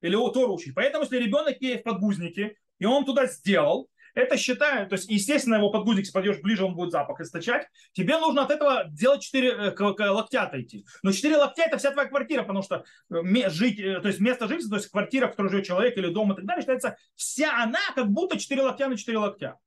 Или 0.00 0.14
Тору 0.14 0.54
учить. 0.54 0.74
Поэтому, 0.74 1.04
если 1.04 1.18
ребенок 1.18 1.60
есть 1.60 1.80
в 1.80 1.84
подгузнике, 1.84 2.56
и 2.78 2.84
он 2.84 3.04
туда 3.04 3.26
сделал, 3.26 3.88
это 4.16 4.38
считаю, 4.38 4.88
то 4.88 4.94
есть, 4.94 5.10
естественно, 5.10 5.56
его 5.56 5.70
подгузник, 5.70 6.04
если 6.04 6.12
подойдешь 6.12 6.40
ближе, 6.40 6.64
он 6.64 6.74
будет 6.74 6.90
запах 6.90 7.20
источать. 7.20 7.68
Тебе 7.92 8.18
нужно 8.18 8.44
от 8.44 8.50
этого 8.50 8.84
делать 8.88 9.22
4 9.22 9.74
э, 9.78 10.08
локтя 10.08 10.44
отойти. 10.44 10.86
Но 11.02 11.12
4 11.12 11.36
локтя 11.36 11.64
это 11.64 11.76
вся 11.76 11.90
твоя 11.90 12.08
квартира, 12.08 12.42
потому 12.42 12.62
что 12.62 12.84
э, 13.10 13.50
жить, 13.50 13.78
э, 13.78 14.00
то 14.00 14.08
есть 14.08 14.18
место 14.18 14.48
жительства, 14.48 14.78
то 14.78 14.80
есть 14.80 14.90
квартира, 14.90 15.26
в 15.26 15.32
которой 15.32 15.50
живет 15.50 15.66
человек 15.66 15.98
или 15.98 16.08
дом 16.08 16.32
и 16.32 16.36
так 16.36 16.46
далее, 16.46 16.62
считается 16.62 16.96
вся 17.14 17.62
она 17.62 17.78
как 17.94 18.08
будто 18.08 18.38
4 18.38 18.62
локтя 18.62 18.88
на 18.88 18.96
4 18.96 19.18
локтя. 19.18 19.58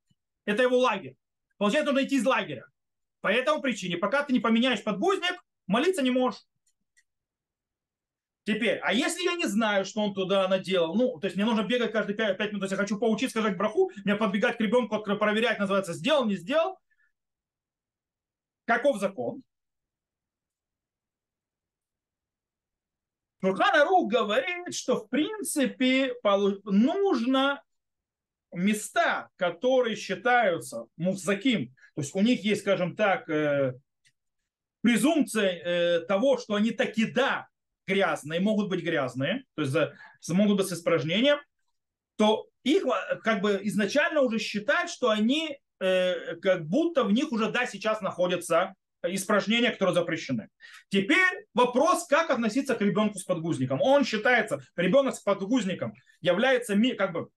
Это 0.45 0.63
его 0.63 0.79
лагерь. 0.79 1.15
Получается, 1.59 1.91
нужно 1.91 2.07
идти 2.07 2.15
из 2.15 2.25
лагеря. 2.25 2.65
По 3.21 3.27
этому 3.27 3.61
причине, 3.61 3.97
пока 3.97 4.23
ты 4.23 4.33
не 4.33 4.39
поменяешь 4.39 4.83
подгузник, 4.83 5.43
молиться 5.67 6.01
не 6.01 6.09
можешь. 6.09 6.39
Теперь, 8.49 8.79
а 8.81 8.91
если 8.93 9.23
я 9.25 9.35
не 9.35 9.45
знаю, 9.45 9.85
что 9.85 10.01
он 10.01 10.15
туда 10.15 10.47
наделал, 10.47 10.95
ну, 10.95 11.19
то 11.19 11.27
есть 11.27 11.35
мне 11.35 11.45
нужно 11.45 11.61
бегать 11.61 11.91
каждые 11.91 12.17
5, 12.17 12.35
5 12.35 12.47
минут, 12.49 12.61
то 12.61 12.63
есть 12.63 12.71
я 12.71 12.77
хочу 12.77 12.97
поучить 12.97 13.29
сказать 13.29 13.55
браху, 13.55 13.91
мне 14.03 14.15
подбегать 14.15 14.57
к 14.57 14.59
ребенку, 14.59 14.97
проверять, 15.03 15.59
называется, 15.59 15.93
сделал, 15.93 16.25
не 16.25 16.35
сделал. 16.35 16.79
Каков 18.65 18.99
закон? 18.99 19.43
Шурхан 23.39 24.07
говорит, 24.07 24.73
что 24.73 24.95
в 24.95 25.09
принципе 25.09 26.15
нужно 26.63 27.61
места, 28.51 29.29
которые 29.35 29.95
считаются 29.95 30.85
муфзаким, 30.97 31.67
то 31.93 32.01
есть 32.01 32.15
у 32.15 32.21
них 32.21 32.43
есть, 32.43 32.61
скажем 32.61 32.95
так, 32.95 33.29
э, 33.29 33.75
презумпция 34.81 35.51
э, 35.51 35.99
того, 36.07 36.39
что 36.39 36.55
они 36.55 36.71
таки 36.71 37.05
да 37.05 37.47
грязные, 37.89 38.39
могут 38.39 38.69
быть 38.69 38.83
грязные, 38.83 39.43
то 39.55 39.63
есть 39.63 40.29
могут 40.29 40.57
быть 40.57 40.67
с 40.67 40.73
испражнением, 40.73 41.39
то 42.17 42.47
их 42.63 42.83
как 43.23 43.41
бы 43.41 43.59
изначально 43.63 44.21
уже 44.21 44.39
считают, 44.39 44.91
что 44.91 45.09
они 45.09 45.57
э, 45.79 46.35
как 46.35 46.67
будто 46.67 47.03
в 47.03 47.11
них 47.11 47.31
уже 47.31 47.51
да 47.51 47.65
сейчас 47.65 48.01
находятся 48.01 48.75
испражнения, 49.03 49.71
которые 49.71 49.95
запрещены. 49.95 50.49
Теперь 50.89 51.47
вопрос, 51.53 52.05
как 52.07 52.29
относиться 52.29 52.75
к 52.75 52.81
ребенку 52.81 53.17
с 53.17 53.23
подгузником. 53.23 53.81
Он 53.81 54.03
считается, 54.03 54.59
ребенок 54.75 55.15
с 55.15 55.21
подгузником 55.21 55.93
является 56.21 56.75
как 56.97 57.13
бы 57.13 57.29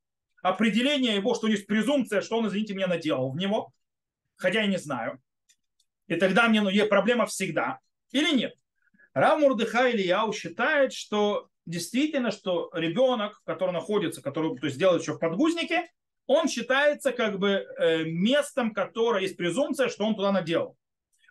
определение 0.43 1.15
его, 1.15 1.35
что 1.35 1.47
есть 1.47 1.67
презумпция, 1.67 2.21
что 2.21 2.39
он, 2.39 2.49
извините 2.49 2.75
меня, 2.75 2.89
наделал 2.89 3.31
в 3.31 3.37
него, 3.37 3.73
хотя 4.37 4.63
я 4.63 4.67
не 4.67 4.79
знаю. 4.79 5.21
И 6.09 6.17
тогда 6.17 6.49
мне 6.49 6.61
ну, 6.61 6.87
проблема 6.89 7.27
всегда. 7.27 7.79
Или 8.11 8.37
нет? 8.37 8.55
Рав 9.15 9.41
Мурдыха 9.41 9.91
Ильяу 9.91 10.33
считает, 10.33 10.93
что 10.93 11.49
действительно, 11.67 12.31
что 12.31 12.71
ребенок, 12.73 13.41
который 13.45 13.73
находится, 13.73 14.23
который 14.23 14.59
то 14.59 14.67
есть, 14.67 14.79
делает 14.79 15.03
еще 15.03 15.15
в 15.15 15.19
подгузнике, 15.19 15.91
он 16.27 16.49
считается 16.49 17.13
как 17.13 17.39
бы 17.39 17.67
э, 17.79 18.05
местом, 18.05 18.73
которое 18.73 19.23
есть 19.23 19.37
презумпция, 19.37 19.89
что 19.89 20.05
он 20.05 20.15
туда 20.15 20.33
наделал. 20.33 20.77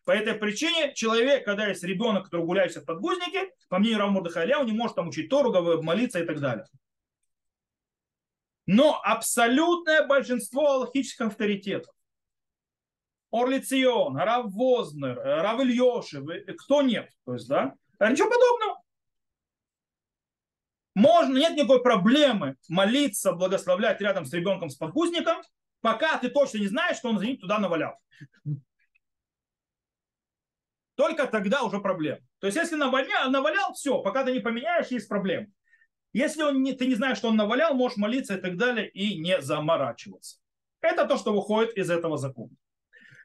По 0.05 0.11
этой 0.11 0.33
причине 0.33 0.93
человек, 0.93 1.45
когда 1.45 1.67
есть 1.67 1.83
ребенок, 1.83 2.25
который 2.25 2.45
гуляется 2.45 2.81
в 2.81 2.85
подгузнике, 2.85 3.51
по 3.69 3.77
мнению 3.79 3.99
Рава 3.99 4.11
Мурдыха 4.11 4.43
Ильяу, 4.43 4.63
не 4.63 4.73
может 4.73 4.95
там 4.95 5.09
учить 5.09 5.29
Тору, 5.29 5.81
молиться 5.81 6.19
и 6.19 6.25
так 6.25 6.39
далее. 6.39 6.65
Но 8.65 8.99
абсолютное 9.03 10.05
большинство 10.05 10.71
аллахических 10.71 11.27
авторитетов, 11.27 11.93
Орлицион, 13.31 14.17
Рав 14.17 14.51
Вознер, 14.51 15.17
Рав 15.17 15.59
Ильешев, 15.61 16.25
кто 16.57 16.81
нет, 16.81 17.09
то 17.25 17.33
есть, 17.33 17.47
да, 17.47 17.75
ничего 17.99 18.29
подобного. 18.29 18.81
Можно, 20.93 21.37
нет 21.37 21.55
никакой 21.55 21.81
проблемы 21.81 22.57
молиться, 22.67 23.31
благословлять 23.31 24.01
рядом 24.01 24.25
с 24.25 24.33
ребенком 24.33 24.69
с 24.69 24.75
подгузником, 24.75 25.37
пока 25.79 26.17
ты 26.17 26.29
точно 26.29 26.57
не 26.57 26.67
знаешь, 26.67 26.97
что 26.97 27.09
он 27.09 27.19
за 27.19 27.37
туда 27.37 27.59
навалял. 27.59 27.97
Только 30.95 31.25
тогда 31.27 31.63
уже 31.63 31.79
проблема. 31.79 32.19
То 32.39 32.47
есть, 32.47 32.57
если 32.57 32.75
навалял, 32.75 33.31
навалял, 33.31 33.73
все, 33.73 34.01
пока 34.01 34.25
ты 34.25 34.33
не 34.33 34.39
поменяешь, 34.39 34.87
есть 34.87 35.07
проблема. 35.07 35.47
Если 36.13 36.43
он 36.43 36.61
не, 36.61 36.73
ты 36.73 36.87
не 36.87 36.95
знаешь, 36.95 37.17
что 37.17 37.29
он 37.29 37.37
навалял, 37.37 37.73
можешь 37.73 37.97
молиться 37.97 38.35
и 38.35 38.41
так 38.41 38.57
далее, 38.57 38.89
и 38.89 39.17
не 39.17 39.41
заморачиваться. 39.41 40.39
Это 40.81 41.05
то, 41.05 41.17
что 41.17 41.33
выходит 41.33 41.77
из 41.77 41.89
этого 41.89 42.17
закона. 42.17 42.51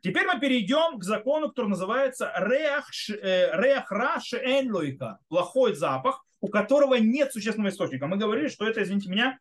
Теперь 0.03 0.26
мы 0.26 0.38
перейдем 0.38 0.99
к 0.99 1.05
закону, 1.05 1.49
который 1.49 1.68
называется 1.68 2.32
реах, 2.36 2.88
э, 3.09 4.20
шеэнлойка. 4.22 5.18
Плохой 5.28 5.74
запах, 5.74 6.24
у 6.40 6.49
которого 6.49 6.94
нет 6.94 7.32
существенного 7.32 7.70
источника. 7.70 8.07
Мы 8.07 8.16
говорили, 8.16 8.49
что 8.49 8.66
это, 8.66 8.82
извините 8.82 9.11
меня, 9.11 9.38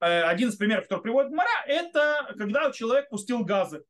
э, 0.00 0.22
один 0.22 0.48
из 0.48 0.56
примеров, 0.56 0.84
который 0.84 1.02
приводит 1.02 1.32
Мара, 1.32 1.64
это 1.66 2.34
когда 2.38 2.70
человек 2.72 3.08
пустил 3.08 3.44
газы. 3.44 3.84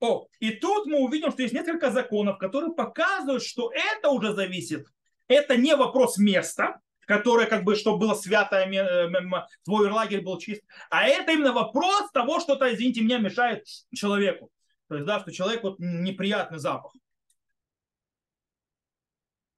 О, 0.00 0.26
и 0.38 0.50
тут 0.50 0.86
мы 0.86 0.98
увидим, 0.98 1.30
что 1.30 1.42
есть 1.42 1.54
несколько 1.54 1.90
законов, 1.90 2.38
которые 2.38 2.72
показывают, 2.72 3.42
что 3.42 3.70
это 3.74 4.08
уже 4.08 4.32
зависит 4.32 4.86
это 5.30 5.56
не 5.56 5.76
вопрос 5.76 6.18
места, 6.18 6.80
которое 7.10 7.48
как 7.48 7.64
бы, 7.64 7.74
чтобы 7.74 7.98
было 7.98 8.14
святое, 8.14 8.66
э, 8.66 9.46
твой 9.64 9.90
лагерь 9.90 10.20
был 10.20 10.38
чист, 10.38 10.62
а 10.90 11.08
это 11.08 11.32
именно 11.32 11.52
вопрос 11.52 12.08
того, 12.12 12.38
что-то, 12.38 12.72
извините 12.72 13.00
меня, 13.00 13.18
мешает 13.18 13.66
человеку. 13.92 14.48
То 14.86 14.94
есть, 14.94 15.08
да, 15.08 15.18
что 15.18 15.32
человек 15.32 15.64
вот 15.64 15.80
неприятный 15.80 16.60
запах. 16.60 16.92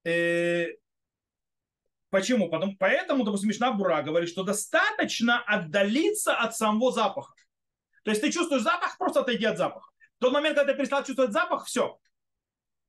И 0.05 0.09
э, 0.09 0.67
почему? 2.09 2.49
Потому, 2.49 2.75
поэтому, 2.79 3.23
допустим, 3.23 3.51
Мишна 3.51 3.71
Бура 3.73 4.01
говорит, 4.01 4.31
что 4.31 4.45
достаточно 4.45 5.43
отдалиться 5.43 6.35
от 6.35 6.57
самого 6.57 6.91
запаха. 6.91 7.35
То 8.03 8.13
есть 8.13 8.23
ты 8.23 8.33
чувствуешь 8.33 8.63
запах, 8.63 8.97
просто 8.97 9.21
отойди 9.21 9.45
от 9.45 9.59
запаха. 9.59 9.91
В 10.17 10.23
тот 10.23 10.33
момент, 10.33 10.57
когда 10.57 10.73
ты 10.73 10.79
перестал 10.79 11.05
чувствовать 11.05 11.33
запах, 11.33 11.67
все, 11.67 11.99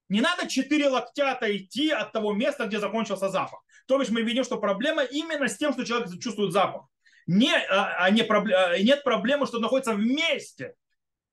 не 0.08 0.22
надо 0.22 0.48
четыре 0.48 0.88
локтя 0.88 1.34
отойти 1.34 1.90
от 1.90 2.14
того 2.14 2.32
места, 2.32 2.66
где 2.66 2.80
закончился 2.80 3.28
запах. 3.28 3.62
То 3.86 4.00
есть 4.00 4.12
мы 4.12 4.22
видим, 4.22 4.44
что 4.44 4.58
проблема 4.58 5.04
именно 5.04 5.48
с 5.48 5.58
тем, 5.58 5.74
что 5.74 5.86
человек 5.86 6.10
чувствует 6.22 6.54
запах. 6.54 6.88
Не, 7.28 7.56
а, 7.56 7.96
а 8.04 8.10
не, 8.10 8.22
а, 8.22 8.78
нет 8.80 9.04
проблемы, 9.04 9.46
что 9.46 9.60
находится 9.60 9.94
вместе. 9.94 10.76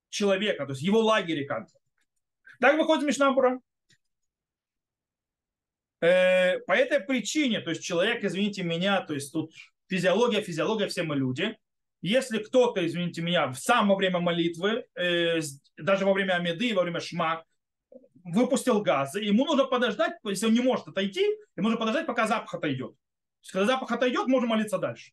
человека, 0.09 0.65
то 0.65 0.71
есть 0.71 0.81
его 0.81 0.99
лагере 0.99 1.45
как-то. 1.45 1.79
Так 2.59 2.77
выходит 2.77 3.05
Мишнабура. 3.05 3.59
Э, 6.01 6.59
по 6.59 6.73
этой 6.73 6.99
причине, 6.99 7.61
то 7.61 7.69
есть 7.69 7.83
человек, 7.83 8.23
извините 8.23 8.63
меня, 8.63 9.01
то 9.01 9.13
есть 9.13 9.31
тут 9.31 9.53
физиология, 9.87 10.41
физиология, 10.41 10.87
все 10.87 11.03
мы 11.03 11.15
люди. 11.15 11.57
Если 12.01 12.39
кто-то, 12.39 12.85
извините 12.85 13.21
меня, 13.21 13.47
в 13.47 13.55
самое 13.55 13.95
время 13.95 14.19
молитвы, 14.19 14.85
э, 14.95 15.39
даже 15.77 16.05
во 16.05 16.13
время 16.13 16.33
Амиды, 16.33 16.73
во 16.73 16.81
время 16.81 16.99
Шма, 16.99 17.45
выпустил 18.23 18.81
газы, 18.81 19.21
ему 19.21 19.45
нужно 19.45 19.65
подождать, 19.65 20.13
если 20.23 20.47
он 20.47 20.53
не 20.53 20.61
может 20.61 20.87
отойти, 20.87 21.25
ему 21.55 21.69
нужно 21.69 21.77
подождать, 21.77 22.05
пока 22.05 22.27
запах 22.27 22.53
отойдет. 22.53 22.95
есть, 23.41 23.51
когда 23.51 23.65
запах 23.65 23.91
отойдет, 23.91 24.27
можно 24.27 24.47
молиться 24.47 24.77
дальше. 24.77 25.11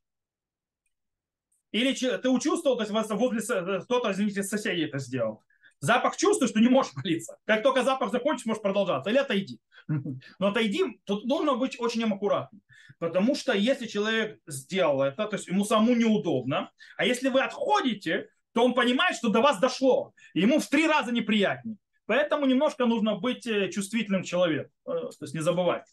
Или 1.71 1.93
ты 1.95 2.29
учувствовал, 2.29 2.77
то 2.77 2.85
есть 2.85 3.11
возле 3.11 3.41
кто-то, 3.81 4.13
извините, 4.13 4.43
соседей 4.43 4.85
это 4.85 4.99
сделал. 4.99 5.45
Запах 5.81 6.17
чувствуешь, 6.17 6.51
что 6.51 6.61
не 6.61 6.69
можешь 6.69 6.95
молиться. 6.95 7.37
Как 7.45 7.63
только 7.63 7.85
запах 7.85 8.11
закончится, 8.11 8.49
можешь 8.49 8.63
продолжаться. 8.63 9.11
Или 9.11 9.19
отойди. 9.19 9.61
Но 9.87 10.49
отойди, 10.49 11.01
тут 11.05 11.25
нужно 11.25 11.55
быть 11.55 11.79
очень 11.79 12.03
аккуратным. 12.05 12.63
Потому 12.99 13.37
что 13.37 13.53
если 13.53 13.87
человек 13.87 14.41
сделал 14.47 15.03
это, 15.03 15.27
то 15.27 15.37
есть 15.37 15.47
ему 15.47 15.65
самому 15.65 15.95
неудобно, 15.95 16.73
а 16.97 17.05
если 17.05 17.29
вы 17.29 17.43
отходите, 17.43 18.29
то 18.53 18.65
он 18.65 18.75
понимает, 18.75 19.17
что 19.17 19.29
до 19.29 19.41
вас 19.41 19.61
дошло. 19.61 20.13
И 20.35 20.41
ему 20.41 20.59
в 20.59 20.67
три 20.67 20.87
раза 20.87 21.13
неприятнее. 21.13 21.77
Поэтому 22.09 22.47
немножко 22.47 22.87
нужно 22.87 23.17
быть 23.17 23.47
э, 23.47 23.71
чувствительным 23.71 24.23
человеком. 24.23 24.73
Э, 24.87 25.11
то 25.11 25.17
есть 25.21 25.35
не 25.35 25.41
забывать. 25.41 25.85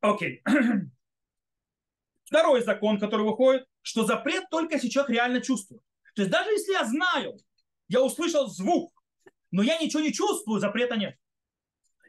Окей. 0.00 0.40
Второй 2.24 2.62
закон, 2.62 3.00
который 3.00 3.26
выходит, 3.26 3.66
что 3.82 4.04
запрет 4.04 4.44
только 4.52 4.74
если 4.74 4.88
человек 4.88 5.10
реально 5.10 5.40
чувствует. 5.40 5.82
То 6.14 6.22
есть 6.22 6.30
даже 6.30 6.48
если 6.52 6.70
я 6.70 6.84
знаю, 6.84 7.36
я 7.88 8.04
услышал 8.04 8.46
звук, 8.46 8.92
но 9.50 9.64
я 9.64 9.78
ничего 9.78 10.00
не 10.00 10.12
чувствую, 10.12 10.60
запрета 10.60 10.94
нет. 10.94 11.16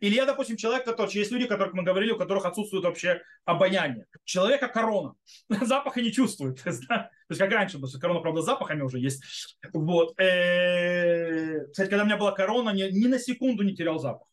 Или 0.02 0.16
я, 0.16 0.26
допустим, 0.26 0.58
человек, 0.58 0.86
который, 0.86 1.12
есть 1.14 1.32
люди, 1.32 1.48
которых 1.48 1.74
мы 1.74 1.84
говорили, 1.84 2.12
у 2.12 2.18
которых 2.18 2.46
отсутствует 2.46 2.84
вообще 2.84 3.22
обоняние. 3.46 4.06
Человека 4.24 4.68
корона. 4.68 5.16
Запаха 5.50 6.02
не 6.02 6.12
чувствует. 6.12 6.62
То 6.64 6.70
есть, 6.70 7.40
как 7.40 7.52
раньше, 7.52 7.78
потому 7.78 7.90
что 7.90 8.00
корона, 8.00 8.20
правда, 8.22 8.42
запахами 8.42 8.82
уже 8.82 9.00
есть. 9.00 9.58
Вот. 9.74 10.20
Э, 10.20 11.66
кстати, 11.72 11.90
когда 11.90 12.04
у 12.04 12.06
меня 12.06 12.18
была 12.18 12.32
корона, 12.32 12.72
ни, 12.72 12.84
ни 12.84 13.08
на 13.08 13.20
секунду 13.20 13.64
не 13.64 13.76
терял 13.76 14.00
запах. 14.00 14.28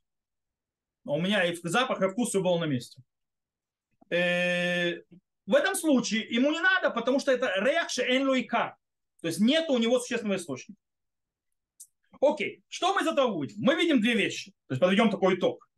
У 1.05 1.21
меня 1.21 1.45
и 1.45 1.57
запах, 1.63 2.01
и 2.01 2.09
вкус 2.09 2.31
все 2.31 2.43
было 2.43 2.59
на 2.59 2.65
месте. 2.65 3.03
Э, 4.11 5.03
в 5.47 5.55
этом 5.55 5.75
случае 5.75 6.27
ему 6.29 6.51
не 6.51 6.61
надо, 6.61 6.91
потому 6.91 7.21
что 7.21 7.33
это 7.33 7.53
реакция 7.61 8.17
энлуика. 8.17 8.77
То 9.21 9.29
есть 9.29 9.41
нет 9.41 9.71
у 9.71 9.79
него 9.79 9.99
существенного 9.99 10.37
источника. 10.39 10.81
Окей, 12.21 12.63
что 12.69 12.95
мы 12.95 13.03
из 13.03 13.07
этого 13.07 13.43
видим? 13.43 13.57
Мы 13.59 13.75
видим 13.75 14.01
две 14.01 14.15
вещи. 14.15 14.53
То 14.69 14.75
есть 14.75 14.81
подведем 14.81 15.11
такой 15.11 15.37
итог. 15.37 15.69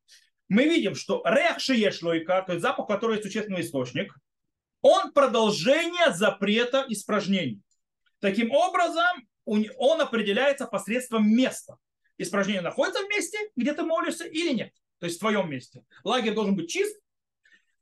Мы 0.49 0.64
видим, 0.64 0.95
что 0.95 1.22
рех 1.24 1.61
шиешлойка, 1.61 2.43
то 2.43 2.53
есть 2.53 2.62
запах, 2.62 2.86
который 2.86 3.16
есть 3.16 3.24
существенный 3.24 3.61
источник, 3.61 4.14
он 4.80 5.12
продолжение 5.12 6.12
запрета 6.12 6.84
испражнений. 6.89 7.61
Таким 8.20 8.51
образом, 8.51 9.28
он 9.45 10.01
определяется 10.01 10.66
посредством 10.66 11.28
места. 11.28 11.76
Испражнение 12.16 12.62
находится 12.62 13.03
в 13.05 13.09
месте, 13.09 13.39
где 13.57 13.72
ты 13.74 13.82
молишься, 13.82 14.24
или 14.24 14.53
нет. 14.53 14.72
То 14.99 15.07
есть 15.07 15.18
в 15.18 15.20
твоем 15.20 15.51
месте. 15.51 15.84
Лагерь 16.05 16.34
должен 16.34 16.57
быть 16.57 16.70
чист. 16.70 16.99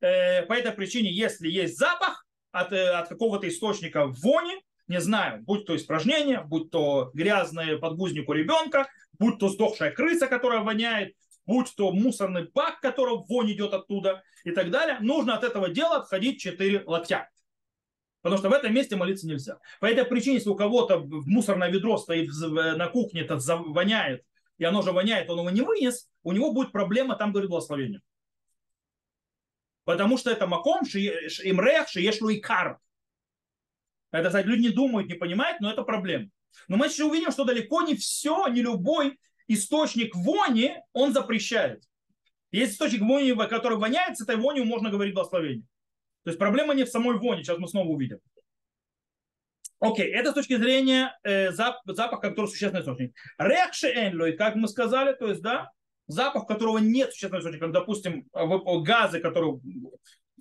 Э, 0.01 0.43
по 0.43 0.53
этой 0.53 0.73
причине, 0.73 1.11
если 1.11 1.49
есть 1.49 1.79
запах 1.79 2.27
от, 2.53 2.73
э, 2.73 2.91
от 2.91 3.09
какого-то 3.09 3.49
источника 3.49 4.07
вони, 4.07 4.61
не 4.89 5.01
знаю, 5.01 5.43
будь 5.43 5.67
то 5.67 5.75
испражнение, 5.75 6.43
будь 6.43 6.71
то 6.71 7.11
грязный 7.15 7.79
подгузник 7.79 8.29
у 8.29 8.33
ребенка, 8.33 8.89
будь 9.19 9.39
то 9.39 9.49
сдохшая 9.49 9.91
крыса, 9.91 10.27
которая 10.27 10.61
воняет, 10.61 11.15
будь 11.45 11.75
то 11.77 11.93
мусорный 11.93 12.49
бак, 12.53 12.81
которого 12.81 13.25
вонь 13.29 13.53
идет 13.53 13.75
оттуда 13.75 14.23
и 14.45 14.51
так 14.51 14.71
далее, 14.71 14.99
нужно 15.01 15.35
от 15.37 15.45
этого 15.45 15.69
дела 15.69 15.97
отходить 15.97 16.41
4 16.41 16.85
локтя. 16.87 17.29
Потому 18.23 18.39
что 18.39 18.49
в 18.49 18.53
этом 18.53 18.75
месте 18.75 18.97
молиться 18.97 19.27
нельзя. 19.29 19.59
По 19.81 19.87
этой 19.87 20.05
причине, 20.05 20.37
если 20.37 20.51
у 20.51 20.57
кого-то 20.57 20.99
мусорное 20.99 21.71
ведро 21.71 21.97
стоит 21.97 22.29
на 22.41 22.89
кухне, 22.89 23.21
это 23.21 23.37
воняет, 23.37 24.25
и 24.59 24.65
оно 24.65 24.83
же 24.83 24.91
воняет, 24.93 25.31
он 25.31 25.39
его 25.39 25.51
не 25.51 25.61
вынес, 25.61 26.09
у 26.23 26.33
него 26.33 26.53
будет 26.53 26.73
проблема, 26.73 27.15
там 27.15 27.31
говорит 27.31 27.51
благословение. 27.51 28.01
Потому 29.85 30.19
что 30.19 30.31
это 30.33 30.49
маком, 30.49 30.83
имрех, 30.83 31.89
шиешлу 31.89 32.31
и 32.31 32.41
кар. 32.41 32.81
Это, 34.13 34.29
кстати, 34.29 34.47
люди 34.47 34.63
не 34.63 34.71
думают, 34.71 35.09
не 35.09 35.15
понимают, 35.15 35.61
но 35.61 35.71
это 35.71 35.83
проблема. 35.83 36.29
Но 36.69 36.77
мы 36.77 36.87
еще 36.87 37.05
увидим, 37.05 37.31
что 37.31 37.45
далеко 37.45 37.83
не 37.83 37.95
все, 37.95 38.47
не 38.49 38.63
любой 38.63 39.19
источник 39.49 40.15
вони, 40.15 40.77
он 40.93 41.13
запрещает. 41.13 41.83
Есть 42.51 42.75
источник 42.75 43.03
вони, 43.03 43.35
который 43.49 43.79
воняет, 43.79 44.17
с 44.17 44.23
этой 44.23 44.37
вонью 44.37 44.65
можно 44.65 44.91
говорить 44.91 45.15
благословение. 45.15 45.65
То 46.25 46.31
есть 46.31 46.39
проблема 46.39 46.75
не 46.75 46.85
в 46.85 46.89
самой 46.89 47.19
воне, 47.19 47.43
сейчас 47.43 47.59
мы 47.59 47.69
снова 47.69 47.89
увидим. 47.89 48.19
Окей, 49.79 50.11
это 50.11 50.31
с 50.31 50.35
точки 50.35 50.57
зрения 50.57 51.17
э, 51.23 51.53
зап, 51.53 51.77
запаха, 51.85 52.31
который 52.31 52.47
существенный 52.47 52.81
источник. 52.81 53.15
Рекши 53.39 53.89
энлой, 53.89 54.33
как 54.33 54.55
мы 54.55 54.69
сказали, 54.69 55.13
то 55.15 55.27
есть, 55.29 55.43
да, 55.43 55.71
запах, 56.07 56.47
которого 56.47 56.79
нет 56.79 57.13
существенного 57.13 57.41
источника, 57.41 57.69
допустим, 57.69 58.27
газы, 58.33 59.21
которые 59.21 59.61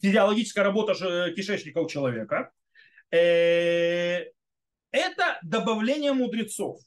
физиологическая 0.01 0.63
работа 0.63 0.93
кишечника 1.35 1.79
у 1.79 1.89
человека. 1.89 2.51
Э, 3.15 4.25
это 4.91 5.39
добавление 5.43 6.13
мудрецов. 6.13 6.79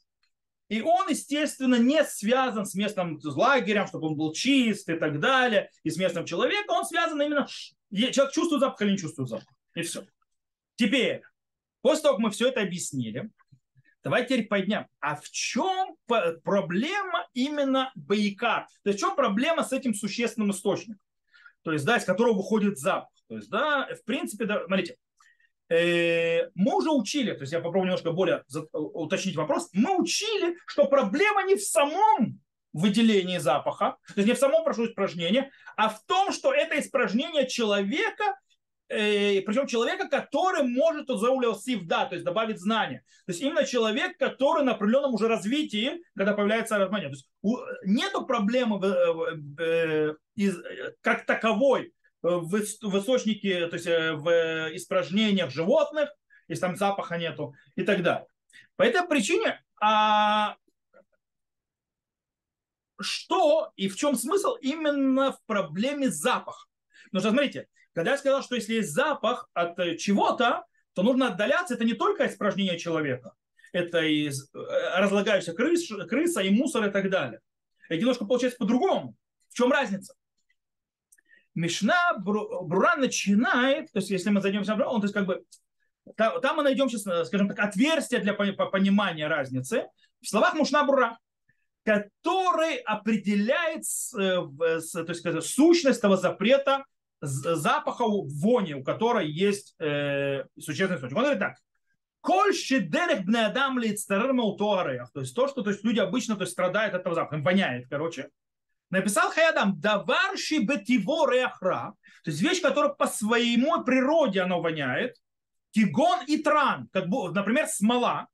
И 0.68 0.82
он, 0.82 1.08
естественно, 1.08 1.76
не 1.76 2.04
связан 2.04 2.66
с 2.66 2.74
местным 2.74 3.18
лагерем, 3.24 3.86
чтобы 3.86 4.08
он 4.08 4.16
был 4.16 4.32
чист 4.34 4.88
и 4.90 4.94
так 4.94 5.18
далее, 5.18 5.70
и 5.82 5.90
с 5.90 5.96
местным 5.96 6.26
человеком. 6.26 6.76
Он 6.76 6.84
связан 6.84 7.20
именно... 7.22 7.46
Человек 7.90 8.34
чувствует 8.34 8.60
запах 8.60 8.82
или 8.82 8.90
не 8.90 8.98
чувствует 8.98 9.30
запах. 9.30 9.48
И 9.74 9.82
все. 9.82 10.04
Теперь, 10.76 11.22
после 11.80 12.02
того, 12.02 12.16
как 12.16 12.24
мы 12.24 12.30
все 12.30 12.48
это 12.48 12.60
объяснили, 12.60 13.30
давайте 14.04 14.34
теперь 14.34 14.48
подням. 14.48 14.86
А 15.00 15.16
в 15.16 15.30
чем 15.30 15.96
проблема 16.06 17.26
именно 17.32 17.90
бояка? 17.94 18.66
То 18.82 18.90
есть 18.90 18.98
в 18.98 19.06
чем 19.06 19.16
проблема 19.16 19.64
с 19.64 19.72
этим 19.72 19.94
существенным 19.94 20.50
источником? 20.50 21.00
То 21.62 21.72
есть, 21.72 21.86
да, 21.86 21.96
из 21.96 22.04
которого 22.04 22.34
выходит 22.34 22.78
запах. 22.78 23.08
То 23.28 23.36
есть, 23.36 23.48
да, 23.48 23.88
в 23.94 24.04
принципе, 24.04 24.44
да, 24.44 24.64
смотрите, 24.66 24.96
мы 25.70 26.76
уже 26.76 26.90
учили, 26.90 27.32
то 27.32 27.42
есть 27.42 27.52
я 27.52 27.58
попробую 27.58 27.84
немножко 27.86 28.12
более 28.12 28.42
уточнить 28.72 29.36
вопрос, 29.36 29.68
мы 29.72 30.00
учили, 30.00 30.56
что 30.66 30.86
проблема 30.86 31.42
не 31.42 31.56
в 31.56 31.62
самом 31.62 32.40
выделении 32.72 33.38
запаха, 33.38 33.96
то 34.06 34.14
есть 34.16 34.28
не 34.28 34.34
в 34.34 34.38
самом 34.38 34.64
прошу 34.64 34.86
испражнения, 34.86 35.50
а 35.76 35.88
в 35.88 36.04
том, 36.06 36.32
что 36.32 36.52
это 36.52 36.78
испражнение 36.78 37.46
человека, 37.46 38.38
э, 38.88 39.40
причем 39.42 39.66
человека, 39.66 40.08
который 40.08 40.62
может 40.62 41.08
заулил 41.08 41.56
да, 41.82 42.06
то 42.06 42.14
есть 42.14 42.24
добавить 42.24 42.60
знания. 42.60 43.04
То 43.26 43.32
есть 43.32 43.42
именно 43.42 43.64
человек, 43.64 44.18
который 44.18 44.64
на 44.64 44.72
определенном 44.72 45.14
уже 45.14 45.28
развитии, 45.28 46.02
когда 46.16 46.34
появляется 46.34 46.78
размание. 46.78 47.08
То 47.08 47.14
есть 47.14 47.28
нету 47.84 48.26
проблемы 48.26 48.80
э, 48.86 50.14
э, 50.38 50.54
как 51.00 51.26
таковой 51.26 51.92
в, 52.36 52.50
в 52.50 52.98
источнике, 52.98 53.66
то 53.66 53.76
есть 53.76 53.86
э, 53.86 54.12
в 54.12 54.76
испражнениях 54.76 55.50
животных, 55.50 56.10
если 56.48 56.62
там 56.62 56.76
запаха 56.76 57.16
нету 57.18 57.54
и 57.76 57.82
так 57.82 58.02
далее. 58.02 58.26
По 58.76 58.82
этой 58.82 59.06
причине, 59.06 59.62
а 59.80 60.56
что 63.00 63.72
и 63.76 63.88
в 63.88 63.96
чем 63.96 64.14
смысл 64.14 64.54
именно 64.60 65.32
в 65.32 65.42
проблеме 65.46 66.10
запаха? 66.10 66.66
Потому 67.04 67.20
что, 67.20 67.30
смотрите, 67.30 67.68
когда 67.92 68.12
я 68.12 68.18
сказал, 68.18 68.42
что 68.42 68.54
если 68.54 68.74
есть 68.74 68.92
запах 68.92 69.48
от 69.54 69.76
чего-то, 69.98 70.64
то 70.94 71.02
нужно 71.02 71.28
отдаляться. 71.28 71.74
Это 71.74 71.84
не 71.84 71.94
только 71.94 72.26
испражнение 72.26 72.78
человека. 72.78 73.32
Это 73.72 74.00
и 74.00 74.28
э, 74.28 74.30
разлагающаяся 74.96 75.52
крыс, 75.52 75.88
крыса, 76.08 76.40
и 76.40 76.50
мусор 76.50 76.86
и 76.86 76.90
так 76.90 77.10
далее. 77.10 77.40
Это 77.88 78.00
немножко 78.00 78.24
получается 78.24 78.58
по-другому. 78.58 79.14
В 79.48 79.54
чем 79.54 79.70
разница? 79.70 80.14
Мишна 81.58 82.14
Брура 82.18 82.94
начинает, 82.96 83.90
то 83.90 83.98
есть 83.98 84.10
если 84.10 84.30
мы 84.30 84.40
зайдем 84.40 84.62
в 84.62 84.68
он, 84.68 85.00
то 85.00 85.06
есть 85.06 85.14
как 85.14 85.26
бы 85.26 85.44
там, 86.16 86.56
мы 86.56 86.62
найдем 86.62 86.88
сейчас, 86.88 87.26
скажем 87.26 87.48
так, 87.48 87.58
отверстие 87.58 88.20
для 88.20 88.32
понимания 88.32 89.26
разницы 89.26 89.88
в 90.22 90.28
словах 90.28 90.54
Мушна 90.54 90.84
Брура, 90.84 91.18
который 91.84 92.76
определяет 92.76 93.82
э, 94.16 94.36
то 94.56 95.04
есть, 95.08 95.18
сказать, 95.18 95.44
сущность 95.44 96.00
того 96.00 96.16
запрета 96.16 96.84
запаха 97.20 98.04
вони, 98.06 98.74
у 98.74 98.84
которой 98.84 99.28
есть 99.28 99.74
э, 99.80 100.44
существенный 100.58 100.96
источник. 100.96 101.16
Он 101.16 101.24
говорит 101.24 101.40
так. 101.40 101.56
Коль 102.20 102.54
шедерек 102.54 103.24
бнеадам 103.24 103.78
то 105.12 105.20
есть 105.20 105.34
то, 105.34 105.48
что 105.48 105.62
то 105.62 105.70
есть 105.70 105.82
люди 105.82 105.98
обычно 105.98 106.36
то 106.36 106.42
есть, 106.42 106.52
страдают 106.52 106.94
от 106.94 107.00
этого 107.00 107.16
запаха, 107.16 107.42
воняет, 107.42 107.88
короче. 107.88 108.28
Написал 108.90 109.30
Хаядам, 109.30 109.78
даварши 109.80 110.58
бетиво 110.58 111.30
реахра, 111.30 111.94
то 112.24 112.30
есть 112.30 112.40
вещь, 112.40 112.62
которая 112.62 112.92
по 112.92 113.06
своему 113.06 113.84
природе 113.84 114.40
она 114.40 114.56
воняет, 114.56 115.16
тигон 115.72 116.24
и 116.26 116.38
тран, 116.38 116.88
как 116.92 117.06
например, 117.06 117.66
смола, 117.66 118.28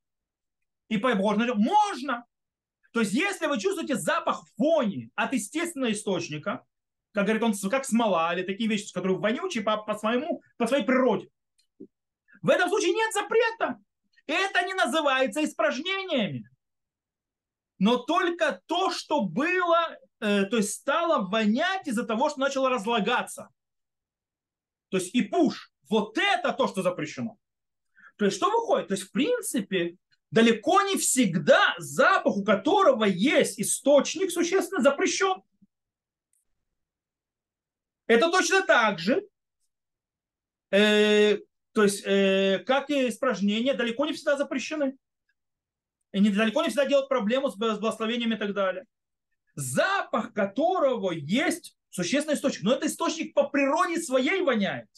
и 0.88 0.98
можно, 0.98 1.54
можно. 1.54 2.24
То 2.92 3.00
есть, 3.00 3.12
если 3.12 3.46
вы 3.46 3.58
чувствуете 3.58 3.96
запах 3.96 4.44
вони 4.56 5.10
от 5.16 5.32
естественного 5.32 5.90
источника, 5.90 6.64
как 7.12 7.24
говорит 7.24 7.42
он, 7.42 7.54
как 7.70 7.84
смола 7.84 8.32
или 8.34 8.44
такие 8.44 8.68
вещи, 8.68 8.92
которые 8.92 9.18
вонючие 9.18 9.64
по, 9.64 9.76
по, 9.78 9.96
своему, 9.96 10.42
по 10.56 10.66
своей 10.66 10.84
природе, 10.84 11.28
в 12.42 12.50
этом 12.50 12.68
случае 12.68 12.92
нет 12.92 13.12
запрета. 13.12 13.78
Это 14.26 14.64
не 14.66 14.74
называется 14.74 15.42
испражнениями. 15.44 16.48
Но 17.78 17.96
только 17.96 18.60
то, 18.66 18.90
что 18.90 19.22
было, 19.22 19.96
э, 20.24 20.44
то 20.46 20.56
есть 20.56 20.72
стало 20.72 21.26
вонять 21.28 21.86
из-за 21.86 22.04
того, 22.04 22.30
что 22.30 22.40
начало 22.40 22.70
разлагаться. 22.70 23.50
То 24.88 24.96
есть 24.96 25.14
и 25.14 25.22
пуш. 25.22 25.72
Вот 25.88 26.16
это 26.18 26.52
то, 26.52 26.66
что 26.66 26.82
запрещено. 26.82 27.36
То 28.16 28.24
есть 28.24 28.36
что 28.36 28.50
выходит? 28.50 28.88
То 28.88 28.94
есть 28.94 29.04
в 29.04 29.12
принципе 29.12 29.96
далеко 30.30 30.82
не 30.82 30.96
всегда 30.96 31.74
запах, 31.78 32.36
у 32.36 32.44
которого 32.44 33.04
есть 33.04 33.60
источник, 33.60 34.30
существенно 34.30 34.82
запрещен. 34.82 35.42
Это 38.06 38.30
точно 38.30 38.62
так 38.62 38.98
же, 38.98 39.26
э, 40.70 41.38
то 41.72 41.82
есть, 41.82 42.04
э, 42.06 42.62
как 42.66 42.90
и 42.90 43.08
испражнения, 43.08 43.74
далеко 43.74 44.06
не 44.06 44.12
всегда 44.12 44.36
запрещены. 44.36 44.96
И 46.12 46.20
не, 46.20 46.30
далеко 46.30 46.62
не 46.62 46.68
всегда 46.68 46.86
делают 46.86 47.08
проблему 47.08 47.50
с, 47.50 47.54
с 47.54 47.78
благословениями 47.78 48.34
и 48.34 48.38
так 48.38 48.54
далее. 48.54 48.86
Запах 49.54 50.32
которого 50.32 51.12
есть 51.12 51.76
существенный 51.90 52.34
источник. 52.34 52.64
Но 52.64 52.72
это 52.72 52.86
источник 52.86 53.34
по 53.34 53.48
природе 53.48 54.00
своей 54.00 54.42
воняет. 54.42 54.88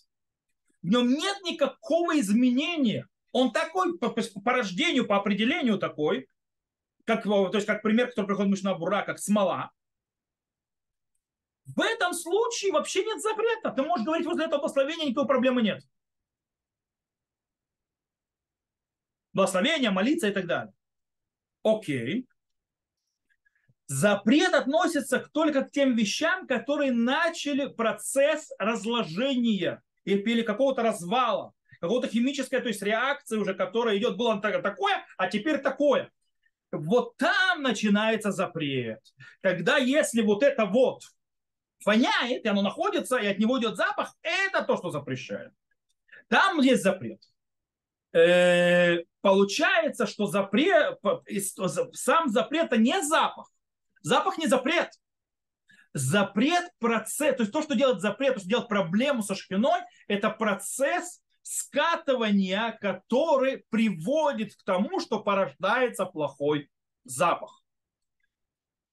В 0.83 0.89
нем 0.89 1.09
нет 1.09 1.43
никакого 1.43 2.19
изменения. 2.19 3.09
Он 3.33 3.53
такой 3.53 3.99
по, 3.99 4.11
по 4.11 4.53
рождению, 4.53 5.07
по 5.07 5.17
определению 5.17 5.79
такой, 5.79 6.29
как, 7.05 7.25
то 7.25 7.51
есть 7.53 7.67
как 7.67 7.83
пример, 7.83 8.09
который 8.09 8.27
приходит 8.27 8.49
в 8.49 8.53
Мишна 8.53 8.75
Бура, 8.75 9.03
как 9.03 9.19
смола. 9.19 9.73
В 11.67 11.81
этом 11.81 12.15
случае 12.15 12.73
вообще 12.73 13.05
нет 13.05 13.21
запрета. 13.21 13.73
Ты 13.73 13.83
можешь 13.83 14.07
говорить 14.07 14.27
возле 14.27 14.45
этого 14.45 14.61
благословения, 14.61 15.07
никакой 15.07 15.27
проблемы 15.27 15.63
нет. 15.63 15.83
Благословение, 19.33 19.91
молиться 19.91 20.29
и 20.29 20.33
так 20.33 20.47
далее. 20.47 20.73
Окей. 21.63 22.27
Запрет 23.87 24.53
относится 24.53 25.21
только 25.33 25.63
к 25.63 25.71
тем 25.71 25.95
вещам, 25.95 26.47
которые 26.47 26.93
начали 26.93 27.67
процесс 27.67 28.51
разложения 28.59 29.81
или 30.05 30.43
какого-то 30.43 30.83
развала, 30.83 31.53
какого-то 31.81 32.09
химической, 32.09 32.61
то 32.61 32.69
есть 32.69 32.83
реакции 32.83 33.37
уже, 33.37 33.55
которая 33.55 33.97
идет, 33.97 34.17
было 34.17 34.41
такое, 34.41 35.05
а 35.17 35.29
теперь 35.29 35.59
такое. 35.59 36.11
Вот 36.73 37.17
там 37.17 37.63
начинается 37.63 38.33
запрет. 38.33 39.01
Когда 39.41 39.77
если 39.77 40.23
вот 40.23 40.43
это 40.43 40.67
вот 40.67 41.03
воняет, 41.85 42.45
и 42.45 42.49
оно 42.49 42.63
находится, 42.63 43.19
и 43.19 43.27
от 43.27 43.39
него 43.39 43.59
идет 43.61 43.77
запах, 43.77 44.17
это 44.23 44.63
то, 44.63 44.77
что 44.77 44.91
запрещает. 44.91 45.53
Там 46.29 46.59
есть 46.61 46.83
запрет. 46.83 47.23
Э, 48.13 49.05
получается, 49.21 50.07
что 50.07 50.27
запрет, 50.27 50.99
сам 51.93 52.29
запрет 52.29 52.67
это 52.67 52.79
не 52.79 53.01
запах. 53.03 53.51
Запах 54.07 54.39
не 54.39 54.47
запрет. 54.47 54.91
Запрет, 55.93 56.71
процесс, 56.79 57.37
то 57.37 57.43
есть 57.43 57.53
то, 57.53 57.63
что 57.63 57.75
делает 57.75 58.01
запрет, 58.01 58.35
то, 58.35 58.41
что 58.41 58.49
делает 58.49 58.69
проблему 58.69 59.23
со 59.23 59.35
шхиной, 59.35 59.81
это 60.09 60.31
процесс 60.31 61.23
скатывания, 61.43 62.77
который 62.81 63.65
приводит 63.71 64.55
к 64.55 64.63
тому, 64.65 65.01
что 65.01 65.21
порождается 65.21 66.05
плохой 66.05 66.71
запах 67.05 67.63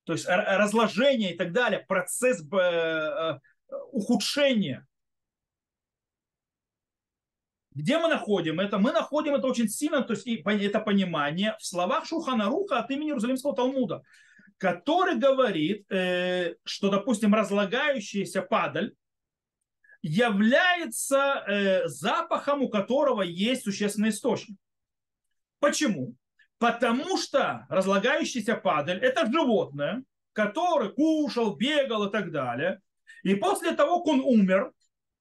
то 0.05 0.13
есть 0.13 0.25
разложение 0.27 1.33
и 1.33 1.37
так 1.37 1.53
далее, 1.53 1.79
процесс 1.79 2.43
э, 2.51 3.39
ухудшения. 3.91 4.85
Где 7.71 7.97
мы 7.97 8.07
находим 8.07 8.59
это? 8.59 8.77
Мы 8.77 8.91
находим 8.91 9.33
это 9.33 9.47
очень 9.47 9.67
сильно, 9.67 10.01
то 10.01 10.13
есть 10.13 10.27
это 10.27 10.79
понимание 10.79 11.55
в 11.59 11.65
словах 11.65 12.05
Шухана 12.05 12.45
Руха 12.45 12.79
от 12.79 12.91
имени 12.91 13.09
Иерусалимского 13.09 13.55
Талмуда, 13.55 14.03
который 14.63 15.17
говорит, 15.17 15.91
э, 15.91 16.55
что, 16.63 16.89
допустим, 16.89 17.35
разлагающаяся 17.35 18.41
падаль 18.41 18.93
является 20.01 21.83
запахом, 21.85 22.61
у 22.61 22.69
которого 22.69 23.23
есть 23.23 23.63
существенный 23.63 24.09
источник. 24.09 24.57
Почему? 25.59 26.15
Потому 26.59 27.17
что 27.17 27.65
разлагающийся 27.69 28.55
падаль– 28.55 28.99
это 29.01 29.29
животное, 29.29 30.03
которое 30.31 30.91
кушал, 30.91 31.57
бегал 31.57 32.07
и 32.07 32.11
так 32.11 32.31
далее. 32.31 32.79
И 33.23 33.35
после 33.35 33.73
того, 33.73 33.99
как 33.99 34.13
он 34.13 34.21
умер 34.21 34.71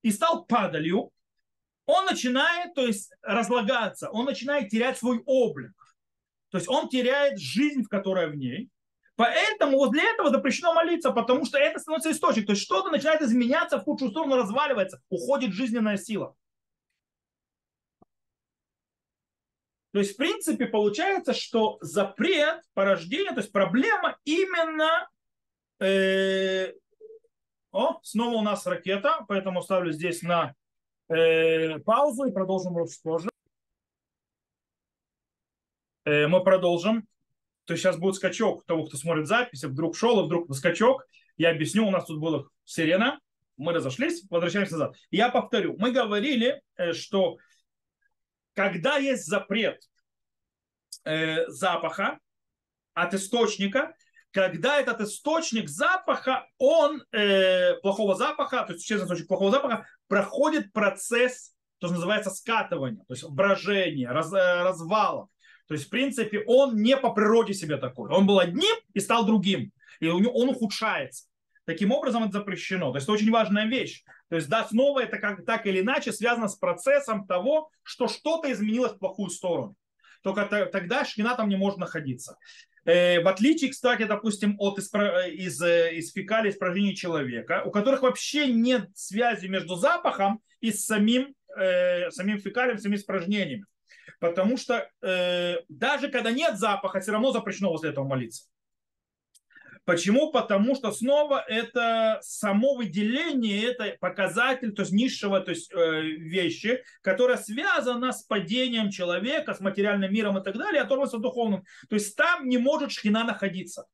и 0.02 0.12
стал 0.12 0.44
падалью, 0.44 1.10
он 1.86 2.06
начинает, 2.06 2.74
то 2.74 2.86
есть, 2.86 3.12
разлагаться, 3.22 4.08
он 4.10 4.24
начинает 4.26 4.68
терять 4.68 4.98
свой 4.98 5.20
облик. 5.26 5.74
То 6.50 6.58
есть 6.58 6.68
он 6.68 6.88
теряет 6.88 7.40
жизнь, 7.40 7.82
в 7.82 7.88
которой 7.88 8.30
в 8.30 8.36
ней. 8.36 8.68
Поэтому 9.22 9.78
вот 9.78 9.92
для 9.92 10.02
этого 10.02 10.30
запрещено 10.30 10.74
молиться, 10.74 11.12
потому 11.12 11.44
что 11.44 11.56
это 11.56 11.78
становится 11.78 12.10
источник. 12.10 12.44
То 12.44 12.52
есть 12.54 12.62
что-то 12.64 12.90
начинает 12.90 13.22
изменяться 13.22 13.78
в 13.78 13.84
худшую 13.84 14.10
сторону, 14.10 14.34
разваливается, 14.34 15.00
уходит 15.10 15.52
жизненная 15.52 15.96
сила. 15.96 16.34
То 19.92 20.00
есть, 20.00 20.14
в 20.14 20.16
принципе, 20.16 20.66
получается, 20.66 21.34
что 21.34 21.78
запрет 21.82 22.64
порождения, 22.74 23.30
то 23.30 23.38
есть 23.38 23.52
проблема 23.52 24.18
именно... 24.24 25.08
Э, 25.78 26.72
о, 27.70 28.00
снова 28.02 28.34
у 28.38 28.42
нас 28.42 28.66
ракета, 28.66 29.24
поэтому 29.28 29.62
ставлю 29.62 29.92
здесь 29.92 30.22
на 30.22 30.56
э, 31.08 31.78
паузу 31.78 32.24
и 32.24 32.32
продолжим 32.32 32.74
чуть 32.88 33.00
позже. 33.02 33.30
Э, 36.06 36.26
мы 36.26 36.42
продолжим. 36.42 37.06
То 37.64 37.76
сейчас 37.76 37.96
будет 37.96 38.16
скачок 38.16 38.64
того, 38.66 38.84
кто 38.86 38.96
смотрит 38.96 39.26
запись, 39.26 39.64
вдруг 39.64 39.96
шел, 39.96 40.20
и 40.20 40.26
вдруг 40.26 40.54
скачок. 40.54 41.06
Я 41.36 41.50
объясню, 41.50 41.86
у 41.86 41.90
нас 41.90 42.06
тут 42.06 42.20
была 42.20 42.44
сирена, 42.64 43.20
мы 43.56 43.72
разошлись, 43.72 44.24
возвращаемся 44.28 44.74
назад. 44.74 44.96
Я 45.10 45.28
повторю, 45.30 45.76
мы 45.78 45.92
говорили, 45.92 46.62
э, 46.76 46.92
что 46.92 47.38
когда 48.54 48.96
есть 48.96 49.26
запрет 49.26 49.80
э, 51.04 51.46
запаха 51.48 52.18
от 52.94 53.14
источника, 53.14 53.94
когда 54.30 54.80
этот 54.80 55.00
источник 55.02 55.68
запаха, 55.68 56.46
он 56.58 57.02
э, 57.12 57.74
плохого 57.82 58.14
запаха, 58.14 58.64
то 58.64 58.72
есть 58.72 58.82
существенный 58.82 59.06
источник 59.06 59.28
плохого 59.28 59.50
запаха, 59.50 59.86
проходит 60.08 60.72
процесс, 60.72 61.54
то, 61.78 61.88
что 61.88 61.96
называется 61.96 62.30
скатывание, 62.30 63.04
то 63.06 63.14
есть 63.14 63.28
брожение, 63.28 64.08
раз, 64.08 64.32
э. 64.32 65.26
То 65.72 65.76
есть, 65.76 65.86
в 65.86 65.88
принципе, 65.88 66.44
он 66.46 66.76
не 66.82 66.98
по 66.98 67.14
природе 67.14 67.54
себе 67.54 67.78
такой. 67.78 68.10
Он 68.10 68.26
был 68.26 68.38
одним 68.38 68.76
и 68.92 69.00
стал 69.00 69.24
другим. 69.24 69.72
И 70.00 70.06
он 70.06 70.50
ухудшается. 70.50 71.24
Таким 71.64 71.92
образом, 71.92 72.24
это 72.24 72.32
запрещено. 72.32 72.90
То 72.90 72.98
есть, 72.98 73.06
это 73.06 73.12
очень 73.12 73.30
важная 73.30 73.64
вещь. 73.64 74.04
То 74.28 74.36
есть, 74.36 74.50
да, 74.50 74.66
снова 74.68 75.00
это 75.00 75.16
как, 75.16 75.46
так 75.46 75.66
или 75.66 75.80
иначе 75.80 76.12
связано 76.12 76.48
с 76.48 76.56
процессом 76.56 77.26
того, 77.26 77.70
что 77.82 78.06
что-то 78.06 78.52
изменилось 78.52 78.92
в 78.92 78.98
плохую 78.98 79.30
сторону. 79.30 79.74
Только 80.22 80.44
тогда 80.70 81.06
шхина 81.06 81.36
там 81.36 81.48
не 81.48 81.56
может 81.56 81.78
находиться. 81.78 82.36
Э, 82.84 83.22
в 83.22 83.28
отличие, 83.28 83.70
кстати, 83.70 84.02
допустим, 84.02 84.56
от 84.58 84.78
испра... 84.78 85.26
из, 85.26 85.58
э, 85.62 85.94
из 85.94 86.12
фекалий 86.12 86.50
испражнений 86.50 86.94
человека, 86.94 87.62
у 87.64 87.70
которых 87.70 88.02
вообще 88.02 88.48
нет 88.48 88.90
связи 88.94 89.46
между 89.46 89.76
запахом 89.76 90.42
и 90.60 90.70
самим, 90.70 91.34
э, 91.58 92.10
самим 92.10 92.38
фекалием, 92.40 92.76
самими 92.76 92.96
испражнениями. 92.96 93.64
Потому 94.22 94.56
что 94.56 94.88
э, 95.02 95.56
даже 95.68 96.08
когда 96.08 96.30
нет 96.30 96.56
запаха, 96.56 97.00
все 97.00 97.10
равно 97.10 97.32
запрещено 97.32 97.70
возле 97.70 97.90
этого 97.90 98.06
молиться. 98.06 98.44
Почему? 99.84 100.30
Потому 100.30 100.76
что 100.76 100.92
снова 100.92 101.44
это 101.48 102.20
само 102.22 102.76
выделение, 102.76 103.64
это 103.64 103.96
показатель 103.98 104.70
то 104.74 104.82
есть 104.82 104.92
низшего 104.92 105.40
то 105.40 105.50
есть, 105.50 105.72
э, 105.72 106.02
вещи, 106.02 106.84
которая 107.00 107.36
связана 107.36 108.12
с 108.12 108.22
падением 108.22 108.90
человека, 108.90 109.54
с 109.54 109.60
материальным 109.60 110.12
миром 110.12 110.38
и 110.38 110.44
так 110.44 110.56
далее, 110.56 110.82
оторванным 110.82 111.16
от 111.16 111.20
духовным. 111.20 111.64
То 111.88 111.96
есть 111.96 112.14
там 112.14 112.48
не 112.48 112.58
может 112.58 112.92
шхина 112.92 113.24
находиться. 113.24 113.86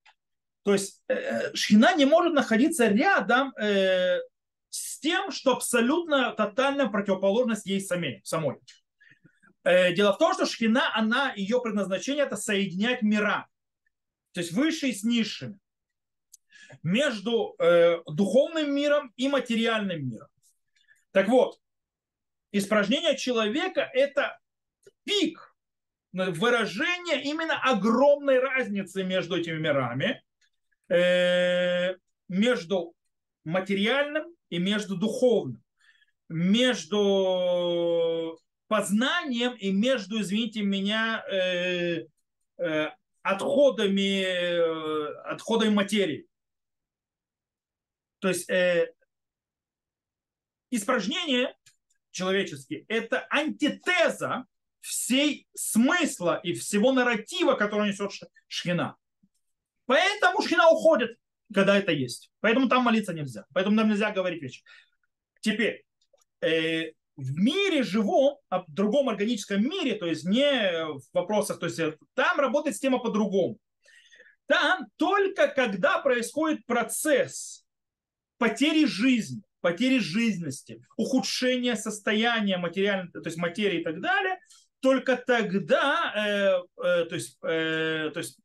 То 0.62 0.74
есть 0.74 1.02
э, 1.08 1.14
э, 1.14 1.54
шхина 1.54 1.94
не 1.94 2.04
может 2.04 2.34
находиться 2.34 2.86
рядом 2.88 3.54
э, 3.56 4.18
с 4.68 5.00
тем, 5.00 5.30
что 5.30 5.56
абсолютно 5.56 6.32
тотальная 6.32 6.88
противоположность 6.88 7.64
ей 7.64 7.80
самой. 7.80 8.20
самой. 8.24 8.56
Э, 9.64 9.92
дело 9.92 10.12
в 10.12 10.18
том, 10.18 10.34
что 10.34 10.46
шхина, 10.46 10.94
она, 10.94 11.32
ее 11.34 11.60
предназначение 11.60 12.24
это 12.24 12.36
соединять 12.36 13.02
мира. 13.02 13.48
То 14.32 14.40
есть 14.40 14.52
высшие 14.52 14.92
с 14.92 15.02
низшими 15.02 15.58
между 16.82 17.54
э, 17.58 17.98
духовным 18.06 18.74
миром 18.74 19.12
и 19.16 19.28
материальным 19.28 20.08
миром. 20.08 20.28
Так 21.12 21.28
вот, 21.28 21.58
испражнение 22.52 23.16
человека– 23.16 23.88
это 23.94 24.38
пик 25.04 25.54
выражение 26.12 27.22
именно 27.22 27.60
огромной 27.62 28.38
разницы 28.38 29.04
между 29.04 29.36
этими 29.36 29.58
мирами, 29.58 30.22
э, 30.88 31.94
между 32.28 32.94
материальным 33.44 34.24
и 34.50 34.58
между 34.58 34.96
духовным, 34.96 35.62
между 36.28 36.98
познанием 38.68 39.54
и 39.54 39.72
между, 39.72 40.20
извините 40.20 40.62
меня, 40.62 41.24
э, 41.30 42.06
э, 42.58 42.88
отходами, 43.22 44.22
э, 44.22 45.14
отходами 45.24 45.70
материи. 45.70 46.26
То 48.20 48.28
есть 48.28 48.48
э, 48.50 48.92
испражнения 50.70 51.56
человеческие– 52.10 52.84
это 52.88 53.26
антитеза 53.30 54.46
всей 54.80 55.46
смысла 55.54 56.40
и 56.42 56.52
всего 56.52 56.92
нарратива, 56.92 57.54
который 57.54 57.88
несет 57.88 58.12
шхина. 58.46 58.96
Поэтому 59.86 60.42
шхина 60.42 60.68
уходит, 60.70 61.18
когда 61.52 61.76
это 61.76 61.92
есть. 61.92 62.30
Поэтому 62.40 62.68
там 62.68 62.82
молиться 62.84 63.12
нельзя. 63.12 63.46
Поэтому 63.52 63.76
нам 63.76 63.88
нельзя 63.88 64.10
говорить 64.10 64.42
вещи. 64.42 64.62
Теперь, 65.40 65.84
э, 66.40 66.92
в 67.18 67.36
мире 67.36 67.82
живом, 67.82 68.38
а 68.48 68.62
в 68.62 68.66
другом 68.68 69.08
органическом 69.08 69.60
мире, 69.62 69.96
то 69.96 70.06
есть 70.06 70.24
не 70.24 70.84
в 70.86 71.02
вопросах, 71.12 71.58
то 71.58 71.66
есть 71.66 71.80
там 72.14 72.38
работает 72.38 72.76
система 72.76 73.00
по-другому. 73.00 73.58
Там 74.46 74.86
только 74.96 75.48
когда 75.48 75.98
происходит 75.98 76.64
процесс 76.64 77.66
потери 78.38 78.86
жизни, 78.86 79.42
потери 79.60 79.98
жизненности, 79.98 80.80
ухудшения 80.96 81.74
состояния 81.74 82.56
материальной, 82.56 83.10
то 83.10 83.20
есть 83.24 83.36
материи 83.36 83.80
и 83.80 83.84
так 83.84 84.00
далее, 84.00 84.38
только 84.78 85.16
тогда, 85.16 86.12
э, 86.16 86.60
э, 86.84 87.04
то 87.06 87.14
есть, 87.16 87.36
э, 87.42 88.10
то 88.14 88.20
есть 88.20 88.38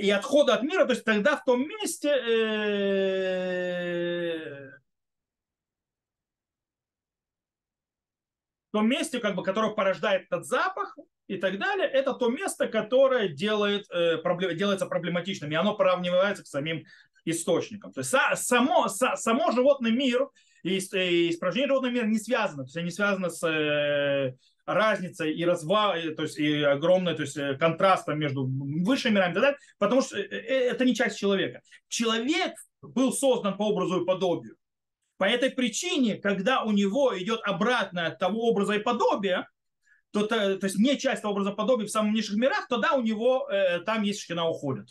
и 0.00 0.10
отхода 0.10 0.54
от 0.54 0.62
мира, 0.62 0.86
то 0.86 0.92
есть 0.92 1.04
тогда 1.04 1.36
в 1.36 1.44
том 1.44 1.68
месте 1.68 2.08
э, 2.08 3.52
том 8.72 8.88
месте, 8.88 9.18
как 9.18 9.34
бы, 9.36 9.42
которое 9.42 9.72
порождает 9.72 10.26
этот 10.26 10.46
запах 10.46 10.96
и 11.26 11.36
так 11.36 11.58
далее, 11.58 11.86
это 11.86 12.14
то 12.14 12.28
место, 12.28 12.66
которое 12.68 13.28
делает, 13.28 13.86
э, 13.90 14.18
делается 14.54 14.86
проблематичным, 14.86 15.50
и 15.50 15.54
оно 15.54 15.74
приравнивается 15.74 16.42
к 16.42 16.46
самим 16.46 16.84
источникам. 17.24 17.92
То 17.92 18.00
есть 18.00 18.14
само, 18.34 18.88
само 18.88 19.52
животный 19.52 19.92
мир 19.92 20.28
и, 20.62 20.78
и 20.78 21.30
испражнение 21.30 21.68
животного 21.68 21.92
мира 21.92 22.06
не 22.06 22.18
связано, 22.18 22.64
то 22.64 22.68
есть 22.68 22.76
они 22.76 22.90
связаны 22.90 23.30
с 23.30 23.46
э, 23.46 24.34
разницей 24.66 25.34
и 25.34 25.44
разва, 25.44 25.94
то 26.16 26.22
есть 26.22 26.38
и 26.38 26.62
огромной, 26.62 27.14
то 27.14 27.22
есть 27.22 27.36
э, 27.36 27.54
контрастом 27.56 28.18
между 28.18 28.46
высшими 28.46 29.14
мирами 29.14 29.56
потому 29.78 30.02
что 30.02 30.18
э, 30.18 30.22
э, 30.22 30.70
это 30.70 30.84
не 30.84 30.94
часть 30.94 31.18
человека. 31.18 31.62
Человек 31.88 32.54
был 32.80 33.12
создан 33.12 33.56
по 33.56 33.64
образу 33.64 34.02
и 34.02 34.06
подобию. 34.06 34.56
По 35.22 35.26
этой 35.26 35.50
причине, 35.50 36.16
когда 36.16 36.64
у 36.64 36.72
него 36.72 37.16
идет 37.16 37.42
обратное 37.44 38.08
от 38.08 38.18
того 38.18 38.40
образа 38.48 38.72
и 38.72 38.80
подобия, 38.80 39.48
то, 40.10 40.26
то, 40.26 40.56
то 40.56 40.66
есть 40.66 40.80
не 40.80 40.98
часть 40.98 41.24
образа 41.24 41.52
подобия 41.52 41.86
в 41.86 41.90
самых 41.92 42.12
низших 42.12 42.34
мирах, 42.34 42.66
тогда 42.66 42.94
у 42.94 43.02
него 43.02 43.48
э, 43.48 43.78
там 43.82 44.02
есть 44.02 44.20
шхина 44.20 44.48
уходит. 44.48 44.88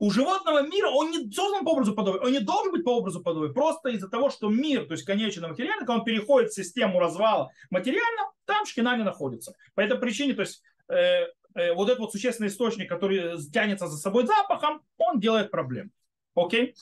У 0.00 0.10
животного 0.10 0.66
мира 0.66 0.88
он 0.88 1.12
не 1.12 1.30
создан 1.30 1.64
по 1.64 1.74
образу 1.74 1.94
подобия, 1.94 2.22
он 2.22 2.32
не 2.32 2.40
должен 2.40 2.72
быть 2.72 2.82
по 2.82 2.96
образу 2.96 3.22
подобия, 3.22 3.52
просто 3.52 3.90
из-за 3.90 4.08
того, 4.08 4.30
что 4.30 4.48
мир, 4.48 4.84
то 4.84 4.94
есть 4.94 5.04
конечный 5.04 5.48
материальный, 5.48 5.86
когда 5.86 6.00
он 6.00 6.04
переходит 6.04 6.50
в 6.50 6.56
систему 6.56 6.98
развала 6.98 7.52
материального, 7.70 8.32
там 8.46 8.66
шкина 8.66 8.96
не 8.96 9.04
находится. 9.04 9.54
По 9.76 9.80
этой 9.80 9.96
причине, 9.96 10.34
то 10.34 10.40
есть 10.40 10.60
э, 10.88 11.28
э, 11.54 11.72
вот 11.72 11.86
этот 11.88 12.00
вот 12.00 12.10
существенный 12.10 12.48
источник, 12.48 12.88
который 12.88 13.40
тянется 13.52 13.86
за 13.86 13.96
собой 13.96 14.26
запахом, 14.26 14.82
он 14.98 15.20
делает 15.20 15.52
проблему. 15.52 15.90
Окей? 16.34 16.74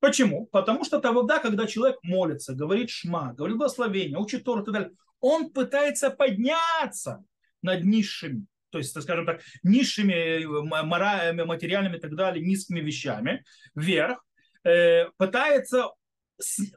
Почему? 0.00 0.46
Потому 0.46 0.84
что 0.84 0.98
тогда, 0.98 1.38
когда 1.38 1.66
человек 1.66 1.98
молится, 2.02 2.54
говорит 2.54 2.90
шма, 2.90 3.34
говорит 3.34 3.58
благословение, 3.58 4.18
учит 4.18 4.44
Тору 4.44 4.62
и 4.62 4.64
так 4.64 4.74
далее, 4.74 4.90
он 5.20 5.50
пытается 5.50 6.10
подняться 6.10 7.22
над 7.62 7.84
низшими, 7.84 8.46
то 8.70 8.78
есть, 8.78 8.98
скажем 9.00 9.26
так, 9.26 9.42
низшими 9.62 10.42
э, 10.42 11.44
материальными 11.44 11.96
и 11.96 12.00
так 12.00 12.16
далее, 12.16 12.44
низкими 12.44 12.80
вещами, 12.80 13.44
вверх, 13.74 14.24
э, 14.64 15.10
пытается 15.18 15.90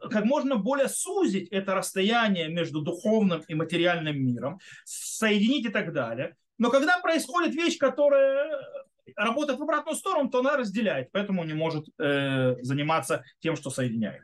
как 0.09 0.26
можно 0.26 0.57
более 0.57 0.89
сузить 0.89 1.47
это 1.49 1.74
расстояние 1.74 2.49
между 2.49 2.82
духовным 2.82 3.41
и 3.47 3.55
материальным 3.55 4.21
миром, 4.21 4.59
соединить 4.84 5.65
и 5.67 5.69
так 5.69 5.93
далее. 5.93 6.36
Но 6.57 6.69
когда 6.69 6.99
происходит 6.99 7.55
вещь, 7.55 7.78
которая 7.78 8.59
работает 9.16 9.60
в 9.60 9.64
обратную 9.64 9.95
сторону, 9.95 10.30
то 10.30 10.39
она 10.39 10.58
разделяет, 10.58 11.12
поэтому 11.12 11.43
не 11.43 11.54
может 11.54 11.86
э, 11.99 12.56
заниматься 12.62 13.24
тем, 13.39 13.56
что 13.56 13.70
соединяет. 13.70 14.24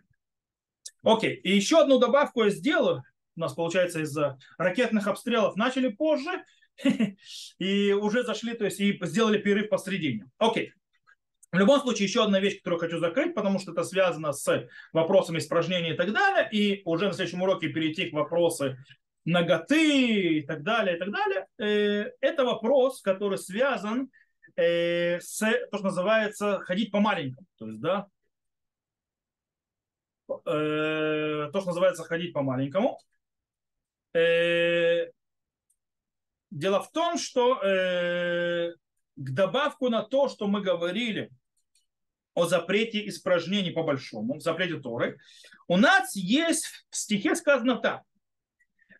Окей, 1.04 1.36
и 1.36 1.56
еще 1.56 1.80
одну 1.82 2.00
добавку 2.00 2.44
я 2.44 2.50
сделаю. 2.50 3.04
У 3.36 3.40
нас, 3.40 3.54
получается, 3.54 4.02
из-за 4.02 4.38
ракетных 4.58 5.08
обстрелов 5.08 5.56
начали 5.56 5.90
позже 5.90 6.44
и 7.58 7.94
уже 7.94 8.24
зашли, 8.24 8.54
то 8.54 8.66
есть 8.66 8.80
и 8.80 9.00
сделали 9.04 9.38
перерыв 9.38 9.70
посредине. 9.70 10.26
Окей. 10.38 10.74
В 11.52 11.58
любом 11.58 11.80
случае, 11.82 12.08
еще 12.08 12.24
одна 12.24 12.40
вещь, 12.40 12.58
которую 12.58 12.80
хочу 12.80 13.00
закрыть, 13.00 13.34
потому 13.34 13.58
что 13.60 13.72
это 13.72 13.84
связано 13.84 14.34
с 14.34 14.68
вопросами 14.94 15.40
испражнения 15.40 15.94
и 15.94 15.98
так 15.98 16.14
далее, 16.14 16.48
и 16.52 16.84
уже 16.86 17.08
на 17.08 17.14
следующем 17.14 17.42
уроке 17.42 17.70
перейти 17.70 18.10
к 18.10 18.14
вопросу 18.14 18.76
ноготы 19.26 20.40
и 20.40 20.42
так 20.42 20.64
далее, 20.64 20.96
и 20.96 21.00
так 21.00 21.12
далее. 21.12 21.48
Э, 21.58 22.12
это 22.22 22.46
вопрос, 22.46 23.02
который 23.02 23.38
связан 23.38 24.10
э, 24.60 25.20
с 25.20 25.40
то, 25.72 25.78
что 25.78 25.86
называется 25.88 26.60
ходить 26.60 26.92
по 26.92 27.00
маленькому. 27.00 27.48
То 27.58 27.68
есть, 27.68 27.82
да, 27.82 28.08
э, 30.30 31.50
то, 31.52 31.60
что 31.60 31.68
называется 31.68 32.04
ходить 32.04 32.34
по 32.34 32.42
маленькому. 32.42 33.00
Э, 34.14 35.12
дело 36.52 36.82
в 36.82 36.92
том, 36.92 37.18
что 37.18 37.62
э, 37.62 38.74
к 39.16 39.30
добавку 39.32 39.90
на 39.90 40.04
то, 40.04 40.30
что 40.30 40.48
мы 40.48 40.62
говорили 40.62 41.30
о 42.34 42.46
запрете 42.46 43.08
испражнений 43.08 43.72
по 43.72 43.84
большому, 43.84 44.40
запрете 44.40 44.80
Торы, 44.80 45.20
у 45.68 45.78
нас 45.78 46.16
есть 46.16 46.66
в 46.90 46.96
стихе 46.96 47.36
сказано 47.36 47.78
так. 47.78 48.04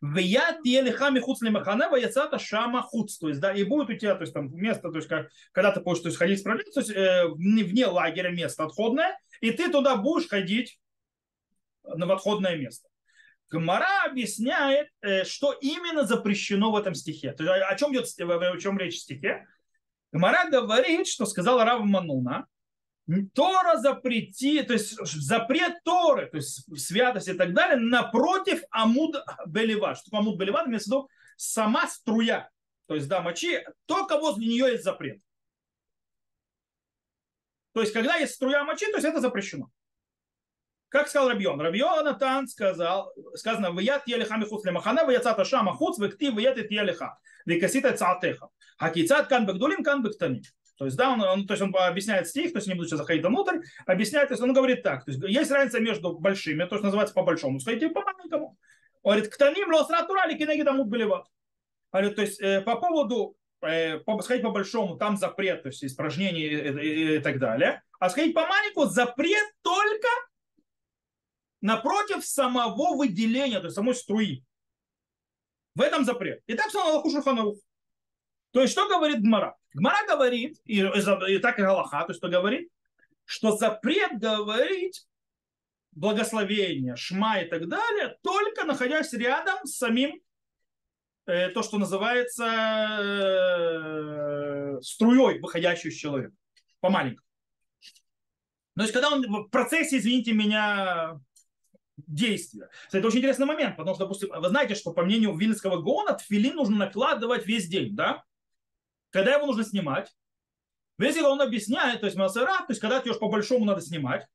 Веят 0.02 0.66
елихами 0.66 1.20
хуц 1.20 1.42
лимахана, 1.42 1.90
ваяцата 1.90 2.40
шама 2.40 2.82
хуц. 2.82 3.18
То 3.18 3.28
есть, 3.28 3.42
да, 3.42 3.54
и 3.54 3.64
будет 3.64 3.90
у 3.90 3.94
тебя, 3.94 4.16
то 4.16 4.22
есть, 4.22 4.34
там 4.34 4.54
место, 4.56 4.90
то 4.90 4.98
есть, 4.98 5.10
как, 5.10 5.30
когда 5.52 5.72
ты 5.72 5.82
будешь 5.82 6.00
то 6.00 6.08
есть, 6.08 6.18
ходить 6.18 6.40
справляться, 6.40 6.72
то 6.74 6.80
есть, 6.80 6.92
э, 6.92 7.28
вне 7.28 7.86
лагеря 7.86 8.30
место 8.30 8.64
отходное, 8.64 9.20
и 9.42 9.52
ты 9.52 9.70
туда 9.70 9.98
будешь 9.98 10.30
ходить 10.30 10.80
на 11.84 12.14
отходное 12.14 12.56
место. 12.56 12.88
Гмара 13.50 14.06
объясняет, 14.06 14.88
э, 15.02 15.26
что 15.26 15.54
именно 15.54 16.04
запрещено 16.06 16.72
в 16.72 16.78
этом 16.78 16.94
стихе. 16.94 17.34
То 17.34 17.44
есть, 17.44 17.66
о 17.68 17.76
чем 17.76 17.94
идет, 17.94 18.06
о 18.06 18.58
чем 18.58 18.78
речь 18.78 18.96
в 18.96 19.00
стихе? 19.00 19.48
Гмара 20.12 20.50
говорит, 20.50 21.08
что 21.08 21.26
сказал 21.26 21.64
Рав 21.64 21.84
Мануна, 21.84 22.46
Тора 23.34 23.78
запрети, 23.78 24.62
то 24.64 24.74
есть 24.74 24.98
запрет 25.04 25.84
Торы, 25.84 26.28
то 26.28 26.38
есть 26.38 26.64
святость 26.80 27.28
и 27.28 27.34
так 27.34 27.54
далее, 27.54 27.78
напротив 27.78 28.62
Амуд 28.70 29.16
Белеват. 29.48 29.98
Что 29.98 30.06
такое 30.06 30.20
Амуд 30.20 30.40
Белеват? 30.40 30.68
Имеется 30.68 30.90
в 30.90 30.94
виду 30.94 31.10
сама 31.36 31.88
струя. 31.88 32.50
То 32.86 32.96
есть, 32.96 33.08
да, 33.08 33.22
мочи, 33.22 33.64
только 33.86 34.18
возле 34.18 34.48
нее 34.48 34.72
есть 34.72 34.84
запрет. 34.84 35.22
То 37.74 37.82
есть, 37.82 37.94
когда 37.94 38.16
есть 38.16 38.34
струя 38.34 38.64
мочи, 38.64 38.86
то 38.88 38.98
есть 38.98 39.06
это 39.06 39.22
запрещено. 39.22 39.70
Как 40.90 41.08
сказал 41.08 41.30
Рабион? 41.30 41.62
Рабион 41.62 42.04
Натан 42.04 42.48
сказал, 42.48 43.14
сказано, 43.36 43.72
«Ваят 43.72 44.08
елеха 44.08 44.38
михуц 44.38 44.66
лемахана, 44.66 45.06
ваяцата 45.06 45.46
шама 45.46 45.74
хуц, 45.74 46.00
векти 46.00 46.32
ваят 46.32 46.58
ит 46.58 46.72
елеха, 46.72 47.20
векасита 47.46 47.96
цаатеха. 47.96 48.50
Хакицат 48.78 49.28
кан 49.28 49.46
багдулим, 49.46 49.84
кан 49.84 50.02
бактаним». 50.02 50.42
То 50.80 50.86
есть, 50.86 50.96
да, 50.96 51.12
он, 51.12 51.22
он, 51.22 51.46
то 51.46 51.54
есть 51.54 51.62
он 51.62 51.76
объясняет 51.76 52.30
стих, 52.30 52.54
то 52.54 52.60
есть 52.60 52.68
не 52.70 52.74
буду 52.74 52.88
сейчас 52.88 53.00
заходить 53.00 53.26
внутрь, 53.26 53.60
объясняет, 53.86 54.30
то 54.30 54.34
есть 54.34 54.42
он 54.42 54.54
говорит 54.54 54.82
так, 54.82 55.04
то 55.04 55.12
есть 55.12 55.22
есть 55.22 55.52
разница 55.52 55.82
между 55.82 56.18
большими, 56.18 56.64
то, 56.64 56.78
что 56.78 56.86
называется 56.86 57.14
по 57.14 57.24
большому, 57.24 57.60
сходите 57.60 57.90
по 57.90 58.02
маленькому. 58.02 58.58
Он 59.04 59.12
говорит, 59.12 59.30
к 59.30 59.38
таним 59.38 59.74
лосратурали 59.74 60.38
кинеги 60.38 60.64
тому 60.64 60.86
белеват. 60.86 61.26
Говорит, 61.92 62.16
то 62.16 62.22
есть 62.22 62.40
э, 62.40 62.62
по 62.62 62.78
поводу 62.78 63.36
э, 63.62 64.00
сходить 64.22 64.44
по 64.44 64.52
большому, 64.52 64.96
там 64.96 65.18
запрет, 65.18 65.64
то 65.64 65.68
есть 65.68 65.84
испражнений 65.84 66.44
и, 66.44 66.56
и, 66.56 67.16
и 67.18 67.20
так 67.20 67.40
далее. 67.40 67.84
А 68.00 68.10
сходить 68.10 68.34
по 68.34 68.48
маленькому 68.48 68.86
запрет 68.86 69.54
только 69.62 70.08
напротив 71.60 72.26
самого 72.26 72.96
выделения, 72.96 73.60
то 73.60 73.66
есть 73.66 73.76
самой 73.76 73.96
струи. 73.96 74.46
В 75.76 75.82
этом 75.82 76.06
запрет. 76.06 76.42
И 76.48 76.54
так 76.54 76.68
все 76.68 77.02
на 77.04 77.10
Шуханарух. 77.10 77.58
То 78.52 78.62
есть, 78.62 78.74
что 78.74 78.88
говорит 78.88 79.22
Гмара? 79.22 79.56
Гмара 79.74 80.08
говорит, 80.08 80.60
и, 80.66 80.80
и, 80.80 81.36
и 81.36 81.40
так 81.40 81.60
и 81.60 81.62
Галаха, 81.62 82.02
то 82.02 82.10
есть, 82.10 82.20
что 82.20 82.30
говорит, 82.30 82.70
что 83.26 83.56
запрет 83.56 84.18
говорить 84.20 85.06
благословение, 85.92 86.96
шма 86.96 87.42
и 87.42 87.48
так 87.48 87.68
далее, 87.68 88.18
только 88.24 88.64
находясь 88.66 89.14
рядом 89.14 89.66
с 89.66 89.78
самим 89.78 90.20
э, 91.28 91.50
то, 91.50 91.62
что 91.62 91.78
называется 91.78 92.46
э, 94.78 94.82
струей, 94.82 95.40
выходящей 95.40 95.90
из 95.90 95.96
человека, 95.96 96.34
по 96.80 96.90
маленькому. 96.90 97.28
То 98.76 98.82
есть, 98.84 98.94
когда 98.94 99.10
он 99.10 99.22
в 99.28 99.50
процессе, 99.50 99.98
извините 99.98 100.32
меня, 100.34 101.20
действия. 102.08 102.70
Это 102.92 103.08
очень 103.08 103.20
интересный 103.20 103.46
момент, 103.46 103.76
потому 103.76 103.96
что, 103.96 104.06
допустим, 104.06 104.30
вы 104.34 104.50
знаете, 104.50 104.76
что 104.76 104.92
по 104.94 105.04
мнению 105.04 105.36
Вильнского 105.36 105.82
Гона, 105.82 106.14
тфилин 106.14 106.56
нужно 106.56 106.78
накладывать 106.78 107.46
весь 107.46 107.68
день, 107.68 107.96
да? 107.96 108.24
Когда 109.10 109.36
его 109.36 109.46
нужно 109.46 109.64
снимать? 109.64 110.16
Вильнский 110.98 111.24
он 111.24 111.42
объясняет, 111.42 112.02
то 112.02 112.08
есть 112.08 112.18
масера, 112.18 112.58
то 112.60 112.66
есть 112.70 112.82
когда 112.82 113.00
тебе 113.00 113.12
уж 113.12 113.20
по-большому 113.20 113.66
надо 113.66 113.82
снимать, 113.82 114.28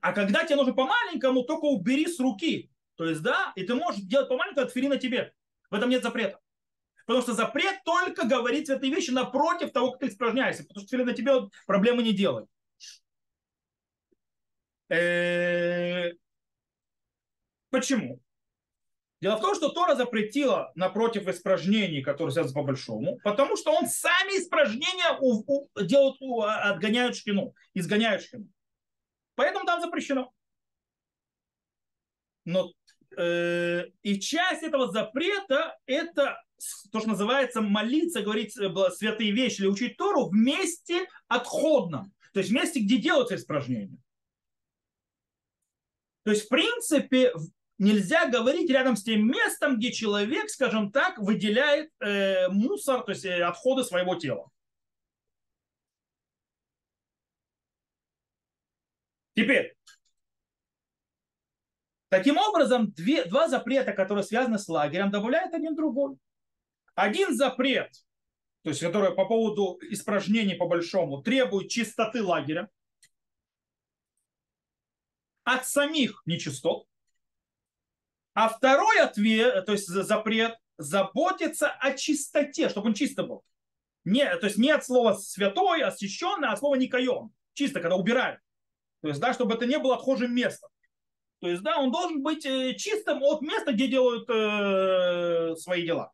а 0.00 0.12
когда 0.12 0.44
тебе 0.44 0.56
нужно 0.56 0.72
по-маленькому, 0.72 1.42
только 1.42 1.64
убери 1.64 2.06
с 2.06 2.20
руки. 2.20 2.70
То 2.94 3.04
есть, 3.06 3.22
да, 3.22 3.52
и 3.56 3.64
ты 3.64 3.74
можешь 3.74 4.02
делать 4.02 4.28
по-маленькому, 4.28 4.68
тфилин 4.68 4.90
на 4.90 4.96
тебе. 4.96 5.34
В 5.70 5.74
этом 5.74 5.90
нет 5.90 6.02
запрета. 6.02 6.40
Потому 7.06 7.22
что 7.22 7.34
запрет 7.34 7.82
только 7.84 8.26
говорить 8.26 8.68
этой 8.68 8.88
вещи 8.90 9.10
напротив 9.10 9.72
того, 9.72 9.92
как 9.92 10.00
ты 10.00 10.08
испражняешься. 10.08 10.64
Потому 10.64 10.86
что 10.86 10.96
на 11.04 11.12
тебе 11.12 11.32
проблемы 11.66 12.02
не 12.02 12.12
делает. 12.12 12.48
Почему? 17.70 18.20
Дело 19.26 19.38
в 19.38 19.40
том, 19.40 19.56
что 19.56 19.70
Тора 19.70 19.96
запретила 19.96 20.70
напротив 20.76 21.26
испражнений, 21.26 22.00
которые 22.00 22.32
связаны 22.32 22.54
по 22.54 22.62
большому, 22.62 23.18
потому 23.24 23.56
что 23.56 23.72
он 23.72 23.88
сами 23.88 24.38
испражнения 24.38 25.18
у, 25.18 25.42
у, 25.52 25.68
делают, 25.82 26.14
у, 26.20 26.42
а, 26.42 26.70
отгоняют 26.70 27.16
шкину, 27.16 27.52
изгоняют 27.74 28.22
шкину. 28.22 28.48
Поэтому 29.34 29.66
там 29.66 29.80
запрещено. 29.80 30.32
Но 32.44 32.70
э, 33.18 33.86
и 34.02 34.20
часть 34.20 34.62
этого 34.62 34.92
запрета 34.92 35.76
это 35.86 36.40
то, 36.92 37.00
что 37.00 37.08
называется 37.08 37.60
молиться, 37.60 38.22
говорить 38.22 38.56
э, 38.56 38.72
святые 38.90 39.32
вещи 39.32 39.62
или 39.62 39.66
учить 39.66 39.96
Тору 39.96 40.28
в 40.28 40.34
месте 40.34 41.08
отходном. 41.26 42.12
То 42.32 42.38
есть 42.38 42.52
в 42.52 42.54
месте, 42.54 42.78
где 42.78 42.98
делаются 42.98 43.34
испражнения. 43.34 43.98
То 46.22 46.30
есть, 46.30 46.46
в 46.46 46.48
принципе, 46.48 47.32
нельзя 47.78 48.28
говорить 48.28 48.70
рядом 48.70 48.96
с 48.96 49.02
тем 49.02 49.26
местом, 49.26 49.76
где 49.76 49.92
человек, 49.92 50.48
скажем 50.50 50.90
так, 50.90 51.18
выделяет 51.18 51.90
э, 52.00 52.48
мусор, 52.48 53.02
то 53.02 53.12
есть 53.12 53.24
э, 53.24 53.42
отходы 53.42 53.84
своего 53.84 54.14
тела. 54.14 54.50
Теперь, 59.34 59.76
таким 62.08 62.38
образом, 62.38 62.90
две, 62.92 63.26
два 63.26 63.48
запрета, 63.48 63.92
которые 63.92 64.24
связаны 64.24 64.58
с 64.58 64.66
лагерем, 64.66 65.10
добавляют 65.10 65.52
один 65.52 65.74
другой. 65.74 66.16
Один 66.94 67.36
запрет, 67.36 67.92
то 68.62 68.70
есть 68.70 68.80
который 68.80 69.14
по 69.14 69.26
поводу 69.26 69.78
испражнений 69.90 70.54
по 70.54 70.66
большому, 70.66 71.22
требует 71.22 71.68
чистоты 71.70 72.22
лагеря 72.22 72.70
от 75.44 75.66
самих 75.66 76.22
нечистот. 76.24 76.88
А 78.36 78.50
второй 78.50 79.00
ответ, 79.00 79.64
то 79.64 79.72
есть 79.72 79.86
запрет, 79.86 80.58
заботиться 80.76 81.70
о 81.70 81.94
чистоте, 81.94 82.68
чтобы 82.68 82.88
он 82.88 82.94
чисто 82.94 83.22
был. 83.22 83.42
Не, 84.04 84.26
то 84.36 84.44
есть 84.44 84.58
не 84.58 84.70
от 84.70 84.84
слова 84.84 85.14
святой, 85.14 85.82
освященный, 85.82 86.48
а 86.48 86.52
от 86.52 86.58
слова 86.58 86.74
никайон. 86.74 87.32
Чисто, 87.54 87.80
когда 87.80 87.96
убирают. 87.96 88.38
То 89.00 89.08
есть, 89.08 89.20
да, 89.20 89.32
чтобы 89.32 89.54
это 89.54 89.64
не 89.64 89.78
было 89.78 89.94
отхожим 89.94 90.34
местом. 90.34 90.68
То 91.40 91.48
есть, 91.48 91.62
да, 91.62 91.78
он 91.78 91.90
должен 91.90 92.22
быть 92.22 92.44
э, 92.44 92.74
чистым 92.74 93.22
от 93.22 93.40
места, 93.40 93.72
где 93.72 93.88
делают 93.88 94.28
э, 94.28 95.56
свои 95.56 95.86
дела. 95.86 96.12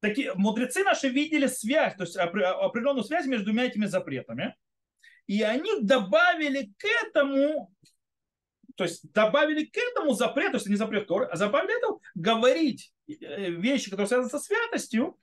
Такие, 0.00 0.34
мудрецы 0.34 0.82
наши 0.82 1.08
видели 1.08 1.46
связь, 1.46 1.94
то 1.94 2.02
есть 2.02 2.16
определенную 2.16 3.04
связь 3.04 3.26
между 3.26 3.46
двумя 3.46 3.66
этими 3.66 3.86
запретами. 3.86 4.56
И 5.28 5.42
они 5.42 5.80
добавили 5.80 6.72
к 6.76 6.84
этому 7.06 7.72
то 8.78 8.84
есть 8.84 9.12
добавили 9.12 9.64
к 9.64 9.76
этому 9.76 10.14
запрет, 10.14 10.52
то 10.52 10.58
есть 10.58 10.68
не 10.68 10.76
запрет 10.76 11.08
Торы, 11.08 11.26
а 11.26 11.36
добавили 11.36 11.76
это 11.76 11.98
говорить 12.14 12.92
э, 13.08 13.50
вещи, 13.50 13.90
которые 13.90 14.06
связаны 14.06 14.30
со 14.30 14.38
святостью, 14.38 15.18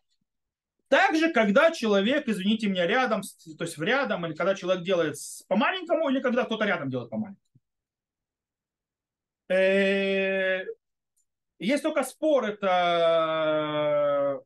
также, 0.90 1.32
когда 1.32 1.72
человек, 1.72 2.28
извините 2.28 2.68
меня, 2.68 2.86
рядом, 2.86 3.22
то 3.58 3.64
есть 3.64 3.78
в 3.78 3.82
рядом, 3.82 4.26
или 4.26 4.34
когда 4.34 4.56
человек 4.56 4.84
делает 4.84 5.16
по 5.48 5.56
маленькому, 5.56 6.10
или 6.10 6.20
когда 6.20 6.44
кто-то 6.44 6.66
рядом 6.66 6.90
делает 6.90 7.10
по 7.10 7.16
маленькому. 7.16 7.42
Э, 9.48 10.66
есть 11.58 11.82
только 11.82 12.04
спор, 12.04 12.44
это 12.44 14.42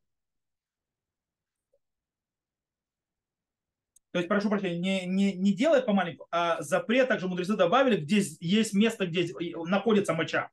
То 4.12 4.18
есть, 4.18 4.28
прошу 4.28 4.48
прощения, 4.48 4.78
не, 4.78 5.06
не, 5.06 5.32
не 5.34 5.52
делает 5.52 5.86
по 5.86 5.92
маленькому, 5.92 6.26
а 6.30 6.60
запрет 6.62 7.08
также 7.08 7.28
мудрецы 7.28 7.56
добавили, 7.56 7.96
где 7.96 8.22
есть 8.40 8.74
место, 8.74 9.06
где 9.06 9.28
находится 9.66 10.14
моча. 10.14 10.50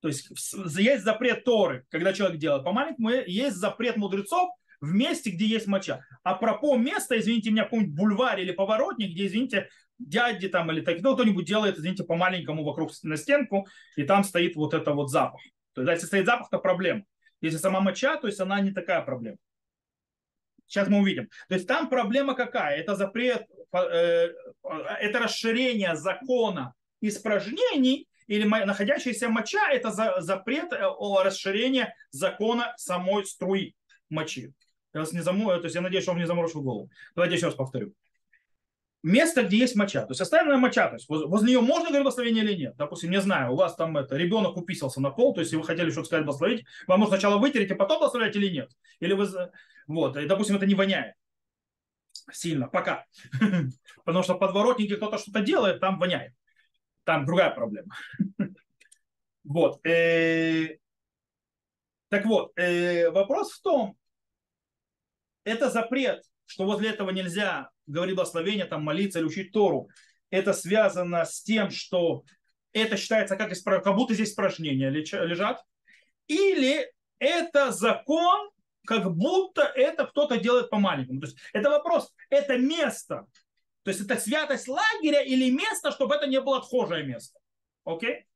То 0.00 0.08
есть 0.08 0.30
есть 0.78 1.04
запрет 1.04 1.44
Торы, 1.44 1.84
когда 1.90 2.12
человек 2.12 2.38
делает 2.38 2.64
по 2.64 2.72
маленькому, 2.72 3.10
есть 3.10 3.56
запрет 3.56 3.96
мудрецов 3.96 4.50
в 4.80 4.92
месте, 4.92 5.30
где 5.30 5.46
есть 5.46 5.66
моча. 5.66 6.02
А 6.22 6.34
пропо 6.34 6.76
место, 6.76 7.18
извините 7.18 7.50
меня, 7.50 7.62
в 7.62 7.66
каком-нибудь 7.66 7.96
бульваре 7.96 8.44
или 8.44 8.52
поворотник, 8.52 9.12
где, 9.12 9.26
извините, 9.26 9.68
дяди 9.98 10.48
там 10.48 10.70
или 10.70 10.82
так, 10.82 11.00
ну, 11.00 11.14
кто-нибудь 11.14 11.46
делает, 11.46 11.78
извините, 11.78 12.04
по 12.04 12.14
маленькому 12.14 12.62
вокруг 12.62 12.92
на 13.02 13.16
стенку, 13.16 13.66
и 13.96 14.04
там 14.04 14.22
стоит 14.22 14.54
вот 14.54 14.74
это 14.74 14.92
вот 14.92 15.10
запах. 15.10 15.40
То 15.72 15.82
есть, 15.82 15.94
если 15.94 16.06
стоит 16.06 16.26
запах, 16.26 16.50
то 16.50 16.58
проблема. 16.58 17.04
Если 17.40 17.58
сама 17.58 17.80
моча, 17.80 18.16
то 18.16 18.28
есть 18.28 18.38
она 18.38 18.60
не 18.60 18.70
такая 18.70 19.02
проблема. 19.02 19.38
Сейчас 20.66 20.88
мы 20.88 20.98
увидим. 20.98 21.28
То 21.48 21.54
есть 21.54 21.66
там 21.66 21.88
проблема 21.88 22.34
какая? 22.34 22.78
Это 22.78 22.96
запрет, 22.96 23.46
э, 23.72 24.28
это 25.00 25.18
расширение 25.18 25.96
закона 25.96 26.74
испражнений 27.00 28.08
или 28.26 28.44
находящаяся 28.44 29.28
моча, 29.28 29.70
это 29.70 29.90
запрет 30.20 30.72
э, 30.72 30.86
о 30.86 31.22
расширении 31.22 31.86
закона 32.10 32.74
самой 32.76 33.24
струи 33.24 33.74
мочи. 34.10 34.52
Я, 34.92 35.00
вас 35.00 35.12
не 35.12 35.20
заму... 35.20 35.48
То 35.48 35.64
есть 35.64 35.74
я 35.74 35.82
надеюсь, 35.82 36.04
что 36.04 36.12
он 36.12 36.18
не 36.18 36.26
заморочил 36.26 36.62
голову. 36.62 36.90
Давайте 37.14 37.36
еще 37.36 37.46
раз 37.46 37.54
повторю. 37.54 37.92
Место, 39.06 39.44
где 39.44 39.58
есть 39.58 39.76
моча, 39.76 40.00
то 40.00 40.10
есть 40.10 40.20
оставленная 40.20 40.58
моча, 40.58 40.88
то 40.88 40.94
есть 40.94 41.08
возле 41.08 41.50
нее 41.50 41.60
можно 41.60 41.90
говорить 41.90 42.02
благословение 42.02 42.42
или 42.42 42.54
нет. 42.54 42.76
Допустим, 42.76 43.12
не 43.12 43.20
знаю, 43.20 43.52
у 43.52 43.56
вас 43.56 43.76
там 43.76 43.96
это, 43.96 44.16
ребенок 44.16 44.56
уписался 44.56 45.00
на 45.00 45.10
пол, 45.10 45.32
то 45.32 45.40
есть 45.40 45.52
если 45.52 45.60
вы 45.60 45.64
хотели 45.64 45.90
что-то 45.90 46.06
сказать 46.06 46.24
благословить, 46.24 46.64
вам 46.88 46.98
нужно 46.98 47.16
сначала 47.16 47.38
вытереть, 47.38 47.70
а 47.70 47.76
потом 47.76 47.98
благословлять 48.00 48.34
или 48.34 48.48
нет. 48.48 48.68
Или 48.98 49.12
вы 49.12 49.28
вот, 49.86 50.16
и, 50.16 50.26
допустим, 50.26 50.56
это 50.56 50.66
не 50.66 50.74
воняет 50.74 51.14
сильно, 52.32 52.66
пока. 52.66 53.06
Потому 54.04 54.24
что 54.24 54.34
в 54.34 54.38
подворотнике 54.38 54.96
кто-то 54.96 55.18
что-то 55.18 55.40
делает, 55.40 55.78
там 55.80 56.00
воняет. 56.00 56.32
Там 57.04 57.24
другая 57.24 57.50
проблема. 57.50 57.94
Вот. 59.48 59.86
Э, 59.86 60.78
так 62.08 62.26
вот, 62.26 62.50
э, 62.58 63.08
вопрос 63.10 63.52
в 63.52 63.62
том, 63.62 63.96
это 65.44 65.70
запрет, 65.70 66.24
что 66.46 66.64
возле 66.64 66.90
этого 66.90 67.10
нельзя 67.10 67.70
говорить 67.86 68.16
благословение, 68.16 68.66
там 68.66 68.82
молиться 68.84 69.18
или 69.18 69.26
учить 69.26 69.52
Тору. 69.52 69.88
Это 70.30 70.52
связано 70.52 71.24
с 71.24 71.42
тем, 71.42 71.70
что 71.70 72.24
это 72.72 72.96
считается 72.96 73.36
как, 73.36 73.52
как 73.82 73.94
будто 73.96 74.14
здесь 74.14 74.30
испражнения 74.30 74.90
лежат. 74.90 75.62
Или 76.26 76.90
это 77.18 77.72
закон, 77.72 78.50
как 78.86 79.14
будто 79.14 79.62
это 79.62 80.06
кто-то 80.06 80.38
делает 80.38 80.70
по-маленькому. 80.70 81.20
То 81.20 81.26
есть 81.26 81.38
это 81.52 81.70
вопрос, 81.70 82.12
это 82.30 82.58
место, 82.58 83.26
то 83.82 83.90
есть 83.90 84.00
это 84.00 84.16
святость 84.18 84.68
лагеря 84.68 85.22
или 85.22 85.50
место, 85.50 85.92
чтобы 85.92 86.16
это 86.16 86.26
не 86.26 86.40
было 86.40 86.58
отхожее 86.58 87.04
место. 87.04 87.38
Окей? 87.84 88.26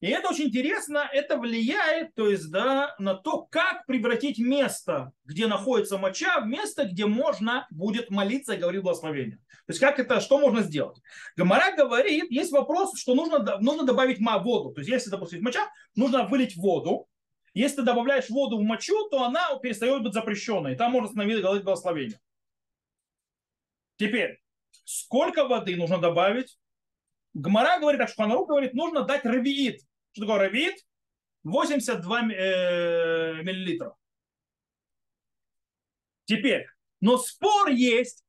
И 0.00 0.06
это 0.06 0.30
очень 0.30 0.46
интересно, 0.46 1.06
это 1.12 1.36
влияет, 1.36 2.14
то 2.14 2.30
есть, 2.30 2.50
да, 2.50 2.94
на 2.98 3.14
то, 3.14 3.42
как 3.42 3.84
превратить 3.84 4.38
место, 4.38 5.12
где 5.26 5.46
находится 5.46 5.98
моча, 5.98 6.40
в 6.40 6.46
место, 6.46 6.86
где 6.86 7.04
можно 7.04 7.66
будет 7.70 8.10
молиться 8.10 8.54
и 8.54 8.56
говорить 8.56 8.80
благословение. 8.82 9.36
То 9.36 9.72
есть, 9.72 9.80
как 9.80 9.98
это, 9.98 10.20
что 10.20 10.38
можно 10.38 10.62
сделать? 10.62 10.98
Гомора 11.36 11.76
говорит, 11.76 12.30
есть 12.30 12.50
вопрос, 12.50 12.98
что 12.98 13.14
нужно, 13.14 13.58
нужно 13.60 13.84
добавить 13.84 14.20
воду. 14.20 14.72
То 14.72 14.80
есть, 14.80 14.90
если, 14.90 15.10
допустим, 15.10 15.42
моча, 15.42 15.70
нужно 15.94 16.26
вылить 16.26 16.56
воду, 16.56 17.06
если 17.52 17.76
ты 17.76 17.82
добавляешь 17.82 18.30
воду 18.30 18.56
в 18.58 18.62
мочу, 18.62 19.08
то 19.10 19.22
она 19.24 19.54
перестает 19.58 20.02
быть 20.02 20.14
запрещенной. 20.14 20.76
Там 20.76 20.92
можно 20.92 21.08
становиться 21.08 21.42
говорить 21.42 21.64
благословение. 21.64 22.20
Теперь, 23.96 24.40
сколько 24.84 25.44
воды 25.44 25.76
нужно 25.76 25.98
добавить? 25.98 26.58
Гмара 27.34 27.78
говорит, 27.78 28.00
так 28.00 28.08
что 28.08 28.22
Ханарук 28.22 28.48
говорит, 28.48 28.72
нужно 28.72 29.02
дать 29.02 29.24
равиит. 29.24 29.82
Что 30.12 30.22
такое 30.22 30.38
равиит? 30.38 30.76
82 31.44 32.20
э, 32.22 33.42
миллилитров. 33.42 33.94
Теперь, 36.24 36.66
но 37.00 37.18
спор 37.18 37.68
есть, 37.68 38.24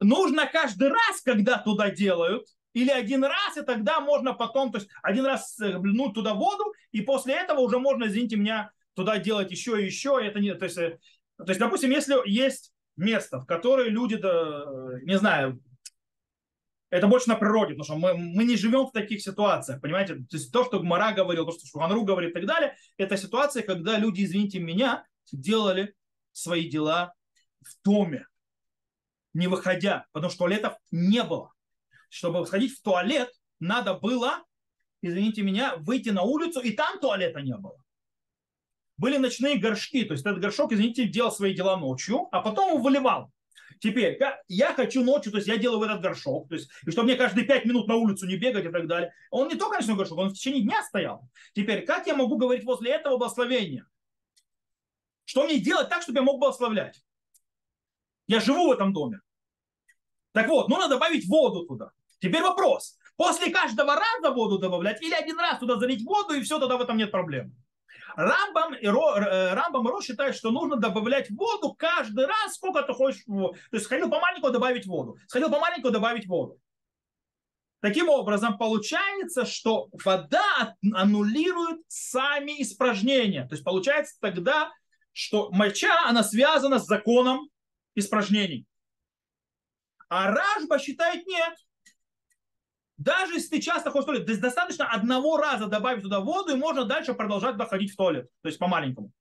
нужно 0.00 0.46
каждый 0.46 0.88
раз, 0.88 1.20
когда 1.24 1.58
туда 1.58 1.90
делают, 1.90 2.46
или 2.72 2.90
один 2.90 3.24
раз, 3.24 3.56
и 3.56 3.62
тогда 3.62 4.00
можно 4.00 4.34
потом, 4.34 4.72
то 4.72 4.78
есть 4.78 4.90
один 5.02 5.26
раз 5.26 5.56
блинуть 5.58 6.14
туда 6.14 6.34
воду, 6.34 6.72
и 6.92 7.00
после 7.00 7.34
этого 7.34 7.60
уже 7.60 7.78
можно, 7.78 8.06
извините 8.06 8.36
меня, 8.36 8.70
туда 8.94 9.18
делать 9.18 9.50
еще 9.50 9.80
и 9.80 9.86
еще. 9.86 10.20
Это 10.22 10.40
не, 10.40 10.54
то, 10.54 10.64
есть, 10.64 10.76
то 10.76 11.46
есть, 11.46 11.60
допустим, 11.60 11.90
если 11.90 12.16
есть 12.28 12.72
место, 12.96 13.40
в 13.40 13.46
которое 13.46 13.88
люди, 13.88 14.16
не 15.04 15.18
знаю, 15.18 15.60
это 16.90 17.06
больше 17.06 17.28
на 17.28 17.36
природе, 17.36 17.74
потому 17.74 17.84
что 17.84 17.96
мы, 17.96 18.14
мы 18.14 18.44
не 18.44 18.56
живем 18.56 18.86
в 18.86 18.92
таких 18.92 19.22
ситуациях, 19.22 19.80
понимаете? 19.80 20.14
То 20.14 20.36
есть 20.36 20.52
то, 20.52 20.64
что 20.64 20.80
Гмара 20.80 21.12
говорил, 21.12 21.44
то, 21.44 21.52
что 21.52 21.66
Шуханру 21.66 22.04
говорит 22.04 22.30
и 22.30 22.34
так 22.34 22.46
далее, 22.46 22.76
это 22.96 23.16
ситуация, 23.16 23.62
когда 23.62 23.98
люди, 23.98 24.24
извините 24.24 24.58
меня, 24.58 25.04
делали 25.30 25.94
свои 26.32 26.68
дела 26.68 27.12
в 27.60 27.84
доме, 27.84 28.26
не 29.34 29.48
выходя, 29.48 30.06
потому 30.12 30.30
что 30.30 30.38
туалетов 30.38 30.74
не 30.90 31.22
было. 31.22 31.52
Чтобы 32.08 32.46
сходить 32.46 32.72
в 32.72 32.82
туалет, 32.82 33.30
надо 33.60 33.94
было, 33.94 34.42
извините 35.02 35.42
меня, 35.42 35.76
выйти 35.76 36.08
на 36.08 36.22
улицу, 36.22 36.60
и 36.60 36.72
там 36.72 36.98
туалета 37.00 37.42
не 37.42 37.56
было. 37.56 37.76
Были 38.96 39.18
ночные 39.18 39.58
горшки, 39.58 40.04
то 40.04 40.12
есть 40.12 40.24
этот 40.24 40.40
горшок, 40.40 40.72
извините, 40.72 41.06
делал 41.06 41.30
свои 41.30 41.54
дела 41.54 41.76
ночью, 41.76 42.28
а 42.32 42.40
потом 42.40 42.74
он 42.74 42.82
выливал. 42.82 43.30
Теперь, 43.80 44.18
я 44.48 44.74
хочу 44.74 45.04
ночью, 45.04 45.30
то 45.32 45.38
есть 45.38 45.48
я 45.48 45.56
делаю 45.56 45.78
в 45.78 45.82
этот 45.82 46.00
горшок, 46.00 46.48
то 46.48 46.54
есть, 46.54 46.70
и 46.86 46.90
чтобы 46.90 47.06
мне 47.06 47.16
каждые 47.16 47.46
пять 47.46 47.64
минут 47.64 47.86
на 47.86 47.96
улицу 47.96 48.26
не 48.26 48.36
бегать 48.36 48.64
и 48.64 48.70
так 48.70 48.86
далее. 48.86 49.12
Он 49.30 49.48
не 49.48 49.54
только 49.54 49.76
ночной 49.76 49.96
горшок, 49.96 50.18
он 50.18 50.30
в 50.30 50.34
течение 50.34 50.62
дня 50.62 50.82
стоял. 50.82 51.28
Теперь, 51.54 51.84
как 51.84 52.06
я 52.06 52.14
могу 52.14 52.36
говорить 52.36 52.64
после 52.64 52.92
этого 52.92 53.16
благословения? 53.16 53.86
Что 55.24 55.44
мне 55.44 55.58
делать 55.58 55.88
так, 55.88 56.02
чтобы 56.02 56.18
я 56.18 56.22
мог 56.22 56.40
благословлять? 56.40 57.02
Я 58.26 58.40
живу 58.40 58.68
в 58.68 58.72
этом 58.72 58.92
доме. 58.92 59.20
Так 60.32 60.48
вот, 60.48 60.68
нужно 60.68 60.88
добавить 60.88 61.28
воду 61.28 61.66
туда. 61.66 61.90
Теперь 62.20 62.42
вопрос. 62.42 62.98
После 63.16 63.50
каждого 63.50 63.94
раза 63.94 64.34
воду 64.34 64.58
добавлять 64.58 65.02
или 65.02 65.12
один 65.12 65.38
раз 65.38 65.58
туда 65.58 65.76
залить 65.76 66.04
воду 66.04 66.34
и 66.34 66.42
все, 66.42 66.58
тогда 66.58 66.76
в 66.76 66.80
этом 66.80 66.96
нет 66.96 67.10
проблем. 67.10 67.54
Рамбам 68.16 68.74
и, 68.74 68.86
Ро, 68.86 69.16
э, 69.16 69.54
Рамбам 69.54 69.88
и 69.88 69.90
Ро 69.90 70.00
считают, 70.00 70.36
что 70.36 70.50
нужно 70.50 70.76
добавлять 70.76 71.30
воду 71.30 71.74
каждый 71.74 72.26
раз, 72.26 72.54
сколько 72.54 72.82
ты 72.82 72.92
хочешь. 72.92 73.24
То 73.24 73.54
есть 73.72 73.84
сходил 73.84 74.10
по 74.10 74.20
маленькому 74.20 74.52
добавить 74.52 74.86
воду. 74.86 75.16
Сходил 75.26 75.50
по 75.50 75.60
маленькому 75.60 75.92
добавить 75.92 76.26
воду. 76.26 76.58
Таким 77.80 78.08
образом, 78.08 78.58
получается, 78.58 79.46
что 79.46 79.88
вода 80.04 80.74
аннулирует 80.92 81.80
сами 81.86 82.60
испражнения. 82.60 83.46
То 83.46 83.54
есть 83.54 83.64
получается 83.64 84.16
тогда, 84.20 84.72
что 85.12 85.50
моча, 85.52 86.04
она 86.06 86.24
связана 86.24 86.80
с 86.80 86.86
законом 86.86 87.48
испражнений. 87.94 88.66
А 90.08 90.30
Ражба 90.32 90.78
считает 90.78 91.24
нет. 91.26 91.54
Даже 92.98 93.34
если 93.34 93.56
ты 93.56 93.62
часто 93.62 93.90
ходишь 93.90 94.04
в 94.04 94.06
туалет, 94.06 94.40
достаточно 94.40 94.86
одного 94.86 95.36
раза 95.36 95.66
добавить 95.66 96.02
туда 96.02 96.20
воду, 96.20 96.52
и 96.52 96.56
можно 96.56 96.84
дальше 96.84 97.14
продолжать 97.14 97.56
доходить 97.56 97.92
в 97.92 97.96
туалет, 97.96 98.28
то 98.42 98.48
есть 98.48 98.58
по-маленькому. 98.58 99.12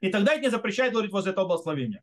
И 0.00 0.10
тогда 0.10 0.32
это 0.32 0.42
не 0.42 0.50
запрещает 0.50 0.92
говорить 0.92 1.12
возле 1.12 1.32
этого 1.32 1.46
благословения. 1.46 2.02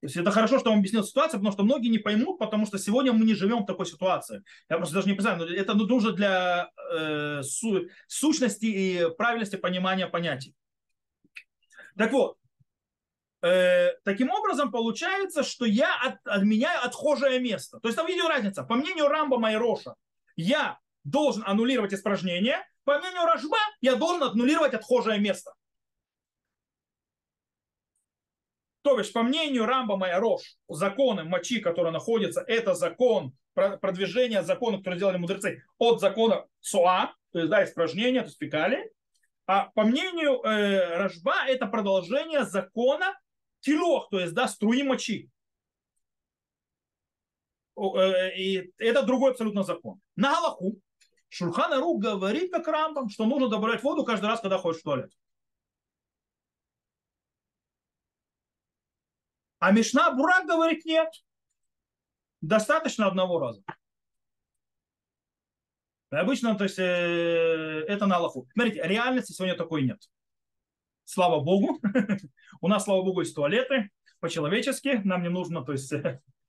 То 0.00 0.06
есть 0.06 0.16
это 0.16 0.30
хорошо, 0.30 0.58
что 0.58 0.72
он 0.72 0.78
объяснил 0.78 1.04
ситуацию, 1.04 1.40
потому 1.40 1.52
что 1.52 1.62
многие 1.62 1.88
не 1.88 1.98
поймут, 1.98 2.38
потому 2.38 2.66
что 2.66 2.78
сегодня 2.78 3.12
мы 3.12 3.24
не 3.24 3.34
живем 3.34 3.62
в 3.62 3.66
такой 3.66 3.86
ситуации. 3.86 4.42
Я 4.68 4.78
просто 4.78 4.94
даже 4.94 5.08
не 5.08 5.14
представляю, 5.14 5.56
это 5.56 5.74
нужно 5.74 6.12
для 6.12 6.70
э, 6.92 7.42
су, 7.42 7.86
сущности 8.08 8.64
и 8.64 9.14
правильности 9.16 9.56
понимания 9.56 10.06
понятий. 10.06 10.54
Так 11.96 12.12
вот, 12.12 12.38
э, 13.42 13.90
таким 14.04 14.30
образом 14.30 14.70
получается, 14.70 15.42
что 15.42 15.64
я 15.64 15.94
от, 16.02 16.26
отменяю 16.26 16.84
отхожее 16.84 17.40
место. 17.40 17.80
То 17.80 17.88
есть 17.88 17.96
там 17.96 18.06
видео 18.06 18.28
разница. 18.28 18.64
По 18.64 18.74
мнению 18.74 19.08
Рамба 19.08 19.50
и 19.50 19.56
Роша, 19.56 19.94
я 20.36 20.78
должен 21.04 21.42
аннулировать 21.46 21.94
испражнение. 21.94 22.66
По 22.84 22.98
мнению 22.98 23.24
Рожба, 23.24 23.58
я 23.80 23.96
должен 23.96 24.22
аннулировать 24.22 24.74
отхожее 24.74 25.18
место. 25.18 25.52
То 28.82 28.98
есть, 28.98 29.12
по 29.12 29.22
мнению 29.22 29.66
Рамбама 29.66 30.08
и 30.08 30.14
Рош, 30.14 30.56
законы 30.68 31.24
мочи, 31.24 31.60
которые 31.60 31.92
находятся, 31.92 32.40
это 32.46 32.74
закон 32.74 33.34
продвижения 33.54 34.42
закона, 34.42 34.78
который 34.78 34.96
сделали 34.96 35.18
мудрецы, 35.18 35.62
от 35.78 36.00
закона 36.00 36.46
Суа, 36.60 37.14
то 37.32 37.40
есть 37.40 37.50
да, 37.50 37.64
испражнения, 37.64 38.20
то 38.20 38.26
есть 38.26 38.38
фекалии. 38.38 38.90
А 39.46 39.70
по 39.74 39.82
мнению 39.82 40.40
э, 40.42 40.96
Рожба, 40.96 41.34
это 41.46 41.66
продолжение 41.66 42.44
закона 42.44 43.18
Тилох, 43.60 44.08
то 44.10 44.18
есть 44.18 44.34
да, 44.34 44.48
струи 44.48 44.82
мочи. 44.82 45.30
Э, 47.76 48.36
и 48.36 48.72
это 48.78 49.02
другой 49.02 49.32
абсолютно 49.32 49.62
закон. 49.62 50.00
На 50.16 50.34
Галаху 50.34 50.80
Шульхан 51.28 51.72
Ару 51.72 51.98
говорит, 51.98 52.52
как 52.52 52.66
Рамбам, 52.66 53.08
что 53.08 53.24
нужно 53.24 53.48
добавлять 53.48 53.82
воду 53.82 54.04
каждый 54.04 54.26
раз, 54.26 54.40
когда 54.40 54.58
ходишь 54.58 54.80
в 54.80 54.84
туалет. 54.84 55.12
А 59.60 59.72
Мишна 59.72 60.10
Бурак 60.12 60.46
говорит 60.46 60.84
нет. 60.84 61.08
Достаточно 62.40 63.06
одного 63.06 63.38
раза. 63.38 63.62
И 66.10 66.16
обычно, 66.16 66.56
то 66.56 66.64
есть, 66.64 66.78
э, 66.78 67.84
это 67.86 68.06
на 68.06 68.16
Аллаху. 68.16 68.48
Смотрите, 68.52 68.82
реальности 68.82 69.32
сегодня 69.32 69.56
такой 69.56 69.82
нет. 69.82 70.00
Слава 71.12 71.40
Богу. 71.40 71.80
У 72.60 72.68
нас, 72.68 72.84
слава 72.84 73.02
Богу, 73.02 73.20
есть 73.20 73.34
туалеты 73.34 73.90
по-человечески. 74.20 75.00
Нам 75.02 75.24
не 75.24 75.28
нужно, 75.28 75.64
то 75.64 75.72
есть, 75.72 75.92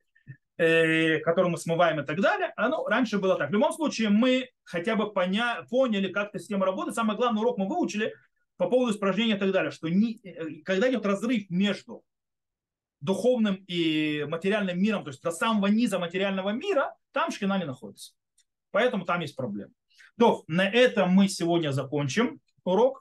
э, 0.57 1.19
которую 1.21 1.51
мы 1.51 1.57
смываем 1.57 1.99
и 1.99 2.05
так 2.05 2.21
далее. 2.21 2.53
Оно 2.55 2.85
раньше 2.85 3.17
было 3.17 3.35
так. 3.39 3.49
В 3.49 3.53
любом 3.53 3.73
случае, 3.73 4.09
мы 4.09 4.49
хотя 4.63 4.95
бы 4.95 5.11
поня- 5.11 5.65
поняли, 5.67 6.11
как 6.11 6.29
эта 6.29 6.37
система 6.37 6.67
работает. 6.67 6.95
Самый 6.95 7.17
главный 7.17 7.41
урок 7.41 7.57
мы 7.57 7.67
выучили 7.67 8.13
по 8.57 8.69
поводу 8.69 8.91
испражнения 8.91 9.35
и 9.35 9.39
так 9.39 9.51
далее, 9.51 9.71
что 9.71 9.89
не, 9.89 10.19
э, 10.23 10.61
когда 10.63 10.91
идет 10.91 11.07
разрыв 11.07 11.49
между 11.49 12.03
духовным 12.99 13.65
и 13.67 14.27
материальным 14.29 14.79
миром, 14.79 15.03
то 15.03 15.09
есть 15.09 15.23
до 15.23 15.31
самого 15.31 15.67
низа 15.67 15.97
материального 15.97 16.51
мира, 16.51 16.93
там 17.13 17.31
шкина 17.31 17.57
не 17.57 17.65
находится. 17.65 18.13
Поэтому 18.69 19.05
там 19.05 19.21
есть 19.21 19.35
проблема. 19.35 19.71
То, 20.19 20.43
на 20.45 20.69
этом 20.69 21.09
мы 21.09 21.29
сегодня 21.29 21.71
закончим 21.71 22.39
урок. 22.63 23.00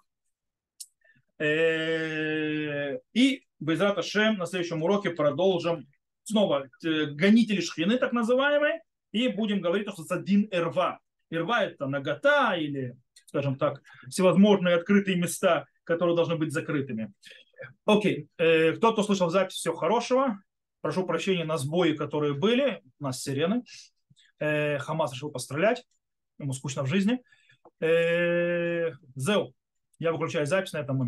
Э, 1.40 2.98
и 3.14 3.42
без 3.58 3.80
Шем 4.06 4.36
на 4.36 4.46
следующем 4.46 4.82
уроке 4.82 5.10
продолжим 5.10 5.88
снова 6.22 6.68
э, 6.84 7.06
гонители 7.06 7.62
шхины, 7.62 7.96
так 7.96 8.12
называемые, 8.12 8.82
и 9.12 9.28
будем 9.28 9.62
говорить, 9.62 9.88
что 9.90 10.04
это 10.04 10.16
один 10.16 10.48
эрва. 10.50 11.00
Эрва 11.30 11.62
это 11.64 11.86
нагота 11.86 12.56
или, 12.56 12.94
скажем 13.24 13.56
так, 13.56 13.80
всевозможные 14.08 14.76
открытые 14.76 15.16
места, 15.16 15.66
которые 15.84 16.14
должны 16.14 16.36
быть 16.36 16.52
закрытыми. 16.52 17.12
Окей, 17.86 18.28
э, 18.36 18.72
кто, 18.72 18.92
кто 18.92 19.02
слышал 19.02 19.30
запись, 19.30 19.54
всего 19.54 19.74
хорошего. 19.74 20.42
Прошу 20.82 21.06
прощения 21.06 21.44
на 21.44 21.56
сбои, 21.56 21.92
которые 21.92 22.34
были. 22.34 22.82
У 22.98 23.04
нас 23.04 23.22
сирены. 23.22 23.62
Хамас 24.38 25.12
решил 25.12 25.30
пострелять. 25.30 25.84
Ему 26.38 26.54
скучно 26.54 26.84
в 26.84 26.86
жизни. 26.86 27.22
Зел, 29.14 29.54
я 30.00 30.12
выключаю 30.12 30.46
запись 30.46 30.72
на 30.72 30.78
этом 30.78 30.96
момент. 30.96 30.98